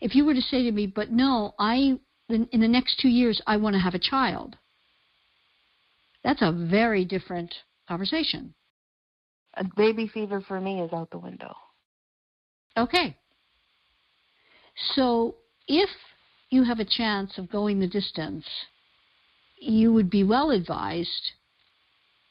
If 0.00 0.14
you 0.14 0.24
were 0.24 0.34
to 0.34 0.40
say 0.40 0.62
to 0.64 0.72
me, 0.72 0.86
but 0.86 1.10
no, 1.10 1.54
I 1.58 1.98
in, 2.28 2.48
in 2.52 2.60
the 2.60 2.68
next 2.68 2.98
two 3.00 3.08
years 3.08 3.40
I 3.46 3.56
want 3.56 3.74
to 3.74 3.80
have 3.80 3.94
a 3.94 3.98
child, 3.98 4.56
that's 6.24 6.42
a 6.42 6.52
very 6.52 7.04
different 7.04 7.54
conversation. 7.88 8.54
A 9.54 9.64
baby 9.76 10.08
fever 10.12 10.42
for 10.46 10.60
me 10.60 10.80
is 10.80 10.92
out 10.92 11.10
the 11.10 11.18
window. 11.18 11.54
Okay. 12.76 13.16
So 14.94 15.36
if 15.66 15.88
you 16.50 16.64
have 16.64 16.78
a 16.78 16.84
chance 16.84 17.38
of 17.38 17.50
going 17.50 17.80
the 17.80 17.86
distance, 17.86 18.46
you 19.58 19.92
would 19.92 20.10
be 20.10 20.22
well 20.22 20.50
advised 20.50 21.32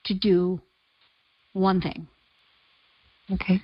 to 0.05 0.13
do 0.13 0.61
one 1.53 1.81
thing. 1.81 2.07
Okay. 3.31 3.61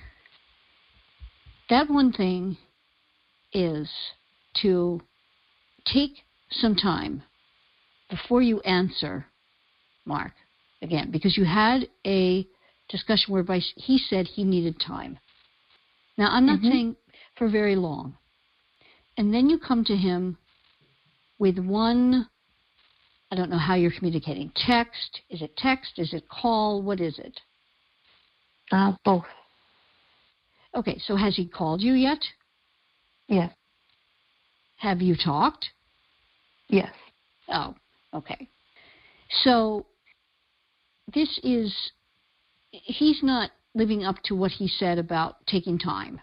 That 1.70 1.88
one 1.88 2.12
thing 2.12 2.56
is 3.52 3.90
to 4.62 5.00
take 5.86 6.24
some 6.50 6.74
time 6.74 7.22
before 8.10 8.42
you 8.42 8.60
answer 8.60 9.26
Mark 10.04 10.32
again, 10.82 11.10
because 11.10 11.36
you 11.36 11.44
had 11.44 11.88
a 12.06 12.46
discussion 12.88 13.32
whereby 13.32 13.60
he 13.76 13.98
said 13.98 14.26
he 14.26 14.44
needed 14.44 14.78
time. 14.80 15.18
Now, 16.18 16.28
I'm 16.30 16.44
not 16.44 16.58
mm-hmm. 16.58 16.70
saying 16.70 16.96
for 17.36 17.48
very 17.48 17.76
long. 17.76 18.16
And 19.16 19.32
then 19.32 19.48
you 19.48 19.58
come 19.58 19.84
to 19.84 19.96
him 19.96 20.36
with 21.42 21.58
one, 21.58 22.28
I 23.32 23.34
don't 23.34 23.50
know 23.50 23.58
how 23.58 23.74
you're 23.74 23.90
communicating. 23.90 24.52
Text? 24.54 25.22
Is 25.28 25.42
it 25.42 25.56
text? 25.56 25.94
Is 25.98 26.14
it 26.14 26.28
call? 26.28 26.82
What 26.82 27.00
is 27.00 27.18
it? 27.18 27.40
Uh, 28.70 28.92
both. 29.04 29.24
Okay, 30.76 31.00
so 31.04 31.16
has 31.16 31.34
he 31.34 31.48
called 31.48 31.80
you 31.80 31.94
yet? 31.94 32.20
Yes. 33.26 33.52
Have 34.76 35.02
you 35.02 35.16
talked? 35.16 35.66
Yes. 36.68 36.92
Oh, 37.48 37.74
okay. 38.14 38.48
So 39.42 39.86
this 41.12 41.40
is, 41.42 41.74
he's 42.70 43.20
not 43.20 43.50
living 43.74 44.04
up 44.04 44.22
to 44.26 44.36
what 44.36 44.52
he 44.52 44.68
said 44.68 44.96
about 44.96 45.44
taking 45.46 45.76
time. 45.76 46.20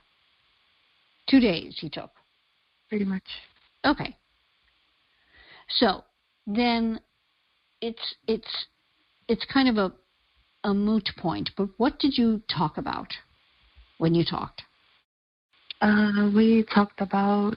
Two 1.29 1.41
days 1.41 1.75
he 1.77 1.89
took. 1.89 2.11
Pretty 2.87 3.03
much. 3.03 3.23
Okay. 3.85 4.15
So 5.69 6.03
then 6.47 6.99
it's 7.81 8.15
it's 8.27 8.65
it's 9.27 9.45
kind 9.45 9.69
of 9.69 9.77
a 9.77 9.93
a 10.67 10.73
moot 10.73 11.09
point, 11.17 11.49
but 11.55 11.69
what 11.77 11.99
did 11.99 12.17
you 12.17 12.41
talk 12.49 12.77
about 12.77 13.07
when 13.97 14.13
you 14.13 14.25
talked? 14.25 14.61
Uh, 15.81 16.29
we 16.35 16.65
talked 16.73 16.99
about 16.99 17.55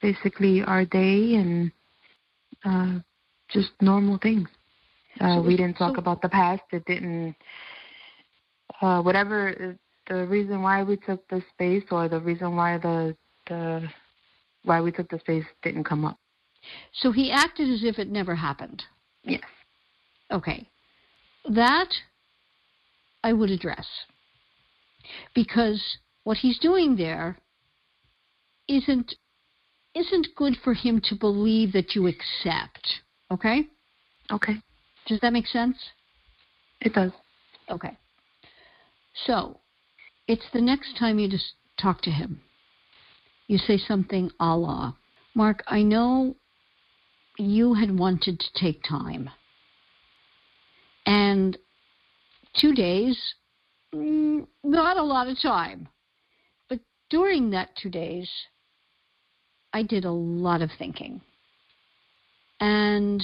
basically 0.00 0.62
our 0.62 0.84
day 0.84 1.34
and 1.34 1.72
uh, 2.64 3.00
just 3.50 3.70
normal 3.80 4.18
things. 4.22 4.48
Uh, 5.20 5.36
so 5.36 5.42
we 5.42 5.56
didn't 5.56 5.74
talk 5.74 5.96
so, 5.96 6.00
about 6.00 6.22
the 6.22 6.28
past. 6.28 6.62
It 6.72 6.84
didn't. 6.84 7.34
Uh, 8.80 9.02
whatever 9.02 9.76
the 10.08 10.26
reason 10.26 10.62
why 10.62 10.82
we 10.82 10.96
took 10.96 11.26
the 11.28 11.42
space 11.52 11.84
or 11.90 12.08
the 12.08 12.20
reason 12.20 12.56
why 12.56 12.78
the 12.78 13.16
the 13.48 13.88
why 14.64 14.80
we 14.80 14.92
took 14.92 15.08
the 15.10 15.18
space 15.18 15.44
didn't 15.62 15.84
come 15.84 16.04
up. 16.04 16.18
So 16.92 17.12
he 17.12 17.30
acted 17.30 17.70
as 17.70 17.84
if 17.84 17.98
it 17.98 18.08
never 18.08 18.34
happened. 18.34 18.82
Yes. 19.24 19.42
Okay. 20.30 20.68
That 21.48 21.88
I 23.24 23.32
would 23.32 23.50
address. 23.50 23.86
Because 25.34 25.82
what 26.24 26.38
he's 26.38 26.58
doing 26.58 26.96
there 26.96 27.38
isn't 28.68 29.14
isn't 29.94 30.28
good 30.36 30.56
for 30.64 30.72
him 30.72 31.02
to 31.04 31.14
believe 31.14 31.72
that 31.72 31.94
you 31.94 32.06
accept. 32.06 33.00
Okay? 33.30 33.66
Okay. 34.30 34.54
Does 35.06 35.20
that 35.20 35.34
make 35.34 35.46
sense? 35.46 35.76
It 36.80 36.94
does. 36.94 37.12
Okay. 37.68 37.96
So, 39.26 39.60
it's 40.26 40.46
the 40.54 40.62
next 40.62 40.96
time 40.98 41.18
you 41.18 41.28
just 41.28 41.52
talk 41.78 42.00
to 42.02 42.10
him. 42.10 42.40
You 43.48 43.58
say 43.58 43.76
something 43.76 44.30
a 44.40 44.56
la, 44.56 44.94
Mark, 45.34 45.62
I 45.66 45.82
know 45.82 46.36
you 47.38 47.74
had 47.74 47.98
wanted 47.98 48.40
to 48.40 48.46
take 48.54 48.82
time. 48.82 49.30
And 51.06 51.56
two 52.54 52.74
days, 52.74 53.18
mm, 53.94 54.46
not 54.62 54.96
a 54.96 55.02
lot 55.02 55.28
of 55.28 55.40
time. 55.40 55.88
But 56.68 56.80
during 57.10 57.50
that 57.50 57.70
two 57.80 57.90
days, 57.90 58.30
I 59.72 59.82
did 59.82 60.04
a 60.04 60.10
lot 60.10 60.62
of 60.62 60.70
thinking. 60.78 61.22
And 62.60 63.22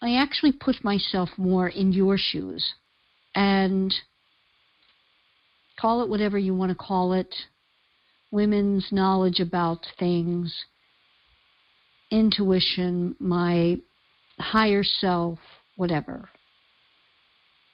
I 0.00 0.16
actually 0.16 0.52
put 0.52 0.82
myself 0.84 1.30
more 1.36 1.68
in 1.68 1.92
your 1.92 2.16
shoes 2.16 2.74
and 3.34 3.94
call 5.78 6.02
it 6.02 6.08
whatever 6.08 6.38
you 6.38 6.54
want 6.54 6.70
to 6.70 6.76
call 6.76 7.12
it 7.12 7.34
women's 8.30 8.88
knowledge 8.90 9.40
about 9.40 9.86
things, 9.98 10.64
intuition, 12.12 13.16
my 13.18 13.78
higher 14.38 14.84
self, 14.84 15.38
whatever. 15.76 16.28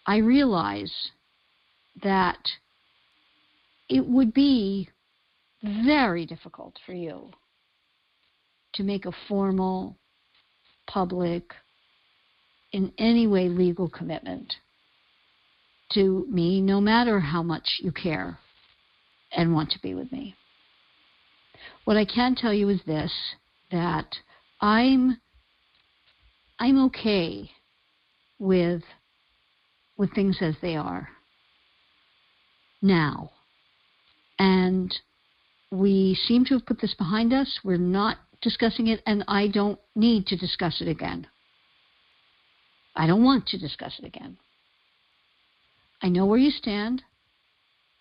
I 0.07 0.19
realize 0.19 0.93
that 2.03 2.39
it 3.91 4.07
would 4.07 4.33
be 4.33 4.89
very 5.63 6.25
difficult 6.25 6.75
for 6.87 6.93
you 6.93 7.31
to 8.75 8.83
make 8.83 9.05
a 9.05 9.13
formal 9.27 9.97
public, 10.87 11.53
in 12.73 12.93
any 12.99 13.27
way 13.27 13.49
legal 13.49 13.89
commitment 13.89 14.55
to 15.93 16.27
me, 16.31 16.61
no 16.61 16.81
matter 16.81 17.19
how 17.19 17.43
much 17.43 17.79
you 17.81 17.91
care 17.91 18.39
and 19.33 19.55
want 19.55 19.71
to 19.71 19.81
be 19.81 19.95
with 19.95 20.11
me. 20.13 20.35
What 21.85 21.97
I 21.97 22.05
can 22.05 22.35
tell 22.35 22.53
you 22.53 22.69
is 22.69 22.81
this 22.87 23.13
that 23.71 24.07
I'm 24.61 25.21
I'm 26.59 26.85
okay 26.87 27.51
with 28.39 28.83
with 29.97 30.15
things 30.15 30.39
as 30.41 30.55
they 30.63 30.77
are 30.77 31.09
now. 32.83 33.31
And 34.39 34.95
we 35.71 36.17
seem 36.27 36.45
to 36.47 36.55
have 36.55 36.67
put 36.67 36.81
this 36.81 36.95
behind 36.95 37.33
us. 37.33 37.61
We're 37.65 37.77
not 37.77 38.19
discussing 38.41 38.87
it, 38.87 39.03
and 39.07 39.25
I 39.27 39.49
don't 39.49 39.79
need 39.95 40.27
to 40.29 40.37
discuss 40.37 40.81
it 40.81 40.89
again. 40.89 41.27
I 42.95 43.07
don't 43.07 43.25
want 43.25 43.47
to 43.49 43.59
discuss 43.59 43.99
it 43.99 44.05
again. 44.05 44.39
I 46.03 46.09
know 46.09 46.27
where 46.27 46.39
you 46.39 46.51
stand. 46.51 47.03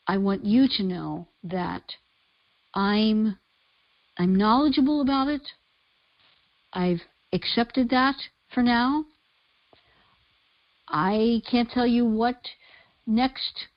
I 0.07 0.17
want 0.17 0.45
you 0.45 0.67
to 0.77 0.83
know 0.83 1.27
that 1.43 1.83
I'm 2.73 3.37
I'm 4.17 4.35
knowledgeable 4.35 5.01
about 5.01 5.27
it. 5.27 5.41
I've 6.73 7.01
accepted 7.33 7.89
that 7.89 8.15
for 8.53 8.61
now. 8.61 9.05
I 10.87 11.41
can't 11.49 11.69
tell 11.69 11.87
you 11.87 12.05
what 12.05 12.37
next 13.05 13.67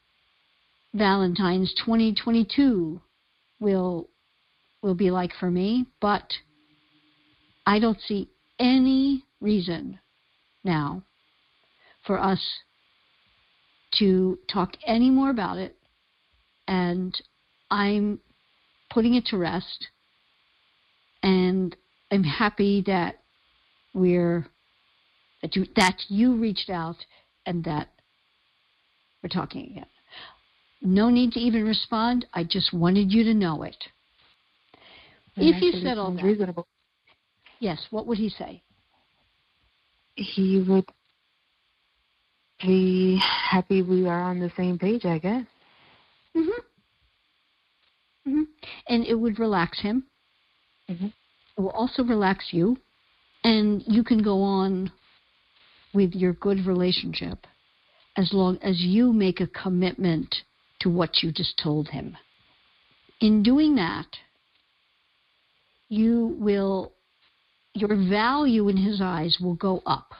Valentine's 0.94 1.74
2022 1.84 3.00
will 3.60 4.08
will 4.82 4.94
be 4.94 5.10
like 5.10 5.32
for 5.38 5.50
me, 5.50 5.86
but 6.00 6.32
I 7.66 7.78
don't 7.78 8.00
see 8.00 8.30
any 8.58 9.24
reason 9.40 9.98
now 10.64 11.02
for 12.06 12.18
us 12.18 12.40
to 13.98 14.38
talk 14.50 14.72
any 14.86 15.10
more 15.10 15.30
about 15.30 15.58
it 15.58 15.76
and 16.66 17.14
I'm 17.70 18.20
putting 18.90 19.14
it 19.14 19.26
to 19.26 19.36
rest 19.36 19.88
and 21.22 21.76
I'm 22.10 22.24
happy 22.24 22.82
that 22.86 23.16
we're 23.94 24.46
that 25.42 25.56
you 25.56 25.66
that 25.76 25.96
you 26.08 26.36
reached 26.36 26.70
out 26.70 26.96
and 27.46 27.64
that 27.64 27.88
we're 29.22 29.28
talking 29.28 29.70
again. 29.70 29.86
No 30.82 31.10
need 31.10 31.32
to 31.32 31.40
even 31.40 31.64
respond. 31.64 32.26
I 32.32 32.44
just 32.44 32.72
wanted 32.72 33.12
you 33.12 33.24
to 33.24 33.34
know 33.34 33.62
it. 33.62 33.76
if 35.36 35.62
you 35.62 35.72
said 35.80 35.98
all 35.98 36.12
that, 36.14 36.24
reasonable. 36.24 36.66
yes, 37.58 37.86
what 37.90 38.06
would 38.06 38.18
he 38.18 38.30
say? 38.30 38.62
He 40.14 40.64
would 40.66 40.86
be 42.62 43.20
happy 43.50 43.82
we 43.82 44.06
are 44.06 44.22
on 44.22 44.38
the 44.40 44.50
same 44.56 44.78
page, 44.78 45.04
I 45.04 45.18
guess. 45.18 45.44
Mhm. 46.34 46.50
Mhm. 48.26 48.46
And 48.88 49.04
it 49.06 49.14
would 49.14 49.38
relax 49.38 49.80
him. 49.80 50.04
Mm-hmm. 50.88 51.08
It 51.60 51.64
will 51.64 51.70
also 51.72 52.02
relax 52.02 52.54
you, 52.54 52.78
and 53.44 53.84
you 53.86 54.02
can 54.02 54.22
go 54.22 54.40
on 54.40 54.90
with 55.92 56.14
your 56.14 56.32
good 56.32 56.64
relationship 56.64 57.46
as 58.16 58.32
long 58.32 58.58
as 58.62 58.80
you 58.80 59.12
make 59.12 59.40
a 59.42 59.46
commitment 59.46 60.34
to 60.78 60.88
what 60.88 61.22
you 61.22 61.30
just 61.30 61.60
told 61.62 61.88
him. 61.88 62.16
In 63.20 63.42
doing 63.42 63.74
that, 63.74 64.06
you 65.90 66.34
will, 66.38 66.92
your 67.74 67.94
value 68.08 68.70
in 68.70 68.78
his 68.78 69.02
eyes 69.02 69.36
will 69.38 69.56
go 69.56 69.82
up. 69.84 70.14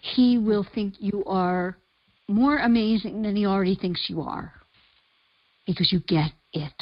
He 0.00 0.38
will 0.38 0.66
think 0.74 0.94
you 0.98 1.22
are 1.26 1.76
more 2.26 2.58
amazing 2.58 3.22
than 3.22 3.36
he 3.36 3.46
already 3.46 3.76
thinks 3.76 4.10
you 4.10 4.22
are 4.22 4.54
because 5.68 5.92
you 5.92 6.00
get 6.00 6.32
it. 6.52 6.74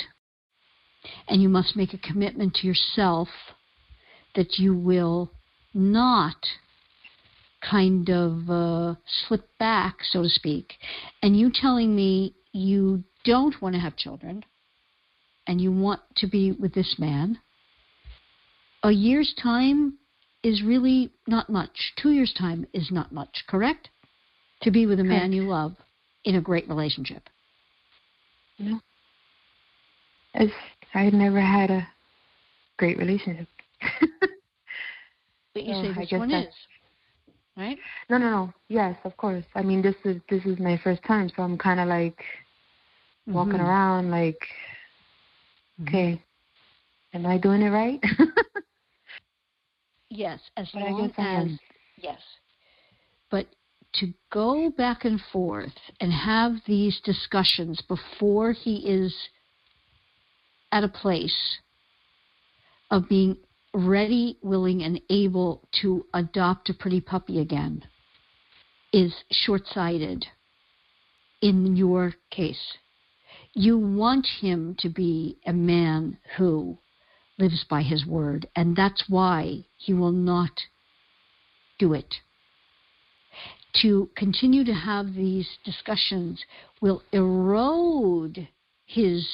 And 1.28 1.42
you 1.42 1.48
must 1.48 1.76
make 1.76 1.94
a 1.94 1.98
commitment 1.98 2.55
to 2.57 2.66
yourself 2.66 3.28
that 4.34 4.59
you 4.59 4.76
will 4.76 5.30
not 5.72 6.36
kind 7.68 8.09
of 8.11 8.50
uh, 8.50 8.94
slip 9.07 9.48
back, 9.59 9.96
so 10.02 10.22
to 10.22 10.28
speak. 10.28 10.74
And 11.22 11.38
you 11.38 11.50
telling 11.52 11.94
me 11.94 12.34
you 12.52 13.05
don't 13.24 13.61
want 13.61 13.74
to 13.74 13.80
have 13.80 13.96
children 13.96 14.44
and 15.46 15.61
you 15.61 15.72
want 15.72 16.00
to 16.16 16.26
be 16.26 16.52
with 16.52 16.74
this 16.74 16.96
man, 16.98 17.38
a 18.82 18.90
year's 18.90 19.34
time 19.42 19.98
is 20.42 20.62
really 20.62 21.11
not 21.26 21.48
much. 21.48 21.92
Two 22.00 22.11
years' 22.11 22.34
time 22.38 22.66
is 22.72 22.90
not 22.90 23.12
much, 23.12 23.44
correct? 23.48 23.88
To 24.62 24.70
be 24.70 24.86
with 24.86 25.00
a 25.00 25.05
man 25.05 25.20
Correct. 25.20 25.34
you 25.34 25.42
love 25.42 25.74
in 26.24 26.36
a 26.36 26.40
great 26.40 26.68
relationship. 26.68 27.28
It's, 30.34 30.52
I 30.95 31.03
had 31.05 31.14
never 31.14 31.40
had 31.40 31.70
a 31.70 31.86
great 32.78 32.99
relationship. 32.99 33.49
But 35.55 35.64
you 35.64 35.74
Oh, 35.74 35.82
say 35.82 35.92
this 36.11 36.18
one 36.20 36.30
is, 36.32 36.55
right? 37.57 37.78
no, 38.11 38.18
no, 38.18 38.30
no. 38.30 38.53
Yes, 38.68 38.97
of 39.05 39.16
course. 39.16 39.45
I 39.55 39.62
mean, 39.62 39.82
this 39.82 39.95
is 40.05 40.20
this 40.28 40.45
is 40.45 40.59
my 40.59 40.76
first 40.82 41.03
time, 41.05 41.28
so 41.34 41.42
I'm 41.42 41.57
kind 41.59 41.80
of 41.80 41.88
like 41.88 42.22
walking 43.26 43.61
Mhm. 43.61 43.66
around, 43.66 44.11
like, 44.11 44.38
Mhm. 45.80 45.88
okay, 45.88 46.22
am 47.14 47.26
I 47.26 47.38
doing 47.38 47.62
it 47.62 47.70
right? 47.70 48.01
Yes, 50.11 50.40
as 50.57 50.72
But 50.72 50.82
long 50.82 51.12
as 51.18 51.59
yes. 51.97 52.20
But 53.30 53.47
to 53.95 54.12
go 54.30 54.70
back 54.70 55.05
and 55.05 55.20
forth 55.32 55.74
and 56.01 56.12
have 56.12 56.53
these 56.66 57.01
discussions 57.01 57.80
before 57.82 58.53
he 58.53 58.76
is 58.88 59.14
at 60.75 60.83
a 60.83 60.89
place 60.89 61.59
of 62.91 63.09
being 63.09 63.37
ready, 63.72 64.37
willing, 64.43 64.83
and 64.83 65.01
able 65.09 65.62
to 65.81 66.05
adopt 66.12 66.68
a 66.68 66.75
pretty 66.75 67.01
puppy 67.01 67.39
again 67.39 67.81
is 68.93 69.14
short 69.31 69.62
sighted 69.68 70.27
in 71.41 71.77
your 71.77 72.12
case. 72.31 72.77
You 73.53 73.79
want 73.79 74.27
him 74.41 74.75
to 74.81 74.89
be 74.89 75.39
a 75.47 75.53
man 75.53 76.18
who 76.37 76.77
lives 77.39 77.64
by 77.70 77.83
his 77.83 78.05
word, 78.05 78.49
and 78.57 78.75
that's 78.75 79.05
why 79.09 79.64
he 79.77 79.95
will 79.95 80.12
not 80.12 80.61
do 81.79 81.93
it. 81.93 82.16
To 83.83 84.11
continue 84.16 84.65
to 84.65 84.74
have 84.74 85.15
these 85.15 85.48
discussions 85.65 86.44
will 86.81 87.03
erode 87.12 88.48
his 88.86 89.28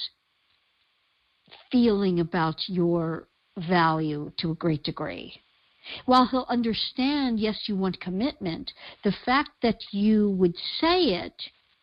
feeling 1.71 2.21
about 2.21 2.57
your 2.67 3.29
value 3.57 4.33
to 4.39 4.51
a 4.51 4.55
great 4.55 4.83
degree. 4.83 5.41
While 6.07 6.27
he'll 6.27 6.47
understand, 6.49 7.41
yes, 7.41 7.65
you 7.67 7.77
want 7.77 8.01
commitment, 8.01 8.71
the 9.03 9.15
fact 9.25 9.51
that 9.63 9.79
you 9.93 10.31
would 10.31 10.55
say 10.81 11.01
it 11.15 11.35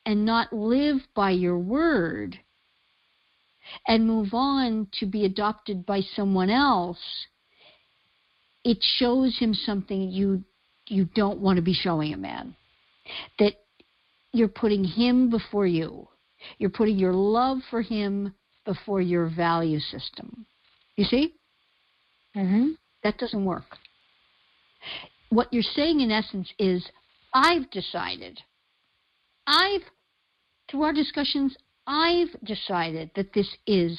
and 0.05 0.25
not 0.25 0.53
live 0.53 0.97
by 1.15 1.31
your 1.31 1.57
word 1.57 2.39
and 3.87 4.07
move 4.07 4.33
on 4.33 4.87
to 4.99 5.05
be 5.05 5.25
adopted 5.25 5.85
by 5.85 6.01
someone 6.15 6.49
else, 6.49 6.99
it 8.63 8.77
shows 8.81 9.37
him 9.37 9.53
something 9.53 10.09
you 10.09 10.43
you 10.89 11.03
don't 11.15 11.39
want 11.39 11.57
to 11.57 11.61
be 11.61 11.73
showing 11.73 12.13
a 12.13 12.17
man. 12.17 12.55
That 13.39 13.55
you're 14.31 14.47
putting 14.47 14.85
him 14.85 15.29
before 15.29 15.67
you. 15.67 16.07
You're 16.59 16.69
putting 16.69 16.97
your 16.97 17.13
love 17.13 17.57
for 17.69 17.81
him 17.81 18.33
before 18.67 19.01
your 19.01 19.29
value 19.29 19.79
system. 19.79 20.45
You 20.97 21.05
see? 21.05 21.33
hmm 22.35 22.71
That 23.03 23.17
doesn't 23.17 23.45
work. 23.45 23.77
What 25.29 25.51
you're 25.51 25.63
saying 25.63 26.01
in 26.01 26.11
essence 26.11 26.53
is 26.59 26.85
I've 27.33 27.71
decided. 27.71 28.39
I've 29.47 29.81
through 30.69 30.83
our 30.83 30.93
discussions, 30.93 31.55
I've 31.87 32.35
decided 32.43 33.09
that 33.15 33.33
this 33.33 33.47
is 33.65 33.97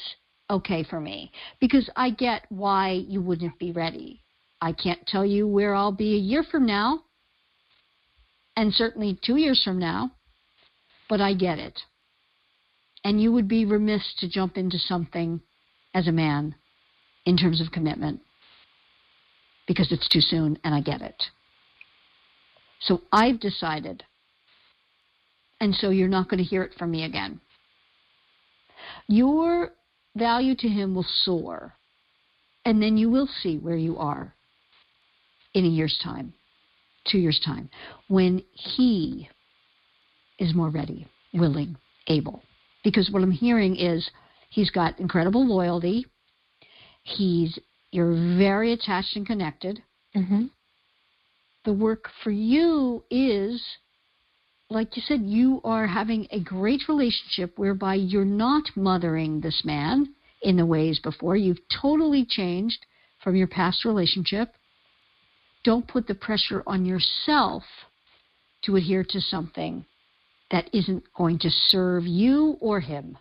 okay 0.51 0.85
for 0.85 1.01
me 1.01 1.33
because 1.61 1.89
I 1.97 2.11
get 2.11 2.43
why 2.51 2.91
you 3.09 3.23
wouldn't 3.23 3.59
be 3.59 3.73
ready. 3.73 4.23
I 4.61 4.73
can't 4.73 5.07
tell 5.07 5.25
you 5.25 5.47
where 5.47 5.75
I'll 5.75 5.93
be 5.93 6.15
a 6.15 6.19
year 6.19 6.43
from 6.43 6.67
now, 6.67 7.05
and 8.57 8.75
certainly 8.75 9.19
two 9.25 9.37
years 9.37 9.63
from 9.65 9.79
now, 9.79 10.11
but 11.09 11.21
I 11.23 11.33
get 11.33 11.59
it. 11.59 11.81
And 13.09 13.23
you 13.23 13.33
would 13.33 13.49
be 13.49 13.65
remiss 13.65 14.03
to 14.19 14.29
jump 14.29 14.59
into 14.59 14.79
something 14.79 15.41
as 15.95 16.07
a 16.09 16.13
man 16.13 16.55
in 17.25 17.39
terms 17.39 17.59
of 17.59 17.73
commitment 17.73 18.21
because 19.67 19.91
it's 19.91 20.07
too 20.11 20.21
soon, 20.21 20.59
and 20.63 20.75
I 20.75 20.83
get 20.83 21.01
it. 21.01 21.17
So 22.81 23.01
I've 23.11 23.41
decided, 23.41 24.05
and 25.59 25.75
so 25.75 25.89
you're 25.89 26.07
not 26.07 26.29
going 26.29 26.37
to 26.37 26.45
hear 26.45 26.63
it 26.63 26.75
from 26.79 26.91
me 26.91 27.05
again. 27.05 27.41
Your 29.07 29.71
value 30.15 30.55
to 30.57 30.69
him 30.69 30.95
will 30.95 31.07
soar, 31.23 31.73
and 32.67 32.83
then 32.83 32.99
you 32.99 33.09
will 33.09 33.31
see 33.41 33.57
where 33.57 33.79
you 33.79 33.97
are 33.97 34.35
in 35.55 35.65
a 35.65 35.69
year's 35.69 35.99
time, 36.05 36.35
two 37.07 37.17
years' 37.17 37.41
time, 37.43 37.71
when 38.09 38.43
he 38.53 39.31
is 40.39 40.55
more 40.55 40.69
ready, 40.69 41.07
willing, 41.33 41.75
able. 42.09 42.43
Because 42.85 43.11
what 43.11 43.23
I'm 43.23 43.31
hearing 43.31 43.77
is 43.77 44.09
he's 44.51 44.71
got 44.71 44.99
incredible 44.99 45.47
loyalty. 45.47 46.07
He's 47.03 47.59
you're 47.91 48.13
very 48.37 48.73
attached 48.73 49.17
and 49.17 49.27
connected. 49.27 49.83
Mm-hmm. 50.15 50.47
The 51.65 51.73
work 51.73 52.09
for 52.23 52.31
you 52.31 53.03
is, 53.11 53.63
like 54.71 54.97
you 54.97 55.03
said, 55.07 55.23
you 55.23 55.61
are 55.65 55.87
having 55.87 56.27
a 56.31 56.41
great 56.41 56.83
relationship 56.89 57.59
whereby 57.59 57.95
you're 57.95 58.25
not 58.25 58.65
mothering 58.77 59.41
this 59.41 59.63
man 59.65 60.15
in 60.43 60.57
the 60.57 60.67
ways 60.67 61.01
before. 61.01 61.37
You've 61.37 61.61
totally 61.83 62.25
changed 62.29 62.85
from 63.23 63.37
your 63.37 63.49
past 63.49 63.85
relationship. 63.85 64.53
Don't 65.65 65.89
put 65.89 66.07
the 66.07 66.15
pressure 66.15 66.63
on 66.67 66.85
yourself 66.85 67.65
to 68.65 68.77
adhere 68.77 69.05
to 69.05 69.21
something 69.21 69.85
that 70.51 70.69
isn't 70.73 71.05
going 71.17 71.39
to 71.41 71.51
serve 71.51 72.05
you 72.07 72.57
or 72.61 72.81
him 72.81 73.19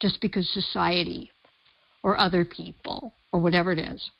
just 0.00 0.20
because 0.20 0.48
society 0.50 1.30
or 2.02 2.18
other 2.18 2.44
people 2.44 3.14
or 3.32 3.40
whatever 3.40 3.72
it 3.72 3.78
is. 3.78 4.10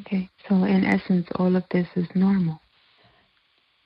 Okay, 0.00 0.28
so 0.48 0.56
in 0.64 0.84
essence, 0.84 1.26
all 1.36 1.54
of 1.54 1.64
this 1.70 1.86
is 1.94 2.06
normal. 2.14 2.60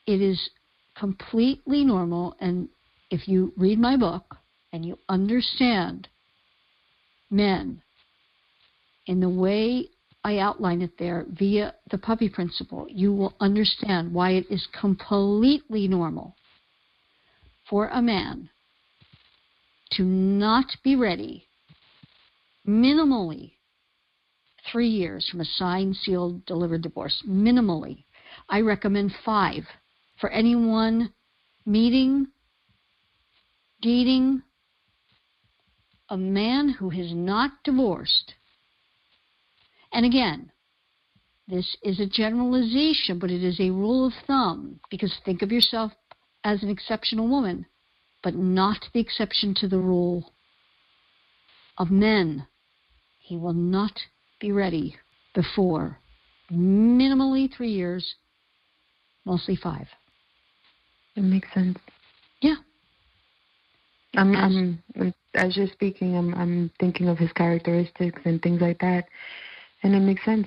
It 0.07 0.23
is 0.23 0.51
completely 0.99 1.85
normal, 1.85 2.35
and 2.41 2.69
if 3.11 3.29
you 3.29 3.53
read 3.57 3.79
my 3.79 3.97
book 3.97 4.37
and 4.73 4.85
you 4.85 4.99
understand 5.09 6.09
men 7.31 7.83
in 9.07 9.21
the 9.21 9.29
way 9.29 9.89
I 10.25 10.39
outline 10.39 10.83
it 10.83 10.99
there 10.99 11.27
via 11.31 11.75
the 11.91 11.99
puppy 11.99 12.29
principle, 12.29 12.87
you 12.89 13.13
will 13.13 13.35
understand 13.41 14.13
why 14.13 14.31
it 14.33 14.47
is 14.51 14.67
completely 14.79 15.89
normal 15.89 16.35
for 17.69 17.89
a 17.89 18.03
man 18.03 18.51
to 19.93 20.03
not 20.03 20.67
be 20.83 20.97
ready 20.97 21.47
minimally 22.67 23.53
three 24.71 24.89
years 24.89 25.27
from 25.29 25.41
a 25.41 25.45
signed, 25.45 25.97
sealed, 25.97 26.45
delivered 26.47 26.83
divorce. 26.83 27.23
Minimally. 27.27 28.05
I 28.49 28.61
recommend 28.61 29.13
five 29.25 29.65
for 30.21 30.31
anyone 30.31 31.13
meeting, 31.65 32.29
dating 33.81 34.43
a 36.11 36.17
man 36.17 36.71
who 36.71 36.91
is 36.91 37.13
not 37.13 37.53
divorced. 37.65 38.35
And 39.93 40.05
again, 40.05 40.51
this 41.47 41.77
is 41.83 41.99
a 42.01 42.07
generalization, 42.07 43.19
but 43.19 43.31
it 43.31 43.43
is 43.43 43.59
a 43.61 43.71
rule 43.71 44.07
of 44.07 44.13
thumb 44.27 44.81
because 44.91 45.15
think 45.25 45.43
of 45.43 45.51
yourself 45.51 45.93
as 46.45 46.63
an 46.63 46.69
exceptional 46.69 47.29
woman, 47.29 47.67
but 48.23 48.35
not 48.35 48.79
the 48.93 49.01
exception 49.01 49.55
to 49.57 49.69
the 49.69 49.79
rule 49.79 50.33
of 51.77 51.91
men. 51.91 52.47
He 53.19 53.37
will 53.37 53.53
not 53.53 53.93
be 54.41 54.53
ready 54.53 54.97
before 55.35 55.99
minimally 56.51 57.53
three 57.55 57.71
years, 57.71 58.15
mostly 59.25 59.57
five. 59.57 59.87
It 61.17 61.23
makes 61.23 61.53
sense. 61.53 61.79
Yeah. 62.41 62.57
I'm, 64.17 64.35
I'm, 64.35 65.15
as 65.35 65.57
you're 65.57 65.69
speaking, 65.69 66.17
I'm, 66.17 66.35
I'm 66.35 66.71
thinking 66.81 67.09
of 67.09 67.19
his 67.19 67.33
characteristics 67.33 68.23
and 68.25 68.41
things 68.41 68.61
like 68.61 68.79
that, 68.81 69.05
and 69.83 69.95
it 69.95 70.01
makes 70.01 70.25
sense. 70.25 70.47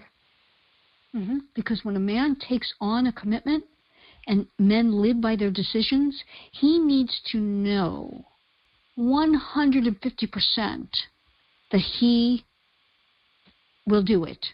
Mm-hmm. 1.15 1.39
Because 1.55 1.81
when 1.83 1.95
a 1.95 1.99
man 1.99 2.35
takes 2.35 2.73
on 2.81 3.07
a 3.07 3.13
commitment, 3.13 3.63
and 4.31 4.47
men 4.57 4.93
live 4.93 5.19
by 5.19 5.35
their 5.35 5.51
decisions, 5.51 6.23
he 6.53 6.79
needs 6.79 7.19
to 7.33 7.37
know 7.37 8.23
150% 8.97 10.87
that 11.71 11.81
he 11.99 12.45
will 13.85 14.01
do 14.01 14.23
it. 14.23 14.45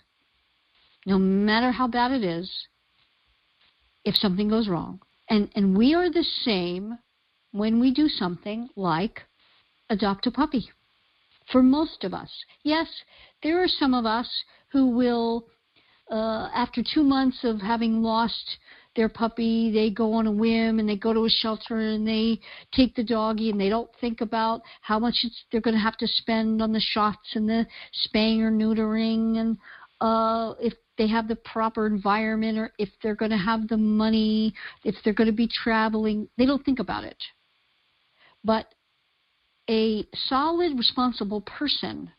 No 1.06 1.20
matter 1.20 1.72
how 1.72 1.88
bad 1.88 2.12
it 2.12 2.24
is, 2.24 2.52
if 4.04 4.16
something 4.16 4.49
goes 4.49 4.68
wrong. 4.68 4.99
And, 5.30 5.48
and 5.56 5.78
we 5.78 5.94
are 5.94 6.10
the 6.10 6.26
same 6.44 6.98
when 7.52 7.80
we 7.80 7.94
do 7.94 8.10
something 8.10 8.70
like 8.76 9.22
adopt 9.91 10.26
a 10.26 10.32
puppy. 10.32 10.72
For 11.52 11.62
most 11.62 12.04
of 12.04 12.16
us. 12.16 12.32
Yes, 12.64 12.88
there 13.44 13.62
are 13.62 13.68
some 13.68 13.94
of 13.94 14.08
us 14.08 14.28
who 14.70 14.88
will, 14.90 15.45
uh, 16.10 16.49
after 16.52 16.82
two 16.82 17.04
months 17.04 17.44
of 17.44 17.62
having 17.62 18.02
lost 18.02 18.58
their 18.98 19.07
puppy, 19.07 19.72
they 19.72 19.90
go 19.90 20.11
on 20.11 20.28
a 20.28 20.32
whim 20.32 20.80
and 20.80 20.90
they 20.90 20.98
go 20.98 21.14
to 21.14 21.26
a 21.26 21.30
shelter 21.30 21.78
and 21.78 22.06
they 22.06 22.40
take 22.74 22.95
the 22.95 23.03
doggy 23.03 23.52
and 23.52 23.61
they 23.61 23.69
don't 23.69 23.90
think 24.02 24.19
about 24.19 24.61
how 24.82 24.99
much 24.99 25.26
they're 25.52 25.61
going 25.61 25.76
to 25.76 25.80
have 25.80 25.95
to 25.98 26.07
spend 26.07 26.61
on 26.61 26.74
the 26.74 26.82
shots 26.82 27.36
and 27.36 27.48
the 27.48 27.65
spaying 27.94 28.41
or 28.41 28.52
neutering 28.52 29.38
and 29.38 29.57
uh, 30.02 30.53
if 30.60 30.74
they 30.98 31.07
have 31.07 31.28
the 31.28 31.36
proper 31.36 31.86
environment 31.88 32.57
or 32.57 32.72
if 32.80 32.90
they're 33.02 33.15
going 33.15 33.32
to 33.32 33.38
have 33.38 33.68
the 33.68 33.78
money, 33.78 34.53
if 34.84 34.95
they're 35.03 35.14
going 35.14 35.30
to 35.30 35.36
be 35.36 35.48
traveling. 35.48 36.28
They 36.38 36.45
don't 36.45 36.65
think 36.65 36.80
about 36.80 37.03
it. 37.03 37.24
But 38.44 38.74
a 39.69 40.06
solid, 40.28 40.78
responsible 40.78 41.41
person, 41.41 42.11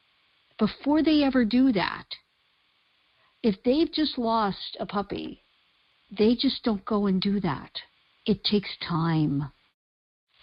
before 0.58 1.02
they 1.02 1.24
ever 1.24 1.44
do 1.44 1.72
that, 1.72 2.04
if 3.42 3.56
they've 3.64 3.92
just 3.92 4.16
lost 4.16 4.76
a 4.78 4.86
puppy 4.86 5.42
they 6.10 6.34
just 6.34 6.62
don't 6.64 6.84
go 6.84 7.06
and 7.06 7.20
do 7.20 7.40
that. 7.40 7.70
It 8.26 8.44
takes 8.44 8.70
time. 8.86 9.50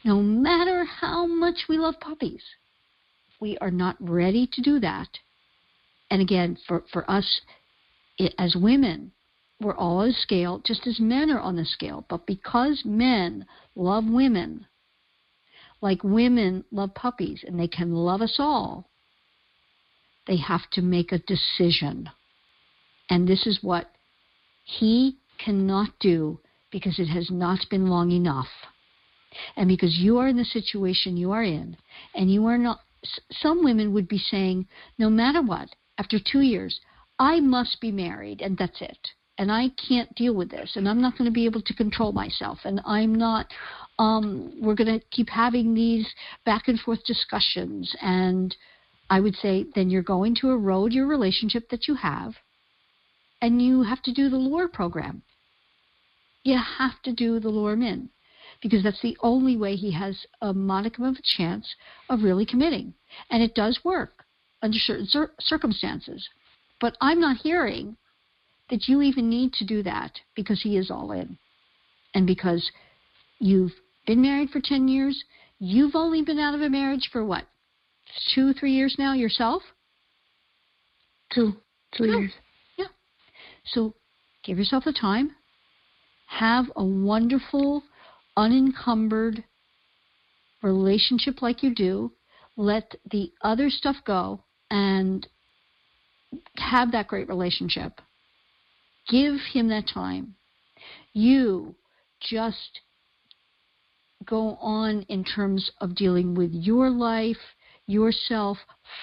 No 0.03 0.21
matter 0.21 0.85
how 0.85 1.25
much 1.25 1.65
we 1.67 1.77
love 1.77 1.99
puppies, 1.99 2.43
we 3.39 3.57
are 3.59 3.71
not 3.71 3.95
ready 3.99 4.47
to 4.53 4.61
do 4.61 4.79
that. 4.79 5.09
And 6.11 6.21
again, 6.21 6.57
for, 6.67 6.83
for 6.91 7.09
us 7.09 7.41
it, 8.17 8.33
as 8.37 8.55
women, 8.55 9.11
we're 9.59 9.75
all 9.75 9.97
on 9.97 10.09
a 10.09 10.13
scale, 10.13 10.61
just 10.65 10.85
as 10.85 10.99
men 10.99 11.29
are 11.31 11.39
on 11.39 11.55
the 11.55 11.65
scale. 11.65 12.05
But 12.09 12.27
because 12.27 12.83
men 12.85 13.45
love 13.75 14.05
women, 14.05 14.67
like 15.81 16.03
women 16.03 16.63
love 16.71 16.93
puppies, 16.93 17.43
and 17.45 17.59
they 17.59 17.67
can 17.67 17.93
love 17.93 18.21
us 18.21 18.35
all, 18.39 18.89
they 20.27 20.37
have 20.37 20.69
to 20.73 20.81
make 20.81 21.11
a 21.11 21.19
decision. 21.19 22.09
And 23.09 23.27
this 23.27 23.45
is 23.45 23.59
what 23.61 23.91
he 24.63 25.17
cannot 25.37 25.89
do 25.99 26.39
because 26.71 26.99
it 26.99 27.07
has 27.07 27.29
not 27.31 27.59
been 27.69 27.87
long 27.87 28.11
enough. 28.11 28.49
And 29.55 29.67
because 29.67 29.97
you 29.97 30.17
are 30.17 30.27
in 30.27 30.37
the 30.37 30.45
situation 30.45 31.17
you 31.17 31.31
are 31.31 31.43
in, 31.43 31.77
and 32.13 32.31
you 32.31 32.45
are 32.45 32.57
not, 32.57 32.79
some 33.31 33.63
women 33.63 33.93
would 33.93 34.07
be 34.07 34.17
saying, 34.17 34.67
no 34.97 35.09
matter 35.09 35.41
what, 35.41 35.69
after 35.97 36.19
two 36.19 36.41
years, 36.41 36.79
I 37.19 37.39
must 37.39 37.79
be 37.81 37.91
married, 37.91 38.41
and 38.41 38.57
that's 38.57 38.81
it. 38.81 38.97
And 39.37 39.51
I 39.51 39.69
can't 39.87 40.13
deal 40.15 40.33
with 40.33 40.49
this, 40.49 40.75
and 40.75 40.87
I'm 40.87 41.01
not 41.01 41.17
going 41.17 41.29
to 41.29 41.33
be 41.33 41.45
able 41.45 41.61
to 41.61 41.73
control 41.73 42.13
myself, 42.13 42.59
and 42.63 42.79
I'm 42.85 43.13
not, 43.13 43.47
um, 43.99 44.53
we're 44.61 44.75
going 44.75 44.99
to 44.99 45.05
keep 45.11 45.29
having 45.29 45.73
these 45.73 46.07
back 46.45 46.67
and 46.67 46.79
forth 46.79 47.03
discussions. 47.05 47.93
And 48.01 48.55
I 49.09 49.19
would 49.19 49.35
say, 49.35 49.65
then 49.75 49.89
you're 49.89 50.01
going 50.01 50.35
to 50.35 50.51
erode 50.51 50.93
your 50.93 51.07
relationship 51.07 51.69
that 51.69 51.87
you 51.87 51.95
have, 51.95 52.33
and 53.41 53.61
you 53.61 53.83
have 53.83 54.01
to 54.03 54.13
do 54.13 54.29
the 54.29 54.37
lure 54.37 54.67
program. 54.67 55.21
You 56.43 56.57
have 56.57 57.01
to 57.03 57.13
do 57.13 57.39
the 57.39 57.49
lure 57.49 57.73
him 57.73 57.81
in 57.81 58.09
because 58.61 58.83
that's 58.83 59.01
the 59.01 59.17
only 59.21 59.57
way 59.57 59.75
he 59.75 59.91
has 59.91 60.25
a 60.41 60.53
modicum 60.53 61.03
of 61.03 61.15
a 61.15 61.37
chance 61.37 61.75
of 62.09 62.23
really 62.23 62.45
committing. 62.45 62.93
And 63.29 63.43
it 63.43 63.55
does 63.55 63.79
work 63.83 64.25
under 64.61 64.77
certain 64.77 65.07
cir- 65.07 65.33
circumstances. 65.39 66.27
But 66.79 66.95
I'm 67.01 67.19
not 67.19 67.37
hearing 67.37 67.97
that 68.69 68.87
you 68.87 69.01
even 69.01 69.29
need 69.29 69.53
to 69.53 69.65
do 69.65 69.83
that 69.83 70.11
because 70.35 70.61
he 70.61 70.77
is 70.77 70.89
all 70.89 71.11
in. 71.11 71.37
And 72.13 72.25
because 72.25 72.71
you've 73.39 73.73
been 74.07 74.21
married 74.21 74.49
for 74.49 74.61
10 74.61 74.87
years, 74.87 75.23
you've 75.59 75.95
only 75.95 76.21
been 76.21 76.39
out 76.39 76.55
of 76.55 76.61
a 76.61 76.69
marriage 76.69 77.09
for 77.11 77.23
what? 77.23 77.45
Two, 78.33 78.53
three 78.53 78.71
years 78.71 78.95
now 78.97 79.13
yourself? 79.13 79.61
Two, 81.33 81.53
two 81.95 82.05
years. 82.05 82.31
So 83.65 83.95
give 84.43 84.57
yourself 84.57 84.83
the 84.85 84.93
time 84.93 85.35
have 86.27 86.65
a 86.75 86.83
wonderful, 86.83 87.83
unencumbered 88.35 89.43
relationship 90.61 91.41
like 91.41 91.63
you 91.63 91.73
do. 91.73 92.11
Let 92.57 92.95
the 93.11 93.31
other 93.41 93.69
stuff 93.69 93.97
go 94.05 94.43
and 94.71 95.27
have 96.57 96.91
that 96.91 97.07
great 97.07 97.27
relationship. 97.27 98.01
Give 99.07 99.35
him 99.53 99.69
that 99.69 99.87
time. 99.87 100.35
You 101.13 101.75
just 102.19 102.81
go 104.25 104.55
on 104.55 105.03
in 105.03 105.23
terms 105.23 105.71
of 105.79 105.95
dealing 105.95 106.33
with 106.33 106.51
your 106.51 106.89
life, 106.89 107.37
yourself, 107.85 108.57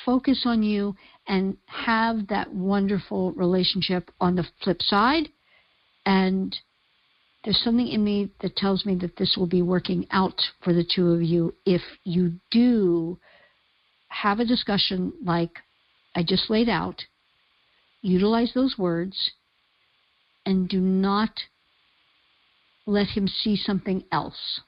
focus 0.05 0.43
on 0.45 0.63
you, 0.63 0.97
and 1.27 1.57
have 1.67 2.29
that 2.29 2.53
wonderful 2.53 3.33
relationship 3.33 4.11
on 4.21 4.37
the 4.37 4.47
flip 4.63 4.83
side. 4.83 5.29
And 6.05 6.57
there's 7.45 7.61
something 7.63 7.89
in 7.89 8.05
me 8.05 8.31
that 8.41 8.57
tells 8.57 8.85
me 8.87 8.95
that 8.97 9.17
this 9.17 9.37
will 9.37 9.47
be 9.47 9.63
working 9.63 10.07
out 10.11 10.41
for 10.63 10.73
the 10.73 10.85
two 10.85 11.13
of 11.13 11.23
you 11.23 11.55
if 11.65 11.83
you 12.05 12.35
do 12.51 13.19
have 14.09 14.41
a 14.41 14.45
discussion 14.45 15.13
like 15.25 15.51
I 16.15 16.23
just 16.23 16.51
laid 16.51 16.69
out, 16.69 17.03
utilize 18.03 18.53
those 18.55 18.77
words, 18.79 19.33
and 20.45 20.69
do 20.69 20.81
not 20.81 21.31
let 22.87 23.07
him 23.09 23.27
see 23.29 23.57
something 23.57 24.05
else. 24.13 24.61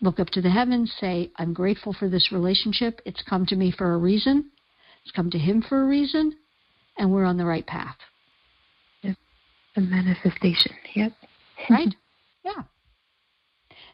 Look 0.00 0.20
up 0.20 0.28
to 0.30 0.40
the 0.40 0.50
heavens, 0.50 0.92
say, 1.00 1.32
I'm 1.36 1.52
grateful 1.52 1.92
for 1.92 2.08
this 2.08 2.30
relationship. 2.30 3.00
It's 3.04 3.22
come 3.28 3.46
to 3.46 3.56
me 3.56 3.72
for 3.72 3.92
a 3.92 3.98
reason. 3.98 4.50
It's 5.08 5.16
come 5.16 5.30
to 5.30 5.38
him 5.38 5.64
for 5.66 5.80
a 5.80 5.86
reason, 5.86 6.34
and 6.98 7.10
we're 7.10 7.24
on 7.24 7.38
the 7.38 7.46
right 7.46 7.66
path. 7.66 7.96
Yep. 9.00 9.16
The 9.74 9.80
manifestation. 9.80 10.72
Yep. 10.94 11.12
right? 11.70 11.94
Yeah. 12.44 12.62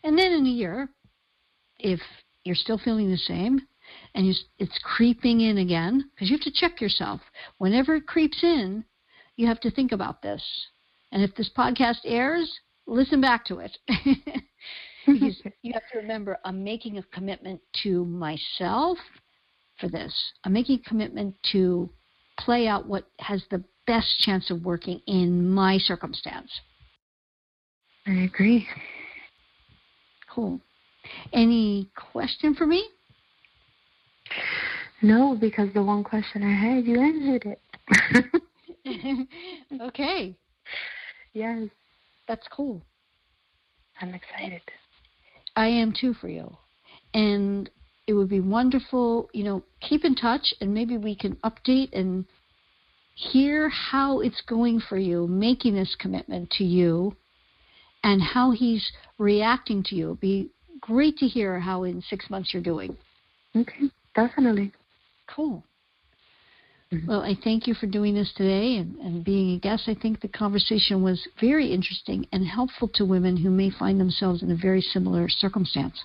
And 0.03 0.19
then 0.19 0.32
in 0.32 0.45
a 0.45 0.51
year, 0.51 0.89
if 1.78 2.01
you're 2.43 2.57
still 2.57 2.78
feeling 2.78 3.12
the 3.12 3.16
same 3.16 3.61
and 4.16 4.27
you, 4.27 4.35
it's 4.59 4.77
creeping 4.82 5.43
in 5.43 5.59
again, 5.59 6.11
because 6.11 6.31
you 6.31 6.36
have 6.36 6.45
to 6.47 6.53
check 6.53 6.81
yourself. 6.81 7.20
Whenever 7.59 7.95
it 7.95 8.09
creeps 8.09 8.43
in, 8.43 8.85
you 9.36 9.47
have 9.47 9.61
to 9.61 9.70
think 9.70 9.93
about 9.93 10.20
this. 10.20 10.43
And 11.12 11.23
if 11.23 11.32
this 11.36 11.51
podcast 11.57 11.99
airs, 12.05 12.53
listen 12.89 13.20
back 13.20 13.45
to 13.45 13.61
it. 13.61 13.78
you 15.07 15.73
have 15.73 15.82
to 15.93 15.99
remember, 15.99 16.39
I'm 16.45 16.65
making 16.65 16.99
a 16.99 17.05
commitment 17.05 17.61
to 17.85 18.05
myself 18.05 18.99
for 19.78 19.88
this. 19.88 20.14
I'm 20.44 20.52
making 20.52 20.80
a 20.84 20.88
commitment 20.88 21.34
to 21.52 21.90
play 22.38 22.66
out 22.66 22.86
what 22.86 23.05
has 23.20 23.42
the 23.51 23.62
best 23.86 24.18
chance 24.20 24.51
of 24.51 24.64
working 24.64 25.01
in 25.06 25.48
my 25.48 25.78
circumstance. 25.78 26.51
I 28.06 28.12
agree. 28.24 28.66
Cool. 30.30 30.60
Any 31.32 31.90
question 31.96 32.55
for 32.55 32.66
me? 32.66 32.86
No, 35.02 35.36
because 35.38 35.68
the 35.74 35.82
one 35.82 36.02
question 36.02 36.42
I 36.42 36.55
had, 36.55 36.86
you 36.86 37.01
answered 37.01 37.56
it. 38.84 39.28
okay. 39.82 40.34
Yes. 41.34 41.68
That's 42.26 42.46
cool. 42.51 42.82
I'm 44.01 44.14
excited. 44.14 44.62
I 45.56 45.66
am 45.66 45.92
too 45.98 46.14
for 46.14 46.28
you. 46.28 46.56
And 47.12 47.70
it 48.06 48.12
would 48.12 48.28
be 48.28 48.40
wonderful, 48.40 49.28
you 49.32 49.44
know, 49.44 49.62
keep 49.81 50.05
in 50.05 50.14
touch 50.14 50.55
and 50.60 50.74
maybe 50.74 50.97
we 50.98 51.14
can 51.14 51.36
update 51.36 51.93
and 51.93 52.24
hear 53.14 53.68
how 53.68 54.20
it's 54.20 54.43
going 54.43 54.81
for 54.81 54.98
you, 54.98 55.26
making 55.26 55.74
this 55.74 55.97
commitment 55.98 56.51
to 56.51 56.64
you 56.64 57.16
and 58.02 58.20
how 58.20 58.51
he's 58.51 58.93
reacting 59.18 59.82
to 59.85 59.94
you. 59.94 60.09
It'd 60.09 60.20
be 60.20 60.51
great 60.81 61.16
to 61.18 61.26
hear 61.26 61.59
how 61.59 61.85
in 61.85 62.02
six 62.02 62.28
months 62.28 62.52
you're 62.52 62.62
doing. 62.62 62.97
Okay, 63.56 63.90
definitely. 64.14 64.72
Cool. 65.26 65.64
Mm-hmm. 66.93 67.06
Well, 67.06 67.22
I 67.22 67.35
thank 67.43 67.66
you 67.66 67.74
for 67.74 67.86
doing 67.86 68.14
this 68.14 68.32
today 68.36 68.76
and, 68.76 68.97
and 68.97 69.24
being 69.24 69.56
a 69.56 69.59
guest. 69.59 69.85
I 69.86 69.94
think 69.94 70.20
the 70.20 70.28
conversation 70.28 71.02
was 71.02 71.26
very 71.40 71.72
interesting 71.72 72.26
and 72.32 72.47
helpful 72.47 72.89
to 72.94 73.05
women 73.05 73.36
who 73.36 73.51
may 73.51 73.70
find 73.70 73.98
themselves 73.98 74.43
in 74.43 74.51
a 74.51 74.56
very 74.56 74.82
similar 74.82 75.28
circumstance. 75.28 76.02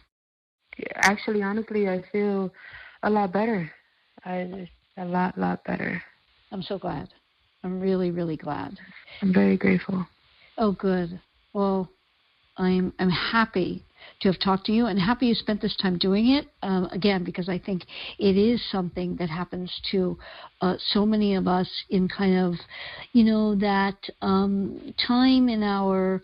Actually, 0.95 1.41
honestly, 1.41 1.87
I 1.87 2.03
feel 2.11 2.51
a 3.03 3.09
lot 3.09 3.31
better. 3.31 3.71
I 4.25 4.69
a 4.97 5.05
lot, 5.05 5.37
lot 5.37 5.63
better. 5.63 6.01
I'm 6.51 6.61
so 6.61 6.77
glad. 6.77 7.09
I'm 7.63 7.79
really, 7.79 8.11
really 8.11 8.37
glad. 8.37 8.77
I'm 9.21 9.33
very 9.33 9.57
grateful. 9.57 10.05
Oh, 10.57 10.73
good. 10.73 11.19
Well, 11.53 11.89
I'm 12.57 12.93
I'm 12.99 13.09
happy 13.09 13.85
to 14.21 14.31
have 14.31 14.39
talked 14.39 14.65
to 14.65 14.71
you 14.71 14.87
and 14.87 14.99
happy 14.99 15.27
you 15.27 15.35
spent 15.35 15.61
this 15.61 15.75
time 15.77 15.97
doing 15.97 16.31
it 16.31 16.47
um, 16.61 16.85
again 16.91 17.23
because 17.23 17.49
I 17.49 17.57
think 17.57 17.85
it 18.17 18.37
is 18.37 18.61
something 18.71 19.15
that 19.17 19.29
happens 19.29 19.71
to 19.91 20.17
uh, 20.61 20.75
so 20.89 21.05
many 21.05 21.35
of 21.35 21.47
us 21.47 21.69
in 21.89 22.07
kind 22.07 22.37
of 22.37 22.55
you 23.13 23.23
know 23.23 23.55
that 23.55 23.97
um, 24.21 24.93
time 25.07 25.49
in 25.49 25.63
our 25.63 26.21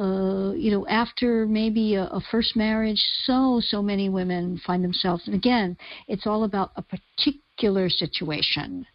uh, 0.00 0.52
you 0.52 0.70
know, 0.70 0.86
after 0.88 1.46
maybe 1.46 1.94
a, 1.94 2.04
a, 2.04 2.20
first 2.30 2.56
marriage, 2.56 3.00
so, 3.24 3.60
so 3.62 3.82
many 3.82 4.08
women 4.08 4.58
find 4.66 4.82
themselves, 4.82 5.22
and 5.26 5.34
again, 5.34 5.76
it's 6.08 6.26
all 6.26 6.44
about 6.44 6.72
a 6.76 6.82
particular 6.82 7.90
situation. 7.90 8.86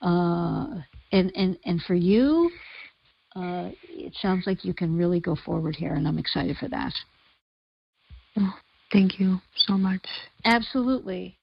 Uh, 0.00 0.68
and, 1.10 1.32
and, 1.34 1.58
and 1.64 1.82
for 1.82 1.94
you, 1.94 2.48
uh, 3.34 3.70
it 3.88 4.14
sounds 4.22 4.46
like 4.46 4.64
you 4.64 4.72
can 4.72 4.96
really 4.96 5.18
go 5.18 5.36
forward 5.44 5.74
here, 5.74 5.94
and 5.94 6.06
I'm 6.06 6.18
excited 6.18 6.56
for 6.58 6.68
that. 6.68 6.92
Oh, 8.38 8.54
thank 8.92 9.18
you 9.18 9.40
so 9.56 9.72
much. 9.76 10.06
Absolutely. 10.44 11.38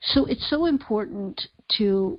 So 0.00 0.24
it's 0.24 0.48
so 0.48 0.64
important 0.64 1.48
to 1.76 2.18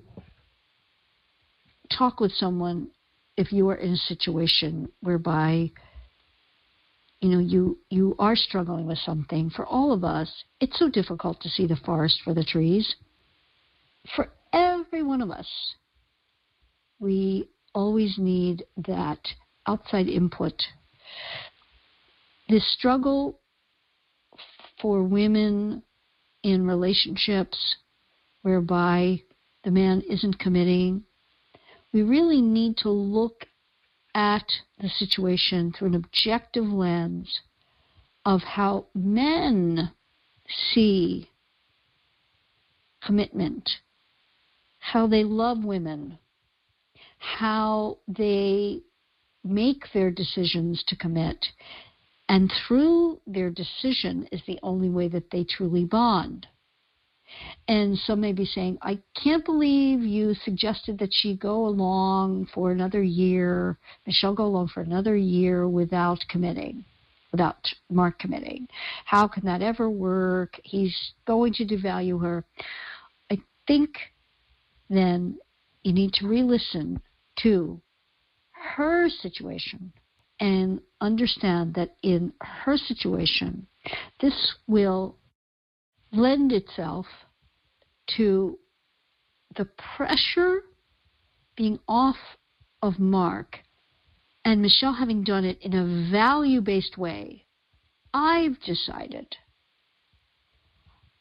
talk 1.97 2.19
with 2.19 2.33
someone 2.33 2.89
if 3.37 3.51
you 3.51 3.69
are 3.69 3.75
in 3.75 3.93
a 3.93 3.97
situation 3.97 4.89
whereby 5.01 5.71
you 7.21 7.29
know 7.29 7.39
you 7.39 7.77
you 7.89 8.15
are 8.19 8.35
struggling 8.35 8.85
with 8.85 8.97
something 8.99 9.49
for 9.49 9.65
all 9.65 9.91
of 9.91 10.03
us 10.03 10.43
it's 10.59 10.77
so 10.77 10.89
difficult 10.89 11.41
to 11.41 11.49
see 11.49 11.65
the 11.65 11.75
forest 11.77 12.19
for 12.23 12.33
the 12.33 12.43
trees. 12.43 12.95
For 14.15 14.29
every 14.53 15.03
one 15.03 15.21
of 15.21 15.31
us 15.31 15.47
we 16.99 17.49
always 17.73 18.15
need 18.17 18.63
that 18.87 19.19
outside 19.67 20.07
input. 20.07 20.53
This 22.47 22.65
struggle 22.73 23.39
for 24.81 25.03
women 25.03 25.83
in 26.43 26.67
relationships 26.67 27.75
whereby 28.43 29.21
the 29.63 29.71
man 29.71 30.01
isn't 30.09 30.37
committing 30.37 31.03
we 31.95 32.03
really 32.03 32.41
need 32.41 32.75
to 32.75 32.89
look 32.89 33.45
at 34.13 34.43
the 34.81 34.89
situation 34.89 35.71
through 35.71 35.87
an 35.87 35.95
objective 35.95 36.65
lens 36.65 37.39
of 38.25 38.41
how 38.41 38.87
men 38.93 39.93
see 40.73 41.29
commitment, 43.01 43.69
how 44.79 45.07
they 45.07 45.23
love 45.23 45.63
women, 45.63 46.19
how 47.17 47.97
they 48.09 48.81
make 49.45 49.85
their 49.93 50.11
decisions 50.11 50.83
to 50.89 50.97
commit, 50.97 51.45
and 52.27 52.51
through 52.67 53.21
their 53.25 53.49
decision 53.49 54.27
is 54.33 54.41
the 54.45 54.59
only 54.63 54.89
way 54.89 55.07
that 55.07 55.31
they 55.31 55.45
truly 55.45 55.85
bond. 55.85 56.45
And 57.67 57.97
some 57.97 58.21
may 58.21 58.31
be 58.31 58.45
saying, 58.45 58.77
I 58.81 58.99
can't 59.21 59.43
believe 59.43 60.01
you 60.01 60.35
suggested 60.43 60.99
that 60.99 61.09
she 61.11 61.35
go 61.35 61.65
along 61.65 62.47
for 62.53 62.71
another 62.71 63.01
year, 63.01 63.77
Michelle 64.05 64.35
go 64.35 64.45
along 64.45 64.69
for 64.69 64.81
another 64.81 65.15
year 65.15 65.67
without 65.67 66.19
committing, 66.29 66.85
without 67.31 67.67
Mark 67.89 68.19
committing. 68.19 68.67
How 69.05 69.27
can 69.27 69.45
that 69.45 69.61
ever 69.61 69.89
work? 69.89 70.59
He's 70.63 70.95
going 71.25 71.53
to 71.53 71.65
devalue 71.65 72.21
her. 72.21 72.45
I 73.31 73.41
think 73.67 73.97
then 74.89 75.37
you 75.83 75.93
need 75.93 76.13
to 76.13 76.27
re 76.27 76.43
listen 76.43 77.01
to 77.41 77.81
her 78.51 79.09
situation 79.09 79.91
and 80.39 80.81
understand 81.01 81.73
that 81.75 81.95
in 82.03 82.33
her 82.41 82.77
situation, 82.77 83.65
this 84.19 84.55
will 84.67 85.15
lend 86.15 86.51
itself 86.51 87.05
to 88.17 88.59
the 89.55 89.67
pressure 89.95 90.63
being 91.55 91.79
off 91.87 92.17
of 92.81 92.99
Mark 92.99 93.59
and 94.43 94.61
Michelle 94.61 94.93
having 94.93 95.23
done 95.23 95.45
it 95.45 95.59
in 95.61 95.73
a 95.73 96.11
value 96.11 96.61
based 96.61 96.97
way, 96.97 97.45
I've 98.13 98.59
decided, 98.61 99.35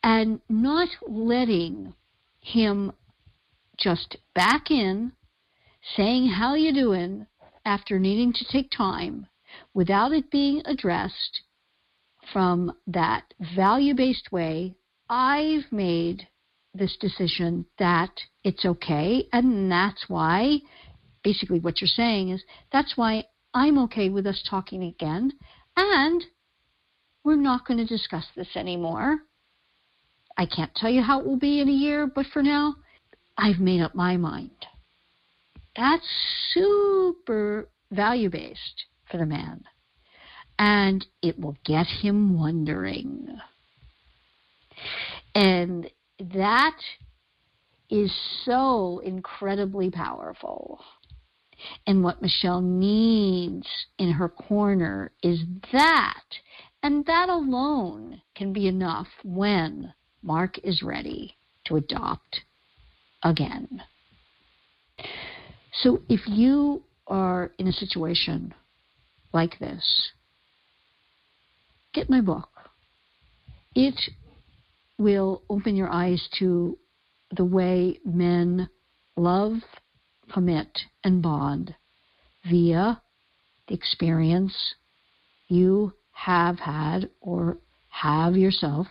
and 0.02 0.40
not 0.48 0.88
letting 1.08 1.94
him 2.40 2.92
just 3.78 4.16
back 4.34 4.70
in, 4.70 5.12
saying 5.96 6.28
how 6.28 6.54
you 6.54 6.72
doing? 6.72 7.26
after 7.64 7.98
needing 7.98 8.32
to 8.32 8.44
take 8.44 8.70
time 8.70 9.26
without 9.72 10.12
it 10.12 10.30
being 10.30 10.62
addressed 10.66 11.42
from 12.32 12.72
that 12.86 13.22
value 13.56 13.94
based 13.94 14.30
way 14.32 14.74
I've 15.08 15.70
made 15.70 16.26
this 16.72 16.96
decision 17.00 17.66
that 17.78 18.10
it's 18.42 18.64
okay, 18.64 19.28
and 19.32 19.70
that's 19.70 20.04
why, 20.08 20.58
basically, 21.22 21.60
what 21.60 21.80
you're 21.80 21.88
saying 21.88 22.30
is 22.30 22.42
that's 22.72 22.96
why 22.96 23.24
I'm 23.52 23.78
okay 23.84 24.08
with 24.08 24.26
us 24.26 24.42
talking 24.48 24.82
again, 24.84 25.32
and 25.76 26.24
we're 27.24 27.36
not 27.36 27.66
going 27.66 27.78
to 27.78 27.86
discuss 27.86 28.26
this 28.34 28.56
anymore. 28.56 29.20
I 30.36 30.46
can't 30.46 30.74
tell 30.74 30.90
you 30.90 31.02
how 31.02 31.20
it 31.20 31.26
will 31.26 31.38
be 31.38 31.60
in 31.60 31.68
a 31.68 31.72
year, 31.72 32.06
but 32.06 32.26
for 32.32 32.42
now, 32.42 32.74
I've 33.38 33.60
made 33.60 33.80
up 33.80 33.94
my 33.94 34.16
mind. 34.16 34.66
That's 35.76 36.06
super 36.52 37.68
value 37.90 38.30
based 38.30 38.84
for 39.10 39.18
the 39.18 39.26
man. 39.26 39.64
And 40.58 41.04
it 41.22 41.38
will 41.38 41.56
get 41.64 41.86
him 41.86 42.38
wondering. 42.38 43.38
And 45.34 45.90
that 46.34 46.76
is 47.90 48.12
so 48.44 49.00
incredibly 49.04 49.90
powerful. 49.90 50.80
And 51.86 52.02
what 52.02 52.22
Michelle 52.22 52.60
needs 52.60 53.66
in 53.98 54.12
her 54.12 54.28
corner 54.28 55.12
is 55.22 55.40
that. 55.72 56.22
And 56.82 57.06
that 57.06 57.28
alone 57.28 58.20
can 58.34 58.52
be 58.52 58.66
enough 58.66 59.06
when 59.22 59.94
Mark 60.22 60.58
is 60.58 60.82
ready 60.82 61.36
to 61.66 61.76
adopt 61.76 62.40
again. 63.22 63.82
So 65.82 66.02
if 66.08 66.20
you 66.26 66.82
are 67.06 67.52
in 67.58 67.68
a 67.68 67.72
situation 67.72 68.54
like 69.32 69.58
this, 69.58 70.10
get 71.92 72.10
my 72.10 72.20
book. 72.20 72.48
It 73.74 73.98
will 74.98 75.42
open 75.48 75.76
your 75.76 75.90
eyes 75.90 76.28
to 76.38 76.78
the 77.36 77.44
way 77.44 77.98
men 78.04 78.68
love, 79.16 79.54
commit, 80.32 80.80
and 81.02 81.22
bond 81.22 81.74
via 82.48 83.00
the 83.68 83.74
experience 83.74 84.74
you 85.48 85.92
have 86.12 86.58
had 86.58 87.10
or 87.20 87.58
have 87.88 88.36
yourself, 88.36 88.86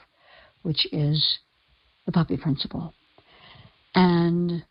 which 0.61 0.87
is 0.91 1.39
the 2.05 2.11
puppy 2.11 2.37
principle. 2.37 2.93
And 3.95 4.63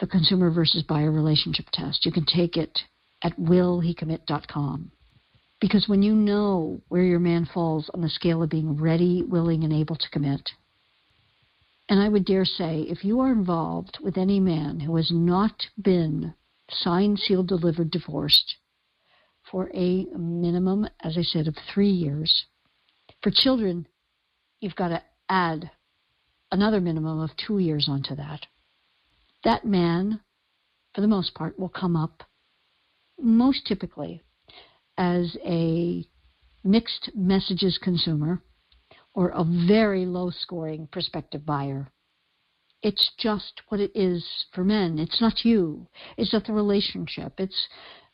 the 0.00 0.06
consumer 0.06 0.50
versus 0.50 0.82
buyer 0.82 1.10
relationship 1.10 1.66
test. 1.72 2.04
You 2.04 2.12
can 2.12 2.26
take 2.26 2.56
it 2.56 2.80
at 3.22 3.38
willhecommit.com. 3.38 4.92
Because 5.66 5.88
when 5.88 6.00
you 6.00 6.14
know 6.14 6.80
where 6.86 7.02
your 7.02 7.18
man 7.18 7.44
falls 7.44 7.90
on 7.92 8.00
the 8.00 8.08
scale 8.08 8.40
of 8.40 8.50
being 8.50 8.76
ready, 8.76 9.24
willing, 9.24 9.64
and 9.64 9.72
able 9.72 9.96
to 9.96 10.10
commit, 10.10 10.52
and 11.88 11.98
I 11.98 12.08
would 12.08 12.24
dare 12.24 12.44
say 12.44 12.82
if 12.82 13.04
you 13.04 13.18
are 13.18 13.32
involved 13.32 13.98
with 14.00 14.16
any 14.16 14.38
man 14.38 14.78
who 14.78 14.94
has 14.94 15.10
not 15.10 15.66
been 15.76 16.34
signed, 16.70 17.18
sealed, 17.18 17.48
delivered, 17.48 17.90
divorced 17.90 18.54
for 19.50 19.68
a 19.74 20.04
minimum, 20.16 20.88
as 21.02 21.18
I 21.18 21.22
said, 21.22 21.48
of 21.48 21.56
three 21.74 21.90
years, 21.90 22.44
for 23.20 23.32
children, 23.34 23.88
you've 24.60 24.76
got 24.76 24.90
to 24.90 25.02
add 25.28 25.68
another 26.52 26.80
minimum 26.80 27.18
of 27.18 27.30
two 27.44 27.58
years 27.58 27.88
onto 27.88 28.14
that. 28.14 28.46
That 29.42 29.64
man, 29.64 30.20
for 30.94 31.00
the 31.00 31.08
most 31.08 31.34
part, 31.34 31.58
will 31.58 31.68
come 31.68 31.96
up 31.96 32.22
most 33.18 33.66
typically 33.66 34.22
as 34.98 35.36
a 35.44 36.04
mixed 36.64 37.10
messages 37.14 37.78
consumer 37.82 38.42
or 39.14 39.28
a 39.28 39.44
very 39.66 40.04
low 40.04 40.30
scoring 40.30 40.88
prospective 40.90 41.44
buyer. 41.46 41.88
It's 42.82 43.10
just 43.18 43.62
what 43.68 43.80
it 43.80 43.90
is 43.94 44.24
for 44.52 44.62
men. 44.62 44.98
It's 44.98 45.20
not 45.20 45.44
you. 45.44 45.88
It's 46.16 46.32
not 46.32 46.46
the 46.46 46.52
relationship. 46.52 47.32
It's 47.38 47.68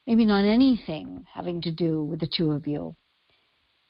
maybe 0.06 0.24
not 0.24 0.44
anything 0.44 1.26
having 1.32 1.60
to 1.62 1.72
do 1.72 2.04
with 2.04 2.20
the 2.20 2.30
two 2.32 2.52
of 2.52 2.66
you. 2.66 2.94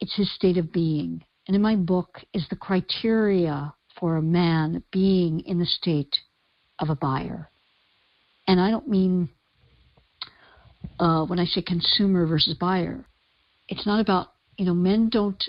It's 0.01 0.17
his 0.17 0.35
state 0.35 0.57
of 0.57 0.73
being. 0.73 1.23
And 1.47 1.55
in 1.55 1.63
my 1.63 1.77
book 1.77 2.21
is 2.33 2.47
the 2.49 2.57
criteria 2.57 3.75
for 3.99 4.17
a 4.17 4.23
man 4.23 4.83
being 4.91 5.41
in 5.41 5.59
the 5.59 5.67
state 5.67 6.17
of 6.79 6.89
a 6.89 6.97
buyer. 6.97 7.51
And 8.49 8.61
I 8.61 8.71
don't 8.71 8.89
mean 8.89 9.29
uh, 11.03 11.25
when 11.25 11.41
I 11.41 11.47
say 11.47 11.63
consumer 11.63 12.27
versus 12.27 12.55
buyer. 12.55 13.05
It's 13.69 13.87
not 13.87 14.01
about 14.01 14.29
you 14.57 14.65
know 14.65 14.75
men 14.75 15.09
don't 15.09 15.43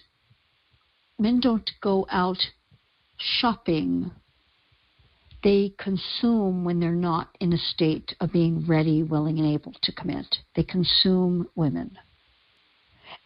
men 1.20 1.40
don't 1.40 1.70
go 1.80 2.08
out 2.10 2.40
shopping. 3.18 4.12
They 5.44 5.76
consume 5.78 6.64
when 6.64 6.80
they're 6.80 6.92
not 6.92 7.28
in 7.40 7.54
a 7.54 7.58
state 7.58 8.16
of 8.20 8.32
being 8.32 8.66
ready, 8.66 9.04
willing, 9.04 9.38
and 9.38 9.48
able 9.48 9.74
to 9.84 9.92
commit. 9.92 10.38
They 10.56 10.64
consume 10.64 11.50
women. 11.54 11.98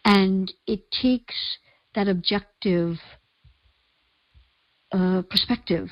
And 0.04 0.52
it 0.66 0.92
takes 0.92 1.36
that 1.96 2.08
objective 2.08 2.98
uh, 4.92 5.22
perspective 5.30 5.90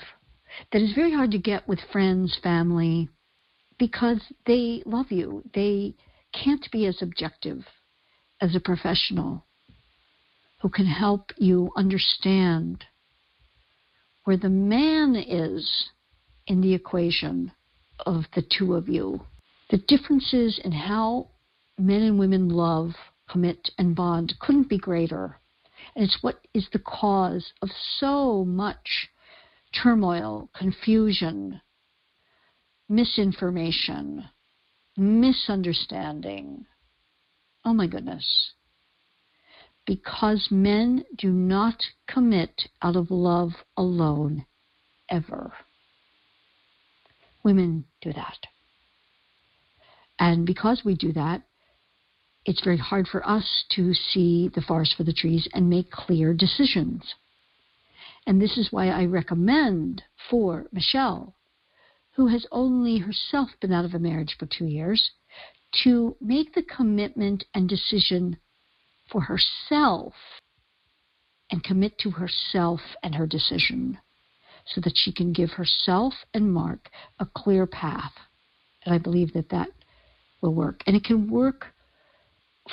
that 0.74 0.82
is 0.82 0.94
very 0.94 1.14
hard 1.14 1.32
to 1.32 1.38
get 1.38 1.68
with 1.68 1.80
friends, 1.92 2.38
family, 2.42 3.08
because 3.78 4.22
they 4.48 4.82
love 4.86 5.12
you. 5.12 5.44
They 5.54 5.94
can't 6.44 6.70
be 6.72 6.86
as 6.86 7.02
objective 7.02 7.66
as 8.42 8.56
a 8.56 8.60
professional 8.60 9.46
who 10.62 10.70
can 10.70 10.86
help 10.86 11.32
you 11.38 11.72
understand 11.76 12.84
where 14.24 14.38
the 14.38 14.50
man 14.50 15.16
is 15.16 15.90
in 16.48 16.62
the 16.62 16.74
equation 16.74 17.52
of 18.06 18.24
the 18.36 18.44
two 18.58 18.74
of 18.74 18.90
you. 18.90 19.22
The 19.70 19.78
differences 19.78 20.60
in 20.64 20.72
how 20.72 21.30
men 21.78 22.02
and 22.02 22.20
women 22.20 22.50
love, 22.50 22.92
commit, 23.30 23.70
and 23.78 23.96
bond 23.96 24.34
couldn't 24.40 24.70
be 24.70 24.78
greater. 24.78 25.38
And 25.96 26.06
it's 26.06 26.22
what 26.22 26.40
is 26.54 26.68
the 26.72 26.80
cause 26.80 27.54
of 27.62 27.70
so 28.00 28.44
much 28.46 29.10
turmoil, 29.84 30.50
confusion, 30.56 31.62
misinformation, 32.90 34.26
misunderstanding. 34.98 36.66
Oh 37.64 37.74
my 37.74 37.88
goodness. 37.88 38.52
Because 39.86 40.48
men 40.50 41.04
do 41.18 41.32
not 41.32 41.84
commit 42.08 42.70
out 42.82 42.96
of 42.96 43.12
love 43.12 43.52
alone, 43.78 44.46
ever. 45.10 45.54
Women 47.44 47.86
do 48.02 48.12
that. 48.14 48.38
And 50.18 50.46
because 50.46 50.82
we 50.84 50.96
do 50.96 51.12
that, 51.14 51.44
it's 52.46 52.64
very 52.64 52.78
hard 52.78 53.08
for 53.08 53.28
us 53.28 53.66
to 53.72 53.94
see 53.94 54.50
the 54.54 54.62
forest 54.62 54.96
for 54.96 55.04
the 55.04 55.14
trees 55.14 55.48
and 55.54 55.70
make 55.70 55.92
clear 55.92 56.34
decisions. 56.34 57.16
And 58.28 58.42
this 58.42 58.58
is 58.58 58.72
why 58.72 58.90
I 58.90 59.06
recommend 59.06 60.04
for 60.30 60.66
Michelle, 60.72 61.35
who 62.16 62.28
has 62.28 62.46
only 62.52 62.98
herself 62.98 63.50
been 63.60 63.74
out 63.74 63.86
of 63.86 63.94
a 63.94 64.00
marriage 64.00 64.36
for 64.40 64.46
two 64.46 64.66
years, 64.66 65.12
to 65.84 66.16
make 66.22 66.54
the 66.54 66.64
commitment 66.64 67.44
and 67.54 67.68
decision 67.68 68.38
for 69.12 69.22
herself 69.22 70.14
and 71.52 71.64
commit 71.64 71.98
to 72.00 72.10
herself 72.10 72.80
and 73.04 73.16
her 73.16 73.28
decision 73.28 73.98
so 74.66 74.82
that 74.82 74.94
she 74.96 75.12
can 75.12 75.34
give 75.34 75.52
herself 75.52 76.14
and 76.34 76.52
Mark 76.52 76.90
a 77.20 77.28
clear 77.36 77.68
path. 77.68 78.14
And 78.86 78.96
I 78.96 78.98
believe 78.98 79.34
that 79.34 79.50
that 79.50 79.70
will 80.42 80.54
work. 80.54 80.82
And 80.88 80.96
it 80.96 81.04
can 81.04 81.30
work 81.30 81.68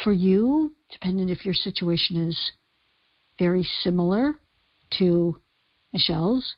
for 0.02 0.12
you, 0.12 0.73
depending 0.90 1.28
if 1.28 1.44
your 1.44 1.55
situation 1.55 2.28
is 2.28 2.52
very 3.39 3.66
similar 3.82 4.35
to 4.98 5.36
Michelle's. 5.93 6.55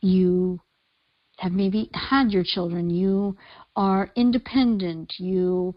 You 0.00 0.60
have 1.38 1.52
maybe 1.52 1.90
had 1.94 2.30
your 2.30 2.44
children. 2.44 2.90
You 2.90 3.36
are 3.76 4.10
independent. 4.16 5.14
You 5.18 5.74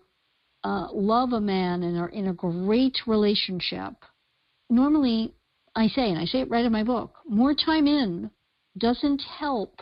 uh, 0.63 0.87
love 0.91 1.33
a 1.33 1.41
man 1.41 1.83
and 1.83 1.97
are 1.97 2.09
in 2.09 2.27
a 2.27 2.33
great 2.33 2.97
relationship. 3.07 3.93
Normally, 4.69 5.33
I 5.75 5.87
say, 5.87 6.09
and 6.09 6.19
I 6.19 6.25
say 6.25 6.41
it 6.41 6.49
right 6.49 6.65
in 6.65 6.71
my 6.71 6.83
book, 6.83 7.15
more 7.27 7.53
time 7.53 7.87
in 7.87 8.29
doesn't 8.77 9.21
help 9.39 9.81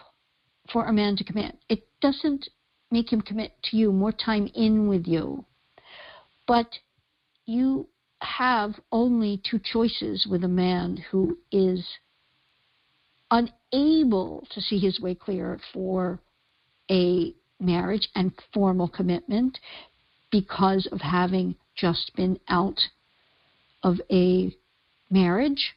for 0.72 0.86
a 0.86 0.94
man 0.94 1.16
to 1.18 1.24
commit. 1.24 1.58
It 1.70 1.88
doesn't 2.02 2.48
make 2.92 3.12
him 3.12 3.22
commit 3.22 3.52
to 3.64 3.78
you, 3.78 3.92
more 3.92 4.12
time 4.12 4.50
in 4.56 4.88
with 4.88 5.08
you. 5.08 5.46
But 6.48 6.68
you 7.46 7.88
have 8.22 8.76
only 8.92 9.42
two 9.50 9.60
choices 9.60 10.28
with 10.30 10.44
a 10.44 10.50
man 10.50 10.98
who 11.12 11.38
is 11.52 11.86
unable 13.32 14.48
to 14.52 14.62
see 14.62 14.80
his 14.80 15.00
way 15.00 15.16
clear 15.16 15.60
for 15.74 16.20
a 16.90 17.34
marriage 17.60 18.08
and 18.16 18.32
formal 18.54 18.88
commitment 18.88 19.58
because 20.32 20.88
of 20.92 21.02
having 21.02 21.56
just 21.76 22.12
been 22.16 22.40
out 22.50 22.80
of 23.84 24.00
a 24.12 24.54
marriage. 25.10 25.76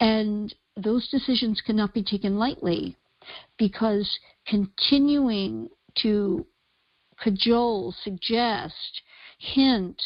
And 0.00 0.54
those 0.76 1.08
decisions 1.08 1.62
cannot 1.64 1.94
be 1.94 2.02
taken 2.02 2.38
lightly 2.38 2.96
because 3.58 4.18
continuing 4.46 5.68
to 6.02 6.46
cajole, 7.22 7.94
suggest, 8.02 9.02
hint, 9.38 10.00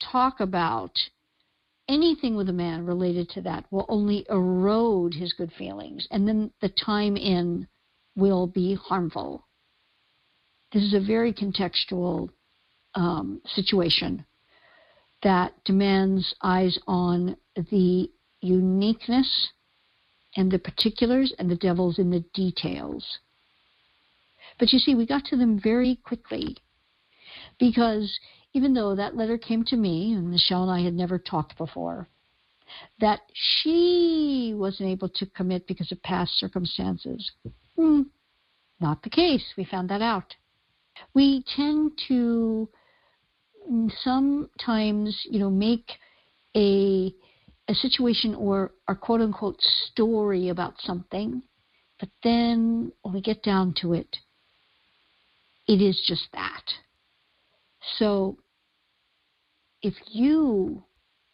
talk 0.00 0.40
about 0.40 0.92
anything 1.88 2.36
with 2.36 2.48
a 2.48 2.52
man 2.52 2.86
related 2.86 3.28
to 3.30 3.40
that 3.42 3.64
will 3.70 3.86
only 3.88 4.26
erode 4.30 5.14
his 5.14 5.32
good 5.32 5.52
feelings, 5.52 6.06
and 6.10 6.26
then 6.26 6.50
the 6.60 6.68
time 6.68 7.16
in 7.16 7.66
will 8.16 8.46
be 8.46 8.74
harmful. 8.74 9.46
This 10.72 10.82
is 10.82 10.94
a 10.94 11.00
very 11.00 11.32
contextual 11.32 12.30
um, 12.94 13.40
situation 13.46 14.24
that 15.22 15.52
demands 15.64 16.34
eyes 16.42 16.78
on 16.86 17.36
the 17.56 18.10
uniqueness 18.40 19.50
and 20.36 20.50
the 20.50 20.58
particulars 20.58 21.32
and 21.38 21.50
the 21.50 21.56
devil's 21.56 21.98
in 21.98 22.10
the 22.10 22.24
details. 22.34 23.06
But 24.58 24.72
you 24.72 24.78
see, 24.78 24.94
we 24.94 25.06
got 25.06 25.24
to 25.26 25.36
them 25.36 25.60
very 25.62 25.98
quickly 26.04 26.56
because 27.58 28.18
even 28.54 28.74
though 28.74 28.94
that 28.94 29.16
letter 29.16 29.38
came 29.38 29.64
to 29.64 29.76
me, 29.76 30.12
and 30.12 30.30
Michelle 30.30 30.62
and 30.62 30.70
I 30.70 30.82
had 30.82 30.94
never 30.94 31.18
talked 31.18 31.56
before, 31.56 32.08
that 33.00 33.20
she 33.34 34.54
wasn't 34.56 34.90
able 34.90 35.08
to 35.08 35.26
commit 35.26 35.66
because 35.66 35.90
of 35.92 36.02
past 36.02 36.32
circumstances. 36.38 37.30
Hmm, 37.76 38.02
not 38.80 39.02
the 39.02 39.10
case. 39.10 39.44
We 39.56 39.64
found 39.64 39.90
that 39.90 40.02
out. 40.02 40.34
We 41.14 41.44
tend 41.56 41.92
to 42.08 42.68
sometimes, 44.02 45.18
you 45.24 45.38
know, 45.38 45.50
make 45.50 45.90
a 46.56 47.14
a 47.68 47.74
situation 47.74 48.34
or 48.34 48.72
our 48.88 48.94
quote 48.94 49.20
unquote 49.20 49.60
story 49.60 50.48
about 50.48 50.74
something, 50.80 51.42
but 52.00 52.08
then 52.24 52.92
when 53.02 53.14
we 53.14 53.20
get 53.20 53.42
down 53.42 53.72
to 53.80 53.94
it, 53.94 54.16
it 55.68 55.80
is 55.80 56.02
just 56.06 56.26
that. 56.32 56.64
So 57.98 58.38
if 59.82 59.94
you 60.08 60.84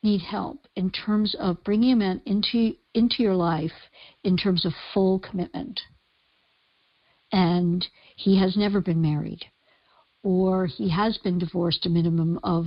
need 0.02 0.20
help 0.20 0.66
in 0.76 0.90
terms 0.90 1.34
of 1.38 1.62
bringing 1.64 1.92
a 1.92 1.96
man 1.96 2.22
into 2.24 2.74
into 2.94 3.22
your 3.22 3.34
life 3.34 3.72
in 4.24 4.36
terms 4.36 4.64
of 4.64 4.72
full 4.94 5.18
commitment 5.18 5.80
and 7.32 7.86
he 8.16 8.38
has 8.38 8.56
never 8.56 8.80
been 8.80 9.02
married 9.02 9.44
or 10.22 10.66
he 10.66 10.88
has 10.88 11.18
been 11.18 11.38
divorced 11.38 11.84
a 11.84 11.88
minimum 11.88 12.38
of 12.42 12.66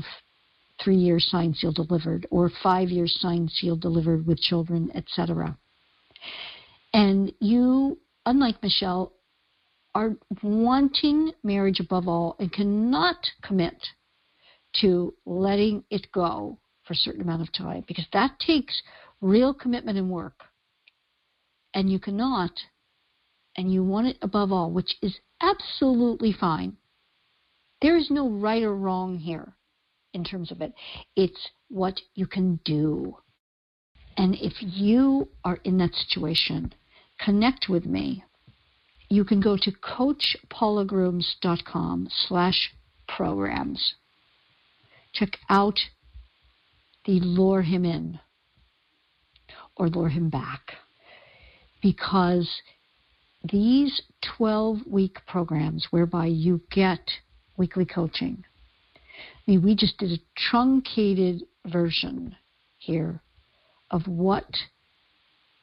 three 0.84 0.98
years 0.98 1.28
signed 1.30 1.56
sealed 1.56 1.76
delivered 1.76 2.28
or 2.32 2.52
five 2.62 2.90
years 2.90 3.18
signed 3.20 3.50
sealed 3.50 3.82
delivered 3.82 4.26
with 4.28 4.40
children 4.40 4.92
etc 4.94 5.58
and 6.94 7.32
you 7.40 7.98
unlike 8.26 8.62
michelle 8.62 9.14
are 9.94 10.16
wanting 10.42 11.32
marriage 11.44 11.80
above 11.80 12.08
all 12.08 12.36
and 12.40 12.52
cannot 12.52 13.18
commit 13.42 13.76
to 14.82 15.14
letting 15.26 15.84
it 15.90 16.08
go 16.14 16.58
for 16.84 16.94
a 16.94 16.98
certain 16.98 17.22
amount 17.22 17.42
of 17.42 17.52
time 17.52 17.84
because 17.88 18.08
that 18.14 18.40
takes 18.40 18.82
real 19.20 19.54
commitment 19.54 19.98
and 19.98 20.10
work. 20.10 20.46
And 21.74 21.90
you 21.90 22.00
cannot, 22.00 22.52
and 23.56 23.72
you 23.72 23.84
want 23.84 24.08
it 24.08 24.18
above 24.22 24.52
all, 24.52 24.72
which 24.72 24.96
is 25.02 25.18
absolutely 25.42 26.34
fine. 26.34 26.78
There 27.82 27.98
is 27.98 28.10
no 28.10 28.30
right 28.30 28.64
or 28.64 28.76
wrong 28.76 29.18
here 29.18 29.56
in 30.14 30.24
terms 30.24 30.52
of 30.52 30.62
it. 30.62 30.74
It's 31.16 31.50
what 31.70 32.00
you 32.14 32.28
can 32.28 32.60
do. 32.66 33.18
And 34.18 34.36
if 34.36 34.54
you 34.60 35.30
are 35.44 35.60
in 35.64 35.78
that 35.78 35.94
situation, 35.96 36.74
connect 37.20 37.68
with 37.70 37.86
me. 37.86 38.24
You 39.12 39.24
can 39.26 39.42
go 39.42 39.58
to 39.58 39.72
coachpaulagrooms.com 39.72 42.08
slash 42.10 42.74
programs 43.10 43.96
check 45.14 45.38
out 45.50 45.78
the 47.06 47.20
lure 47.20 47.64
him 47.64 47.84
in 47.84 48.22
or 49.76 49.90
lure 49.90 50.08
him 50.08 50.30
back 50.30 50.78
because 51.82 52.62
these 53.52 54.02
12 54.38 54.88
week 54.88 55.18
programs 55.28 55.88
whereby 55.92 56.28
you 56.28 56.62
get 56.72 57.12
weekly 57.58 57.84
coaching. 57.84 58.46
I 59.18 59.20
mean, 59.46 59.62
we 59.62 59.76
just 59.76 59.98
did 59.98 60.14
a 60.14 60.22
truncated 60.38 61.44
version 61.66 62.38
here 62.78 63.20
of 63.90 64.08
what 64.08 64.56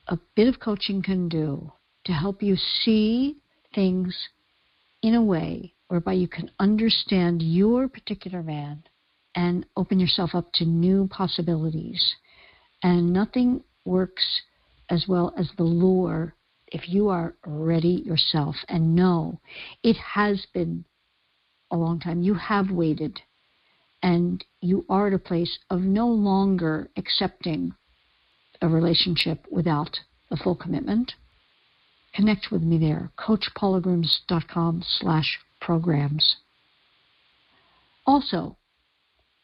a 0.06 0.18
bit 0.36 0.48
of 0.48 0.60
coaching 0.60 1.00
can 1.00 1.30
do 1.30 1.72
to 2.08 2.14
help 2.14 2.42
you 2.42 2.56
see 2.56 3.36
things 3.74 4.16
in 5.02 5.14
a 5.14 5.22
way 5.22 5.74
whereby 5.88 6.14
you 6.14 6.26
can 6.26 6.50
understand 6.58 7.42
your 7.42 7.86
particular 7.86 8.42
man 8.42 8.82
and 9.34 9.66
open 9.76 10.00
yourself 10.00 10.30
up 10.34 10.50
to 10.54 10.64
new 10.64 11.06
possibilities. 11.08 12.14
And 12.82 13.12
nothing 13.12 13.62
works 13.84 14.24
as 14.88 15.04
well 15.06 15.34
as 15.36 15.50
the 15.58 15.64
lure 15.64 16.34
if 16.68 16.88
you 16.88 17.10
are 17.10 17.34
ready 17.44 18.02
yourself 18.06 18.56
and 18.70 18.96
know 18.96 19.38
it 19.82 19.96
has 19.96 20.46
been 20.54 20.86
a 21.70 21.76
long 21.76 22.00
time. 22.00 22.22
You 22.22 22.32
have 22.32 22.70
waited 22.70 23.20
and 24.02 24.42
you 24.62 24.86
are 24.88 25.08
at 25.08 25.12
a 25.12 25.18
place 25.18 25.58
of 25.68 25.82
no 25.82 26.08
longer 26.08 26.88
accepting 26.96 27.74
a 28.62 28.68
relationship 28.68 29.44
without 29.50 30.00
the 30.30 30.38
full 30.38 30.54
commitment. 30.54 31.12
Connect 32.14 32.50
with 32.50 32.62
me 32.62 32.78
there, 32.78 33.12
coachpaulagrooms.com 33.18 34.82
slash 34.86 35.38
programs. 35.60 36.36
Also, 38.06 38.56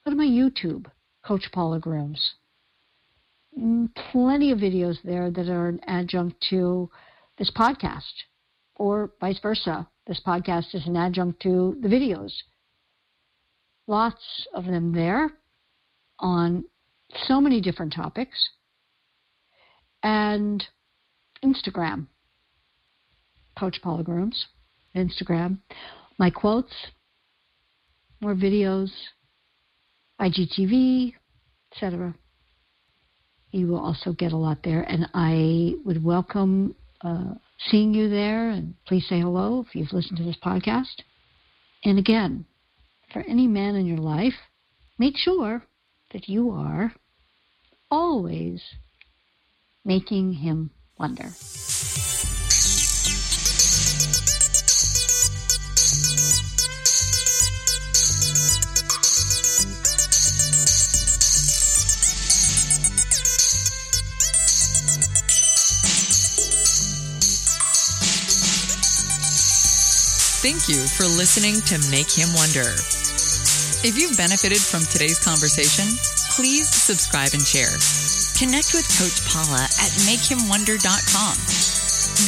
Go 0.05 0.11
to 0.11 0.17
my 0.17 0.27
YouTube, 0.27 0.85
Coach. 1.25 1.49
Mm, 3.59 3.95
plenty 4.13 4.51
of 4.51 4.59
videos 4.59 4.99
there 5.03 5.31
that 5.31 5.49
are 5.49 5.69
an 5.69 5.81
adjunct 5.87 6.37
to 6.51 6.91
this 7.39 7.51
podcast, 7.51 8.13
or 8.75 9.13
vice 9.19 9.39
versa. 9.41 9.89
This 10.07 10.21
podcast 10.27 10.75
is 10.75 10.87
an 10.87 10.99
adjunct 10.99 11.41
to 11.43 11.79
the 11.81 11.89
videos. 11.89 12.33
Lots 13.87 14.47
of 14.53 14.67
them 14.67 14.93
there 14.93 15.31
on 16.19 16.65
so 17.27 17.41
many 17.41 17.63
different 17.63 17.95
topics. 17.95 18.51
And 20.03 20.63
Instagram, 21.43 22.09
Coach 23.65 23.81
Paula 23.81 24.03
Grooms, 24.03 24.45
Instagram. 24.95 25.57
My 26.19 26.29
quotes, 26.29 26.75
more 28.21 28.35
videos, 28.35 28.91
IGTV, 30.21 31.15
etc. 31.73 32.15
You 33.53 33.69
will 33.69 33.79
also 33.79 34.13
get 34.13 34.33
a 34.33 34.37
lot 34.37 34.59
there, 34.63 34.83
and 34.83 35.09
I 35.15 35.77
would 35.83 36.05
welcome 36.05 36.75
uh, 37.01 37.37
seeing 37.71 37.95
you 37.95 38.11
there. 38.11 38.51
And 38.51 38.75
please 38.87 39.07
say 39.09 39.21
hello 39.21 39.65
if 39.67 39.75
you've 39.75 39.95
listened 39.95 40.19
to 40.19 40.25
this 40.25 40.37
podcast. 40.45 41.01
And 41.85 41.99
again, 41.99 42.45
for 43.15 43.23
any 43.23 43.47
man 43.47 43.77
in 43.77 43.87
your 43.87 43.97
life, 43.97 44.35
make 44.99 45.17
sure 45.17 45.65
that 46.13 46.29
you 46.29 46.51
are 46.51 46.93
always 47.91 48.63
making 49.87 50.35
him 50.35 50.71
wonder. 50.99 51.31
Thank 70.45 70.69
you 70.69 70.85
for 70.85 71.09
listening 71.09 71.57
to 71.73 71.81
Make 71.89 72.13
Him 72.13 72.29
Wonder. 72.37 72.77
If 73.81 73.97
you've 73.97 74.13
benefited 74.13 74.61
from 74.61 74.85
today's 74.85 75.17
conversation, 75.17 75.89
please 76.37 76.69
subscribe 76.69 77.33
and 77.33 77.41
share. 77.41 77.73
Connect 78.37 78.77
with 78.77 78.85
Coach 78.93 79.25
Paula 79.25 79.65
at 79.65 79.93
makehimwonder.com. 80.05 81.35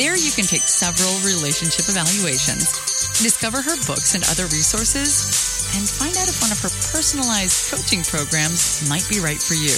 There 0.00 0.16
you 0.16 0.32
can 0.32 0.48
take 0.48 0.64
several 0.64 1.12
relationship 1.28 1.92
evaluations, 1.92 2.72
discover 3.20 3.60
her 3.60 3.76
books 3.84 4.16
and 4.16 4.24
other 4.32 4.48
resources, 4.48 5.68
and 5.76 5.84
find 5.84 6.16
out 6.16 6.32
if 6.32 6.40
one 6.40 6.56
of 6.56 6.60
her 6.64 6.72
personalized 6.88 7.68
coaching 7.68 8.00
programs 8.00 8.80
might 8.88 9.04
be 9.12 9.20
right 9.20 9.44
for 9.44 9.60
you. 9.60 9.76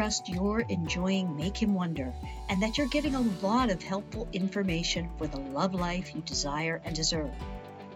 Trust 0.00 0.30
you're 0.30 0.60
enjoying 0.70 1.36
Make 1.36 1.58
Him 1.58 1.74
Wonder 1.74 2.14
and 2.48 2.62
that 2.62 2.78
you're 2.78 2.86
getting 2.86 3.14
a 3.14 3.20
lot 3.42 3.68
of 3.68 3.82
helpful 3.82 4.26
information 4.32 5.10
for 5.18 5.26
the 5.26 5.38
love 5.38 5.74
life 5.74 6.14
you 6.14 6.22
desire 6.22 6.80
and 6.86 6.96
deserve. 6.96 7.30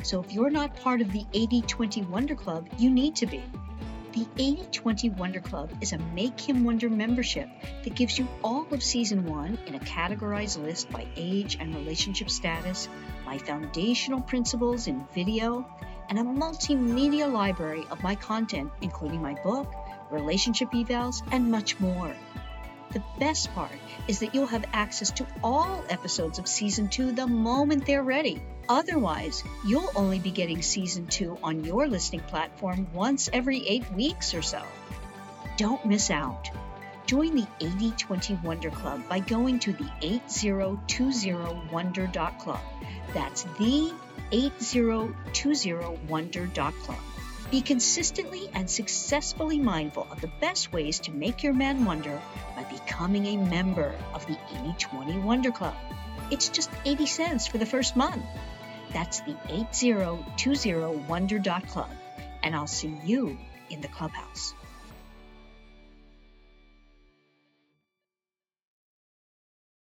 So 0.02 0.20
if 0.20 0.30
you're 0.30 0.50
not 0.50 0.76
part 0.76 1.00
of 1.00 1.10
the 1.12 1.24
80 1.32 1.62
20 1.62 2.02
Wonder 2.02 2.34
Club, 2.34 2.68
you 2.76 2.90
need 2.90 3.16
to 3.16 3.26
be. 3.26 3.42
The 4.12 4.26
80 4.36 4.66
20 4.70 5.08
Wonder 5.16 5.40
Club 5.40 5.72
is 5.80 5.94
a 5.94 5.98
Make 6.12 6.38
Him 6.38 6.62
Wonder 6.62 6.90
membership 6.90 7.48
that 7.84 7.94
gives 7.94 8.18
you 8.18 8.28
all 8.42 8.66
of 8.70 8.82
season 8.82 9.24
one 9.24 9.56
in 9.66 9.74
a 9.74 9.80
categorized 9.80 10.62
list 10.62 10.90
by 10.90 11.06
age 11.16 11.56
and 11.58 11.74
relationship 11.74 12.28
status, 12.28 12.86
my 13.24 13.38
foundational 13.38 14.20
principles 14.20 14.88
in 14.88 15.06
video, 15.14 15.66
and 16.10 16.18
a 16.18 16.22
multimedia 16.22 17.32
library 17.32 17.84
of 17.90 18.02
my 18.02 18.14
content, 18.14 18.70
including 18.82 19.22
my 19.22 19.32
book, 19.42 19.72
relationship 20.14 20.70
evals, 20.70 21.22
and 21.32 21.50
much 21.50 21.80
more. 21.80 22.14
The 22.92 23.02
best 23.18 23.52
part 23.54 23.72
is 24.06 24.20
that 24.20 24.34
you'll 24.34 24.46
have 24.46 24.64
access 24.72 25.10
to 25.12 25.26
all 25.42 25.84
episodes 25.88 26.38
of 26.38 26.46
season 26.46 26.88
two 26.88 27.12
the 27.12 27.26
moment 27.26 27.86
they're 27.86 28.04
ready. 28.04 28.40
Otherwise, 28.68 29.42
you'll 29.66 29.90
only 29.96 30.20
be 30.20 30.30
getting 30.30 30.62
season 30.62 31.08
two 31.08 31.36
on 31.42 31.64
your 31.64 31.88
listening 31.88 32.20
platform 32.20 32.86
once 32.94 33.28
every 33.32 33.66
eight 33.66 33.90
weeks 33.92 34.32
or 34.32 34.42
so. 34.42 34.62
Don't 35.56 35.84
miss 35.84 36.10
out. 36.10 36.50
Join 37.06 37.34
the 37.34 37.48
8020 37.60 38.38
Wonder 38.44 38.70
Club 38.70 39.02
by 39.08 39.18
going 39.18 39.58
to 39.60 39.72
the 39.72 39.90
8020wonder.club. 40.00 42.60
That's 43.12 43.42
the 43.58 43.92
8020wonder.club. 44.30 46.98
Be 47.50 47.60
consistently 47.60 48.48
and 48.54 48.68
successfully 48.68 49.58
mindful 49.58 50.08
of 50.10 50.20
the 50.20 50.30
best 50.40 50.72
ways 50.72 50.98
to 51.00 51.12
make 51.12 51.42
your 51.42 51.52
man 51.52 51.84
wonder 51.84 52.20
by 52.56 52.64
becoming 52.64 53.26
a 53.26 53.36
member 53.36 53.94
of 54.12 54.26
the 54.26 54.38
8020 54.50 55.18
Wonder 55.18 55.52
Club. 55.52 55.74
It's 56.30 56.48
just 56.48 56.70
80 56.84 57.06
cents 57.06 57.46
for 57.46 57.58
the 57.58 57.66
first 57.66 57.96
month. 57.96 58.24
That's 58.92 59.20
the 59.20 59.36
8020wonder.club. 59.48 61.90
And 62.42 62.56
I'll 62.56 62.66
see 62.66 62.94
you 63.04 63.38
in 63.70 63.80
the 63.80 63.88
clubhouse. 63.88 64.54